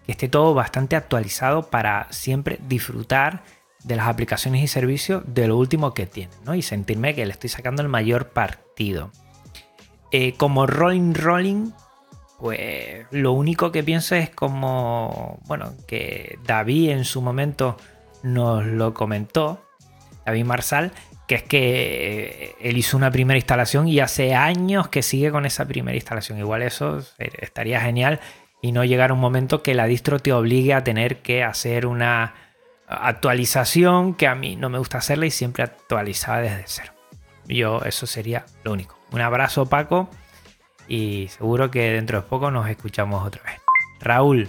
que 0.06 0.12
esté 0.12 0.28
todo 0.28 0.54
bastante 0.54 0.96
actualizado 0.96 1.70
para 1.70 2.06
siempre 2.10 2.58
disfrutar 2.66 3.42
de 3.84 3.96
las 3.96 4.06
aplicaciones 4.06 4.62
y 4.62 4.68
servicios 4.68 5.22
de 5.26 5.48
lo 5.48 5.56
último 5.56 5.94
que 5.94 6.06
tiene, 6.06 6.32
¿no? 6.44 6.54
Y 6.54 6.62
sentirme 6.62 7.14
que 7.14 7.26
le 7.26 7.32
estoy 7.32 7.50
sacando 7.50 7.82
el 7.82 7.88
mayor 7.88 8.28
partido. 8.28 9.10
Eh, 10.10 10.34
como 10.36 10.66
rolling 10.66 11.14
rolling, 11.14 11.70
pues 12.38 13.06
lo 13.10 13.32
único 13.32 13.72
que 13.72 13.82
pienso 13.82 14.14
es 14.14 14.30
como, 14.30 15.40
bueno, 15.46 15.74
que 15.86 16.38
David 16.44 16.90
en 16.90 17.04
su 17.04 17.22
momento 17.22 17.76
nos 18.22 18.64
lo 18.64 18.94
comentó 18.94 19.64
David 20.24 20.44
Marsal, 20.44 20.92
que 21.26 21.36
es 21.36 21.42
que 21.42 22.44
eh, 22.44 22.54
él 22.60 22.76
hizo 22.76 22.96
una 22.96 23.10
primera 23.10 23.38
instalación 23.38 23.88
y 23.88 24.00
hace 24.00 24.34
años 24.34 24.88
que 24.88 25.02
sigue 25.02 25.30
con 25.30 25.46
esa 25.46 25.66
primera 25.66 25.96
instalación. 25.96 26.38
Igual 26.38 26.62
eso 26.62 27.00
estaría 27.18 27.80
genial 27.80 28.20
y 28.62 28.72
no 28.72 28.84
llegar 28.84 29.10
a 29.10 29.14
un 29.14 29.20
momento 29.20 29.62
que 29.62 29.74
la 29.74 29.86
distro 29.86 30.20
te 30.20 30.32
obligue 30.32 30.72
a 30.72 30.84
tener 30.84 31.20
que 31.20 31.42
hacer 31.42 31.84
una 31.84 32.34
actualización 32.86 34.14
que 34.14 34.28
a 34.28 34.34
mí 34.34 34.56
no 34.56 34.70
me 34.70 34.78
gusta 34.78 34.98
hacerla 34.98 35.26
y 35.26 35.30
siempre 35.30 35.64
actualizada 35.64 36.40
desde 36.40 36.64
cero. 36.66 36.92
Yo 37.48 37.82
eso 37.84 38.06
sería 38.06 38.46
lo 38.62 38.72
único. 38.72 38.96
Un 39.10 39.20
abrazo 39.20 39.66
Paco 39.66 40.08
y 40.86 41.28
seguro 41.28 41.70
que 41.70 41.90
dentro 41.90 42.22
de 42.22 42.28
poco 42.28 42.50
nos 42.50 42.68
escuchamos 42.68 43.26
otra 43.26 43.42
vez. 43.42 43.60
Raúl, 44.00 44.48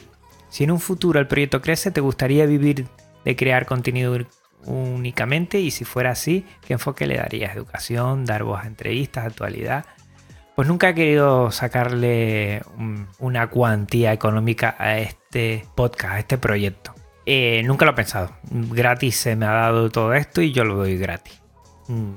Si 0.50 0.64
en 0.64 0.72
un 0.72 0.80
futuro 0.80 1.20
el 1.20 1.28
proyecto 1.28 1.62
crece, 1.62 1.90
¿te 1.90 2.00
gustaría 2.00 2.46
vivir 2.46 2.86
de 3.26 3.36
crear 3.36 3.66
contenido 3.66 4.16
únicamente? 4.66 5.60
Y 5.60 5.72
si 5.72 5.86
fuera 5.86 6.12
así, 6.12 6.46
¿qué 6.62 6.74
enfoque 6.74 7.08
le 7.08 7.18
darías? 7.18 7.56
¿Educación? 7.56 8.26
¿Dar 8.26 8.44
voz 8.44 8.64
a 8.64 8.68
entrevistas? 8.68 9.26
¿Actualidad? 9.26 9.86
Pues 10.56 10.68
nunca 10.68 10.90
he 10.90 10.94
querido 10.94 11.50
sacarle 11.52 12.62
una 13.18 13.48
cuantía 13.50 14.14
económica 14.14 14.76
a 14.78 15.00
este 15.00 15.66
podcast, 15.76 16.14
a 16.14 16.20
este 16.20 16.38
proyecto. 16.38 16.94
Eh, 17.26 17.64
nunca 17.66 17.86
lo 17.86 17.92
he 17.92 17.96
pensado. 17.96 18.32
Gratis 18.52 19.18
se 19.18 19.36
me 19.36 19.48
ha 19.48 19.52
dado 19.52 19.90
todo 19.90 20.14
esto 20.14 20.42
y 20.42 20.52
yo 20.52 20.64
lo 20.64 20.76
doy 20.76 20.98
gratis. 20.98 21.42
Mm, 21.88 22.14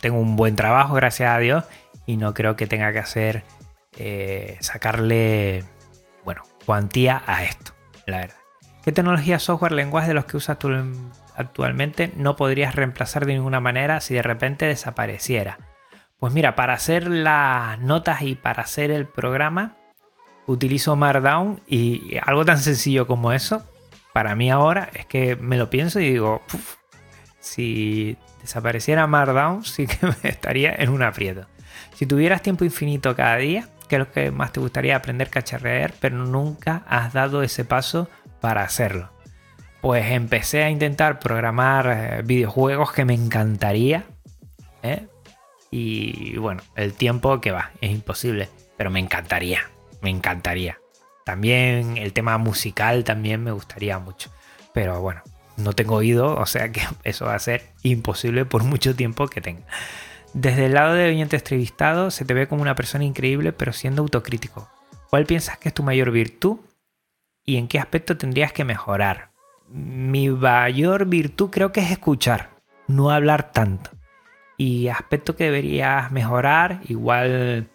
tengo 0.00 0.18
un 0.18 0.36
buen 0.36 0.56
trabajo, 0.56 0.94
gracias 0.94 1.30
a 1.30 1.38
Dios, 1.38 1.64
y 2.06 2.16
no 2.16 2.32
creo 2.32 2.56
que 2.56 2.66
tenga 2.66 2.92
que 2.92 3.00
hacer 3.00 3.44
eh, 3.98 4.56
sacarle, 4.60 5.64
bueno, 6.24 6.42
cuantía 6.64 7.22
a 7.26 7.44
esto, 7.44 7.72
la 8.06 8.18
verdad. 8.18 8.36
¿Qué 8.82 8.92
tecnología, 8.92 9.38
software, 9.38 9.72
lenguaje 9.72 10.08
de 10.08 10.14
los 10.14 10.24
que 10.24 10.36
usas 10.36 10.58
tú 10.58 10.70
actualmente 11.36 12.12
no 12.16 12.36
podrías 12.36 12.74
reemplazar 12.74 13.26
de 13.26 13.34
ninguna 13.34 13.60
manera 13.60 14.00
si 14.00 14.14
de 14.14 14.22
repente 14.22 14.66
desapareciera? 14.66 15.58
Pues 16.24 16.32
mira, 16.32 16.56
para 16.56 16.72
hacer 16.72 17.06
las 17.06 17.78
notas 17.80 18.22
y 18.22 18.34
para 18.34 18.62
hacer 18.62 18.90
el 18.90 19.04
programa 19.04 19.76
utilizo 20.46 20.96
Markdown 20.96 21.60
y 21.66 22.16
algo 22.24 22.46
tan 22.46 22.56
sencillo 22.56 23.06
como 23.06 23.34
eso, 23.34 23.62
para 24.14 24.34
mí 24.34 24.50
ahora 24.50 24.88
es 24.94 25.04
que 25.04 25.36
me 25.36 25.58
lo 25.58 25.68
pienso 25.68 26.00
y 26.00 26.12
digo, 26.12 26.40
si 27.40 28.16
desapareciera 28.40 29.06
Markdown 29.06 29.64
sí 29.66 29.86
que 29.86 29.98
me 30.06 30.30
estaría 30.30 30.74
en 30.74 30.88
un 30.88 31.02
aprieto. 31.02 31.46
Si 31.92 32.06
tuvieras 32.06 32.40
tiempo 32.40 32.64
infinito 32.64 33.14
cada 33.14 33.36
día, 33.36 33.68
¿qué 33.90 33.96
es 33.96 33.98
lo 33.98 34.10
que 34.10 34.30
más 34.30 34.50
te 34.50 34.60
gustaría 34.60 34.96
aprender 34.96 35.28
cacharrear, 35.28 35.92
pero 36.00 36.16
nunca 36.16 36.84
has 36.88 37.12
dado 37.12 37.42
ese 37.42 37.66
paso 37.66 38.08
para 38.40 38.62
hacerlo? 38.62 39.10
Pues 39.82 40.10
empecé 40.10 40.64
a 40.64 40.70
intentar 40.70 41.18
programar 41.18 41.86
eh, 41.86 42.22
videojuegos 42.24 42.92
que 42.92 43.04
me 43.04 43.12
encantaría, 43.12 44.04
¿eh? 44.82 45.08
Y 45.76 46.36
bueno, 46.36 46.62
el 46.76 46.92
tiempo 46.92 47.40
que 47.40 47.50
va, 47.50 47.72
es 47.80 47.90
imposible. 47.90 48.48
Pero 48.76 48.90
me 48.90 49.00
encantaría, 49.00 49.72
me 50.02 50.10
encantaría. 50.10 50.78
También 51.24 51.96
el 51.96 52.12
tema 52.12 52.38
musical 52.38 53.02
también 53.02 53.42
me 53.42 53.50
gustaría 53.50 53.98
mucho. 53.98 54.30
Pero 54.72 55.00
bueno, 55.00 55.22
no 55.56 55.72
tengo 55.72 55.96
oído, 55.96 56.36
o 56.36 56.46
sea 56.46 56.70
que 56.70 56.82
eso 57.02 57.24
va 57.24 57.34
a 57.34 57.40
ser 57.40 57.72
imposible 57.82 58.44
por 58.44 58.62
mucho 58.62 58.94
tiempo 58.94 59.26
que 59.26 59.40
tenga. 59.40 59.66
Desde 60.32 60.66
el 60.66 60.74
lado 60.74 60.94
de 60.94 61.08
oyente 61.08 61.34
entrevistado 61.34 62.12
se 62.12 62.24
te 62.24 62.34
ve 62.34 62.46
como 62.46 62.62
una 62.62 62.76
persona 62.76 63.02
increíble, 63.02 63.52
pero 63.52 63.72
siendo 63.72 64.02
autocrítico. 64.02 64.70
¿Cuál 65.10 65.26
piensas 65.26 65.58
que 65.58 65.70
es 65.70 65.74
tu 65.74 65.82
mayor 65.82 66.12
virtud 66.12 66.58
y 67.44 67.56
en 67.56 67.66
qué 67.66 67.80
aspecto 67.80 68.16
tendrías 68.16 68.52
que 68.52 68.62
mejorar? 68.62 69.32
Mi 69.68 70.28
mayor 70.28 71.06
virtud 71.06 71.50
creo 71.50 71.72
que 71.72 71.80
es 71.80 71.90
escuchar, 71.90 72.50
no 72.86 73.10
hablar 73.10 73.50
tanto 73.50 73.90
y 74.56 74.88
aspecto 74.88 75.36
que 75.36 75.44
deberías 75.44 76.12
mejorar, 76.12 76.80
igual 76.84 77.68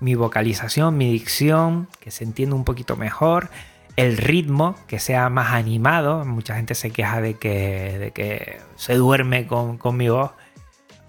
mi 0.00 0.14
vocalización, 0.14 0.96
mi 0.96 1.10
dicción, 1.12 1.88
que 2.00 2.10
se 2.10 2.24
entienda 2.24 2.56
un 2.56 2.64
poquito 2.64 2.96
mejor, 2.96 3.50
el 3.96 4.16
ritmo, 4.16 4.76
que 4.86 5.00
sea 5.00 5.28
más 5.28 5.52
animado, 5.52 6.24
mucha 6.24 6.54
gente 6.54 6.74
se 6.76 6.90
queja 6.90 7.20
de 7.20 7.34
que, 7.34 7.98
de 7.98 8.10
que 8.12 8.60
se 8.76 8.94
duerme 8.94 9.46
con, 9.46 9.78
mi 9.96 10.08
voz, 10.08 10.30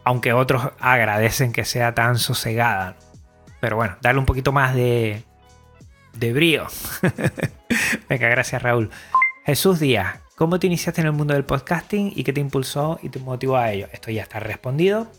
aunque 0.04 0.34
otros 0.34 0.72
agradecen 0.80 1.52
que 1.52 1.66
sea 1.66 1.94
tan 1.94 2.18
sosegada. 2.18 2.96
Pero 3.62 3.76
bueno, 3.76 3.96
darle 4.02 4.20
un 4.20 4.26
poquito 4.26 4.52
más 4.52 4.74
de, 4.74 5.24
de 6.14 6.34
brío. 6.34 6.66
Venga, 8.10 8.28
gracias 8.28 8.62
Raúl. 8.64 8.90
Jesús 9.46 9.80
Díaz, 9.80 10.20
¿Cómo 10.40 10.58
te 10.58 10.68
iniciaste 10.68 11.02
en 11.02 11.08
el 11.08 11.12
mundo 11.12 11.34
del 11.34 11.44
podcasting 11.44 12.14
y 12.16 12.24
qué 12.24 12.32
te 12.32 12.40
impulsó 12.40 12.98
y 13.04 13.10
te 13.10 13.20
motivó 13.20 13.58
a 13.58 13.74
ello? 13.74 13.90
Esto 13.92 14.10
ya 14.10 14.24
está 14.24 14.40
respondido. 14.40 15.12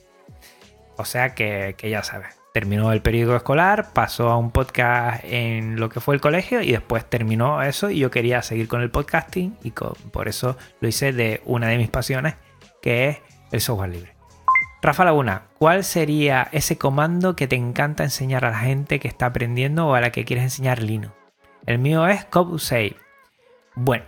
O 0.97 1.05
sea 1.05 1.35
que, 1.35 1.77
ya 1.79 2.03
sabes. 2.03 2.41
Terminó 2.55 2.91
el 2.91 3.03
periodo 3.03 3.37
escolar, 3.37 3.93
pasó 3.93 4.31
a 4.31 4.39
un 4.39 4.51
podcast 4.51 5.23
en 5.25 5.79
lo 5.79 5.91
que 5.91 6.01
fue 6.01 6.15
el 6.15 6.23
colegio 6.23 6.63
y 6.63 6.73
después 6.73 7.05
terminó 7.05 7.63
eso 7.63 7.91
y 7.91 7.99
yo 7.99 8.11
quería 8.11 8.41
seguir 8.41 8.67
con 8.67 8.81
el 8.81 8.91
podcasting 8.91 9.59
y 9.63 9.73
por 9.73 10.27
eso 10.27 10.57
lo 10.81 10.89
hice 10.89 11.13
de 11.13 11.43
una 11.45 11.69
de 11.69 11.77
mis 11.77 11.91
pasiones 11.91 12.37
que 12.81 13.11
es 13.11 13.19
el 13.53 13.61
software 13.61 13.91
libre. 13.91 14.15
Rafa 14.81 15.05
Laguna, 15.05 15.49
¿cuál 15.59 15.85
sería 15.85 16.49
ese 16.51 16.79
comando 16.79 17.37
que 17.37 17.47
te 17.47 17.57
encanta 17.57 18.05
enseñar 18.05 18.47
a 18.47 18.53
la 18.53 18.61
gente 18.61 18.99
que 18.99 19.09
está 19.09 19.27
aprendiendo 19.27 19.87
o 19.87 19.95
a 19.95 20.01
la 20.01 20.13
que 20.13 20.25
quieres 20.25 20.45
enseñar 20.45 20.83
Linux? 20.83 21.13
El 21.67 21.79
mío 21.79 22.09
es 22.09 22.27
Save. 22.57 22.97
Bueno, 23.75 24.05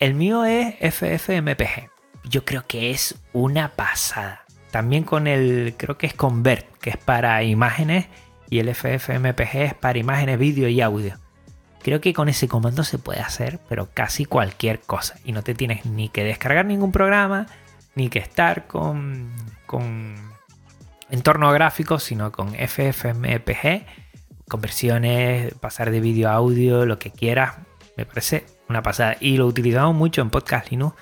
el 0.00 0.14
mío 0.14 0.44
es 0.44 0.76
FFmpg. 0.80 1.90
Yo 2.24 2.44
creo 2.44 2.66
que 2.66 2.90
es 2.90 3.16
una 3.32 3.70
pasada. 3.70 4.44
También 4.70 5.04
con 5.04 5.26
el, 5.26 5.74
creo 5.76 5.98
que 5.98 6.06
es 6.06 6.14
Convert, 6.14 6.66
que 6.78 6.90
es 6.90 6.96
para 6.96 7.42
imágenes, 7.42 8.06
y 8.50 8.58
el 8.58 8.74
FFmpg 8.74 9.56
es 9.56 9.74
para 9.74 9.98
imágenes, 9.98 10.38
vídeo 10.38 10.68
y 10.68 10.80
audio. 10.80 11.16
Creo 11.82 12.00
que 12.00 12.12
con 12.12 12.28
ese 12.28 12.48
comando 12.48 12.84
se 12.84 12.98
puede 12.98 13.20
hacer, 13.20 13.60
pero 13.68 13.88
casi 13.92 14.24
cualquier 14.24 14.80
cosa. 14.80 15.16
Y 15.24 15.32
no 15.32 15.42
te 15.42 15.54
tienes 15.54 15.86
ni 15.86 16.08
que 16.08 16.24
descargar 16.24 16.66
ningún 16.66 16.92
programa, 16.92 17.46
ni 17.94 18.08
que 18.08 18.18
estar 18.18 18.66
con, 18.66 19.32
con 19.66 20.16
entorno 21.10 21.50
gráfico, 21.52 21.98
sino 21.98 22.32
con 22.32 22.54
FFmpg, 22.54 23.86
conversiones, 24.48 25.54
pasar 25.54 25.90
de 25.90 26.00
vídeo 26.00 26.28
a 26.28 26.34
audio, 26.34 26.84
lo 26.84 26.98
que 26.98 27.10
quieras. 27.10 27.56
Me 27.98 28.06
parece 28.06 28.46
una 28.68 28.80
pasada. 28.80 29.16
Y 29.18 29.36
lo 29.38 29.46
utilizamos 29.46 29.94
mucho 29.94 30.22
en 30.22 30.30
Podcast 30.30 30.70
Linux 30.70 30.94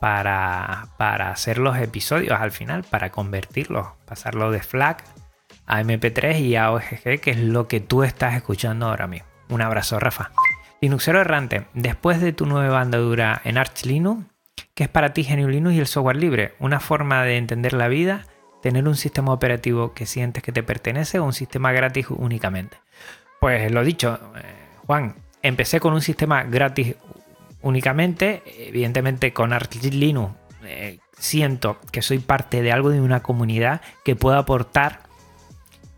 para, 0.00 0.88
para 0.98 1.30
hacer 1.30 1.58
los 1.58 1.78
episodios 1.78 2.38
al 2.40 2.50
final, 2.50 2.82
para 2.82 3.10
convertirlos, 3.10 3.86
pasarlo 4.04 4.50
de 4.50 4.60
FLAC 4.60 5.04
a 5.66 5.80
MP3 5.80 6.40
y 6.40 6.56
a 6.56 6.72
OGG, 6.72 7.20
que 7.20 7.30
es 7.30 7.38
lo 7.38 7.68
que 7.68 7.78
tú 7.78 8.02
estás 8.02 8.34
escuchando 8.34 8.86
ahora 8.86 9.06
mismo. 9.06 9.28
Un 9.48 9.62
abrazo, 9.62 10.00
Rafa. 10.00 10.32
Linuxero 10.80 11.20
errante, 11.20 11.68
después 11.72 12.20
de 12.20 12.32
tu 12.32 12.46
nueva 12.46 12.80
andadura 12.80 13.40
en 13.44 13.56
Arch 13.56 13.84
Linux, 13.84 14.26
¿qué 14.74 14.84
es 14.84 14.90
para 14.90 15.12
ti 15.12 15.22
GNU 15.22 15.48
Linux 15.48 15.76
y 15.76 15.78
el 15.78 15.86
software 15.86 16.16
libre? 16.16 16.54
¿Una 16.58 16.80
forma 16.80 17.22
de 17.22 17.36
entender 17.36 17.74
la 17.74 17.86
vida? 17.86 18.26
¿Tener 18.60 18.88
un 18.88 18.96
sistema 18.96 19.32
operativo 19.32 19.94
que 19.94 20.04
sientes 20.04 20.42
que 20.42 20.50
te 20.50 20.64
pertenece 20.64 21.20
o 21.20 21.24
un 21.24 21.32
sistema 21.32 21.70
gratis 21.70 22.06
únicamente? 22.10 22.76
Pues 23.40 23.70
lo 23.70 23.84
dicho, 23.84 24.18
eh, 24.36 24.42
Juan, 24.86 25.14
empecé 25.44 25.78
con 25.78 25.92
un 25.92 26.00
sistema 26.00 26.42
gratis 26.42 26.96
únicamente, 27.60 28.42
evidentemente 28.66 29.32
con 29.32 29.52
Arch 29.52 29.76
Linux. 29.84 30.34
Eh, 30.64 30.98
siento 31.18 31.78
que 31.92 32.02
soy 32.02 32.18
parte 32.18 32.62
de 32.62 32.72
algo 32.72 32.88
de 32.88 33.00
una 33.00 33.22
comunidad 33.22 33.82
que 34.04 34.16
puedo 34.16 34.38
aportar 34.38 35.00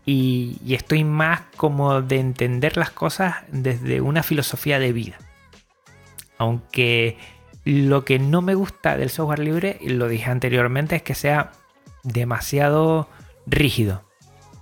y, 0.05 0.59
estoy 0.67 1.05
más 1.05 1.41
como 1.55 2.01
de 2.01 2.19
entender 2.19 2.77
las 2.77 2.91
cosas 2.91 3.35
desde 3.47 4.01
una 4.01 4.21
filosofía 4.21 4.79
de 4.79 4.91
vida. 4.91 5.17
Aunque 6.37 7.17
lo 7.63 8.03
que 8.03 8.19
no 8.19 8.41
me 8.41 8.53
gusta 8.53 8.97
del 8.97 9.09
software 9.09 9.39
libre, 9.39 9.77
y 9.79 9.89
lo 9.89 10.09
dije 10.09 10.29
anteriormente, 10.29 10.97
es 10.97 11.03
que 11.03 11.15
sea 11.15 11.53
demasiado 12.03 13.09
rígido. 13.45 14.03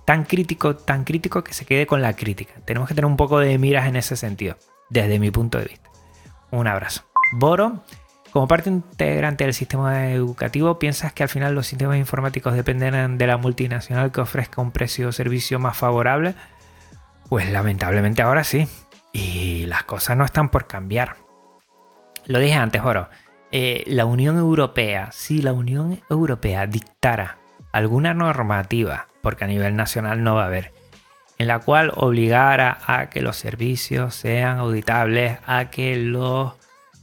Tan 0.04 0.24
crítico, 0.24 0.76
tan 0.76 1.02
crítico 1.02 1.42
que 1.42 1.54
se 1.54 1.64
quede 1.64 1.86
con 1.86 2.02
la 2.02 2.14
crítica. 2.14 2.54
Tenemos 2.64 2.88
que 2.88 2.94
tener 2.94 3.06
un 3.06 3.16
poco 3.16 3.40
de 3.40 3.58
miras 3.58 3.88
en 3.88 3.96
ese 3.96 4.16
sentido 4.16 4.56
desde 4.90 5.18
mi 5.18 5.30
punto 5.30 5.58
de 5.58 5.64
vista. 5.64 5.90
Un 6.50 6.66
abrazo. 6.66 7.04
Boro, 7.32 7.82
como 8.30 8.48
parte 8.48 8.70
integrante 8.70 9.44
del 9.44 9.54
sistema 9.54 10.10
educativo, 10.10 10.78
¿piensas 10.78 11.12
que 11.12 11.22
al 11.22 11.28
final 11.28 11.54
los 11.54 11.66
sistemas 11.66 11.96
informáticos 11.96 12.54
dependen 12.54 13.18
de 13.18 13.26
la 13.26 13.36
multinacional 13.36 14.12
que 14.12 14.20
ofrezca 14.20 14.60
un 14.60 14.72
precio 14.72 15.08
o 15.08 15.12
servicio 15.12 15.58
más 15.58 15.76
favorable? 15.76 16.34
Pues 17.28 17.50
lamentablemente 17.50 18.22
ahora 18.22 18.44
sí. 18.44 18.68
Y 19.12 19.66
las 19.66 19.84
cosas 19.84 20.16
no 20.16 20.24
están 20.24 20.50
por 20.50 20.66
cambiar. 20.66 21.16
Lo 22.26 22.38
dije 22.38 22.54
antes, 22.54 22.82
Boro. 22.82 23.08
Eh, 23.52 23.84
la 23.86 24.04
Unión 24.04 24.36
Europea, 24.36 25.10
si 25.12 25.40
la 25.40 25.52
Unión 25.52 26.02
Europea 26.10 26.66
dictara 26.66 27.38
alguna 27.72 28.12
normativa, 28.14 29.08
porque 29.22 29.44
a 29.44 29.48
nivel 29.48 29.76
nacional 29.76 30.22
no 30.22 30.34
va 30.34 30.42
a 30.42 30.46
haber, 30.46 30.72
en 31.38 31.48
la 31.48 31.58
cual 31.58 31.92
obligara 31.94 32.78
a 32.86 33.10
que 33.10 33.20
los 33.20 33.36
servicios 33.36 34.14
sean 34.14 34.58
auditables, 34.58 35.38
a 35.46 35.70
que 35.70 35.96
los 35.96 36.54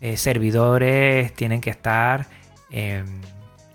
eh, 0.01 0.17
servidores 0.17 1.33
tienen 1.33 1.61
que 1.61 1.69
estar 1.69 2.27
em, 2.71 3.05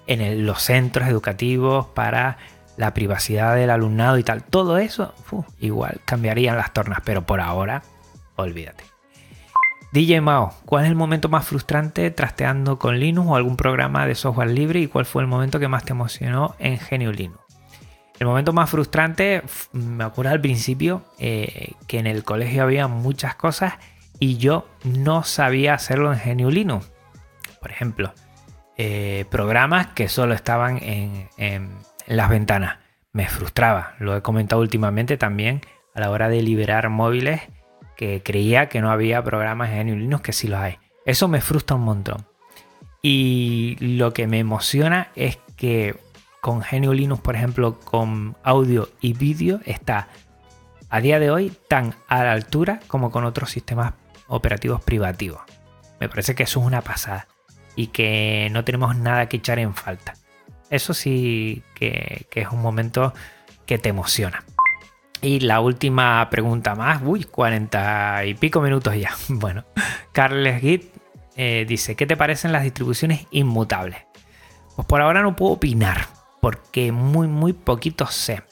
en 0.06 0.46
los 0.46 0.62
centros 0.62 1.08
educativos 1.08 1.86
para 1.86 2.38
la 2.76 2.94
privacidad 2.94 3.56
del 3.56 3.70
alumnado 3.70 4.18
y 4.18 4.22
tal. 4.22 4.42
Todo 4.42 4.78
eso, 4.78 5.14
igual 5.58 6.00
cambiarían 6.04 6.56
las 6.56 6.72
tornas, 6.72 7.00
pero 7.04 7.26
por 7.26 7.40
ahora, 7.40 7.82
olvídate. 8.36 8.84
DJ 9.90 10.20
Mao, 10.20 10.52
¿cuál 10.66 10.84
es 10.84 10.90
el 10.90 10.96
momento 10.96 11.28
más 11.28 11.46
frustrante 11.46 12.10
trasteando 12.10 12.78
con 12.78 13.00
Linux 13.00 13.28
o 13.30 13.36
algún 13.36 13.56
programa 13.56 14.06
de 14.06 14.14
software 14.14 14.50
libre 14.50 14.80
y 14.80 14.86
cuál 14.86 15.06
fue 15.06 15.22
el 15.22 15.28
momento 15.28 15.58
que 15.58 15.68
más 15.68 15.84
te 15.84 15.92
emocionó 15.92 16.54
en 16.58 16.78
Genio 16.78 17.10
Linux? 17.10 17.47
El 18.18 18.26
momento 18.26 18.52
más 18.52 18.68
frustrante, 18.68 19.42
me 19.72 20.04
acuerdo 20.04 20.32
al 20.32 20.40
principio, 20.40 21.04
eh, 21.18 21.72
que 21.86 21.98
en 21.98 22.06
el 22.06 22.24
colegio 22.24 22.64
había 22.64 22.88
muchas 22.88 23.36
cosas 23.36 23.74
y 24.18 24.38
yo 24.38 24.68
no 24.82 25.22
sabía 25.22 25.74
hacerlo 25.74 26.12
en 26.12 26.38
GNU 26.38 26.50
Linux. 26.50 26.90
Por 27.60 27.70
ejemplo, 27.70 28.12
eh, 28.76 29.24
programas 29.30 29.88
que 29.88 30.08
solo 30.08 30.34
estaban 30.34 30.78
en, 30.82 31.70
las 32.06 32.28
ventanas. 32.28 32.78
Me 33.12 33.28
frustraba, 33.28 33.94
lo 33.98 34.16
he 34.16 34.22
comentado 34.22 34.62
últimamente 34.62 35.16
también 35.16 35.60
a 35.94 36.00
la 36.00 36.10
hora 36.10 36.28
de 36.28 36.42
liberar 36.42 36.88
móviles 36.88 37.42
que 37.96 38.22
creía 38.22 38.68
que 38.68 38.80
no 38.80 38.90
había 38.90 39.22
programas 39.22 39.70
en 39.70 39.98
Linux 39.98 40.22
que 40.22 40.32
sí 40.32 40.48
los 40.48 40.60
hay. 40.60 40.78
Eso 41.04 41.28
me 41.28 41.40
frustra 41.40 41.76
un 41.76 41.82
montón. 41.82 42.26
Y 43.02 43.76
lo 43.80 44.12
que 44.12 44.26
me 44.26 44.38
emociona 44.38 45.08
es 45.14 45.38
que 45.56 45.96
con 46.48 46.60
GNU 46.60 46.94
Linux, 46.94 47.20
por 47.20 47.36
ejemplo, 47.36 47.78
con 47.78 48.34
audio 48.42 48.88
y 49.02 49.12
vídeo, 49.12 49.60
está 49.66 50.08
a 50.88 51.02
día 51.02 51.18
de 51.18 51.30
hoy 51.30 51.52
tan 51.68 51.94
a 52.08 52.24
la 52.24 52.32
altura 52.32 52.80
como 52.86 53.10
con 53.10 53.26
otros 53.26 53.50
sistemas 53.50 53.92
operativos 54.28 54.80
privativos. 54.80 55.42
Me 56.00 56.08
parece 56.08 56.34
que 56.34 56.44
eso 56.44 56.60
es 56.60 56.66
una 56.66 56.80
pasada 56.80 57.28
y 57.76 57.88
que 57.88 58.48
no 58.50 58.64
tenemos 58.64 58.96
nada 58.96 59.28
que 59.28 59.36
echar 59.36 59.58
en 59.58 59.74
falta. 59.74 60.14
Eso 60.70 60.94
sí 60.94 61.64
que, 61.74 62.26
es 62.34 62.48
un 62.48 62.62
momento 62.62 63.12
que 63.66 63.76
te 63.76 63.90
emociona. 63.90 64.42
Y 65.20 65.40
la 65.40 65.60
última 65.60 66.30
pregunta 66.30 66.74
más, 66.74 67.02
uy, 67.04 67.24
40 67.24 68.24
y 68.24 68.32
pico 68.32 68.62
minutos 68.62 68.96
ya. 68.96 69.10
Bueno, 69.28 69.66
Carles 70.12 70.62
Git 70.62 70.94
eh, 71.36 71.66
dice, 71.68 71.94
¿qué 71.94 72.06
te 72.06 72.16
parecen 72.16 72.52
las 72.52 72.62
distribuciones 72.62 73.26
inmutables? 73.32 73.98
Pues 74.76 74.88
por 74.88 75.02
ahora 75.02 75.20
no 75.20 75.36
puedo 75.36 75.52
opinar, 75.52 76.17
porque 76.40 76.92
muy, 76.92 77.28
muy 77.28 77.52
poquito 77.52 78.06
sé. 78.06 78.42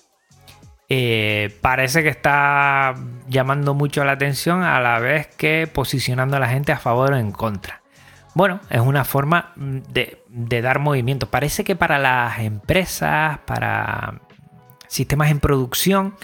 Eh, 0.89 1.57
parece 1.63 2.03
que 2.03 2.09
está 2.09 2.95
llamando 3.29 3.75
mucho 3.75 4.05
la 4.05 4.13
atención 4.13 4.63
a 4.63 4.81
la 4.81 5.01
vez 5.01 5.27
que 5.27 5.69
posicionando 5.73 6.37
a 6.37 6.41
la 6.41 6.49
gente 6.49 6.73
a 6.73 6.79
favor 6.79 7.13
o 7.13 7.17
en 7.17 7.33
contra. 7.33 7.83
Bueno, 8.35 8.61
es 8.69 8.81
una 8.81 9.05
forma 9.05 9.53
de, 9.57 10.23
dar 10.29 10.79
movimiento. 10.79 11.29
Parece 11.31 11.65
que 11.65 11.75
para 11.75 11.99
las 11.99 12.39
empresas, 12.41 13.39
para 13.47 14.21
sistemas 14.89 15.31
en 15.31 15.41
producción, 15.41 16.15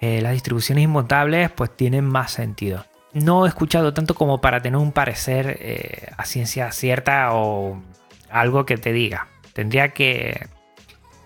eh, 0.00 0.20
las 0.22 0.32
distribuciones 0.32 0.84
inmutables 0.84 1.50
pues 1.50 1.76
tienen 1.76 2.04
más 2.04 2.30
sentido. 2.30 2.86
No 3.12 3.44
he 3.44 3.48
escuchado 3.48 3.92
tanto 3.92 4.14
como 4.14 4.40
para 4.40 4.62
tener 4.62 4.78
un 4.78 4.92
parecer 4.92 5.58
eh, 5.60 6.12
a 6.16 6.24
ciencia 6.24 6.70
cierta 6.70 7.32
o 7.32 7.82
algo 8.30 8.64
que 8.64 8.76
te 8.76 8.92
diga. 8.92 9.26
Tendría 9.52 9.88
que, 9.88 10.46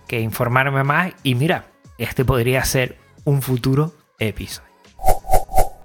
que 0.07 0.21
informarme 0.21 0.85
más 0.85 1.13
y 1.23 1.35
mira, 1.35 1.67
este 1.99 2.25
podría 2.25 2.65
ser 2.65 2.99
un 3.25 3.43
futuro 3.43 3.95
episodio. 4.19 4.75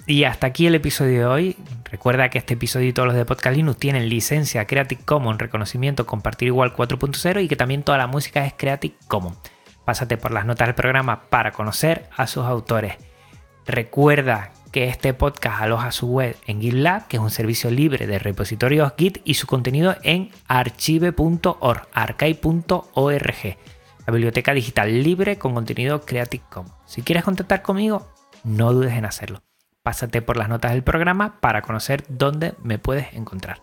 Y 0.09 0.23
hasta 0.23 0.47
aquí 0.47 0.65
el 0.65 0.73
episodio 0.73 1.19
de 1.19 1.25
hoy. 1.25 1.57
Recuerda 1.83 2.29
que 2.29 2.39
este 2.39 2.55
episodio 2.55 2.87
y 2.87 2.93
todos 2.93 3.05
los 3.05 3.15
de 3.15 3.25
Podcast 3.25 3.55
Linux 3.55 3.79
tienen 3.79 4.09
licencia 4.09 4.65
Creative 4.65 5.01
Commons, 5.05 5.39
reconocimiento 5.39 6.07
compartir 6.07 6.47
igual 6.47 6.75
4.0 6.75 7.43
y 7.43 7.47
que 7.47 7.55
también 7.55 7.83
toda 7.83 7.99
la 7.99 8.07
música 8.07 8.43
es 8.45 8.53
Creative 8.57 8.95
Commons. 9.07 9.37
Pásate 9.85 10.17
por 10.17 10.31
las 10.31 10.45
notas 10.45 10.67
del 10.67 10.75
programa 10.75 11.29
para 11.29 11.51
conocer 11.51 12.09
a 12.17 12.25
sus 12.25 12.43
autores. 12.43 12.95
Recuerda 13.67 14.51
que 14.71 14.87
este 14.87 15.13
podcast 15.13 15.61
aloja 15.61 15.91
su 15.91 16.07
web 16.07 16.35
en 16.47 16.59
GitLab, 16.59 17.07
que 17.07 17.17
es 17.17 17.23
un 17.23 17.29
servicio 17.29 17.69
libre 17.69 18.07
de 18.07 18.17
repositorios 18.17 18.93
Git, 18.97 19.19
y 19.25 19.35
su 19.35 19.45
contenido 19.45 19.95
en 20.03 20.31
archive.org, 20.47 21.87
archive.org 21.93 23.57
biblioteca 24.11 24.53
digital 24.53 25.03
libre 25.03 25.37
con 25.37 25.53
contenido 25.53 26.01
Creative 26.01 26.43
Commons. 26.49 26.75
Si 26.85 27.01
quieres 27.01 27.23
contactar 27.23 27.61
conmigo, 27.61 28.07
no 28.43 28.73
dudes 28.73 28.93
en 28.93 29.05
hacerlo. 29.05 29.41
Pásate 29.83 30.21
por 30.21 30.37
las 30.37 30.49
notas 30.49 30.71
del 30.71 30.83
programa 30.83 31.39
para 31.39 31.61
conocer 31.61 32.03
dónde 32.09 32.53
me 32.61 32.79
puedes 32.79 33.13
encontrar. 33.13 33.61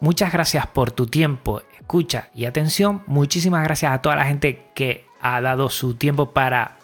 Muchas 0.00 0.32
gracias 0.32 0.66
por 0.66 0.90
tu 0.92 1.06
tiempo, 1.06 1.62
escucha 1.78 2.30
y 2.34 2.46
atención. 2.46 3.02
Muchísimas 3.06 3.62
gracias 3.64 3.92
a 3.92 4.00
toda 4.00 4.16
la 4.16 4.24
gente 4.24 4.70
que 4.74 5.04
ha 5.20 5.40
dado 5.40 5.68
su 5.68 5.94
tiempo 5.94 6.32
para 6.32 6.78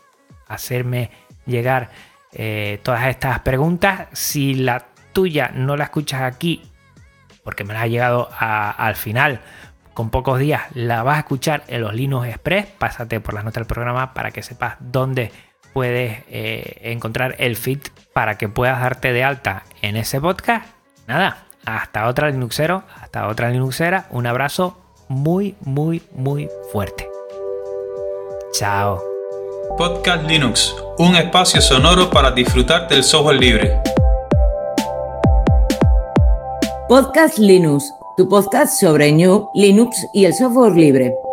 hacerme 0.47 1.11
llegar 1.47 1.91
eh, 2.33 2.79
todas 2.83 3.07
estas 3.07 3.41
preguntas. 3.41 4.09
Si 4.13 4.55
la 4.55 4.87
tuya 5.13 5.51
no 5.55 5.77
la 5.77 5.85
escuchas 5.85 6.21
aquí, 6.23 6.63
porque 7.43 7.65
me 7.65 7.73
la 7.73 7.83
ha 7.83 7.87
llegado 7.87 8.29
al 8.39 8.97
final 8.97 9.41
con 9.97 10.11
pocos 10.11 10.39
días 10.39 10.65
la 10.75 11.03
vas 11.03 11.17
a 11.17 11.21
escuchar 11.21 11.65
en 11.69 11.81
los 11.81 11.95
Linux 11.95 12.29
Express. 12.29 12.67
Pásate 12.67 13.19
por 13.19 13.35
las 13.35 13.45
notas 13.45 13.63
del 13.63 13.67
programa 13.67 14.13
para 14.13 14.31
que 14.31 14.43
sepas 14.43 14.77
dónde 14.79 15.33
puedes 15.73 16.23
eh, 16.29 16.81
encontrar 16.83 17.35
el 17.39 17.57
feed 17.57 17.81
para 18.13 18.37
que 18.37 18.49
puedas 18.49 18.79
darte 18.79 19.15
de 19.15 19.25
alta 19.25 19.65
en 19.81 19.97
ese 19.97 20.21
podcast. 20.21 20.67
Nada, 21.09 21.47
hasta 21.65 22.09
otra 22.09 22.29
Linuxero, 22.29 22.85
hasta 23.01 23.27
otra 23.27 23.49
Linuxera. 23.49 24.07
Un 24.11 24.27
abrazo 24.27 24.79
muy, 25.09 25.57
muy, 25.63 26.03
muy 26.13 26.51
fuerte. 26.71 27.09
Chao. 28.53 29.03
Podcast 29.79 30.25
Linux, 30.25 30.77
un 30.99 31.17
espacio 31.17 31.63
sonoro 31.63 32.11
para 32.11 32.31
disfrutar 32.31 32.87
del 32.87 33.03
software 33.03 33.41
libre. 33.41 33.81
Podcast 36.87 37.39
Linux 37.39 37.96
tu 38.17 38.27
podcast 38.29 38.81
sobre 38.81 39.13
New, 39.13 39.51
Linux 39.53 40.09
y 40.15 40.25
el 40.25 40.33
software 40.33 40.75
libre. 40.75 41.26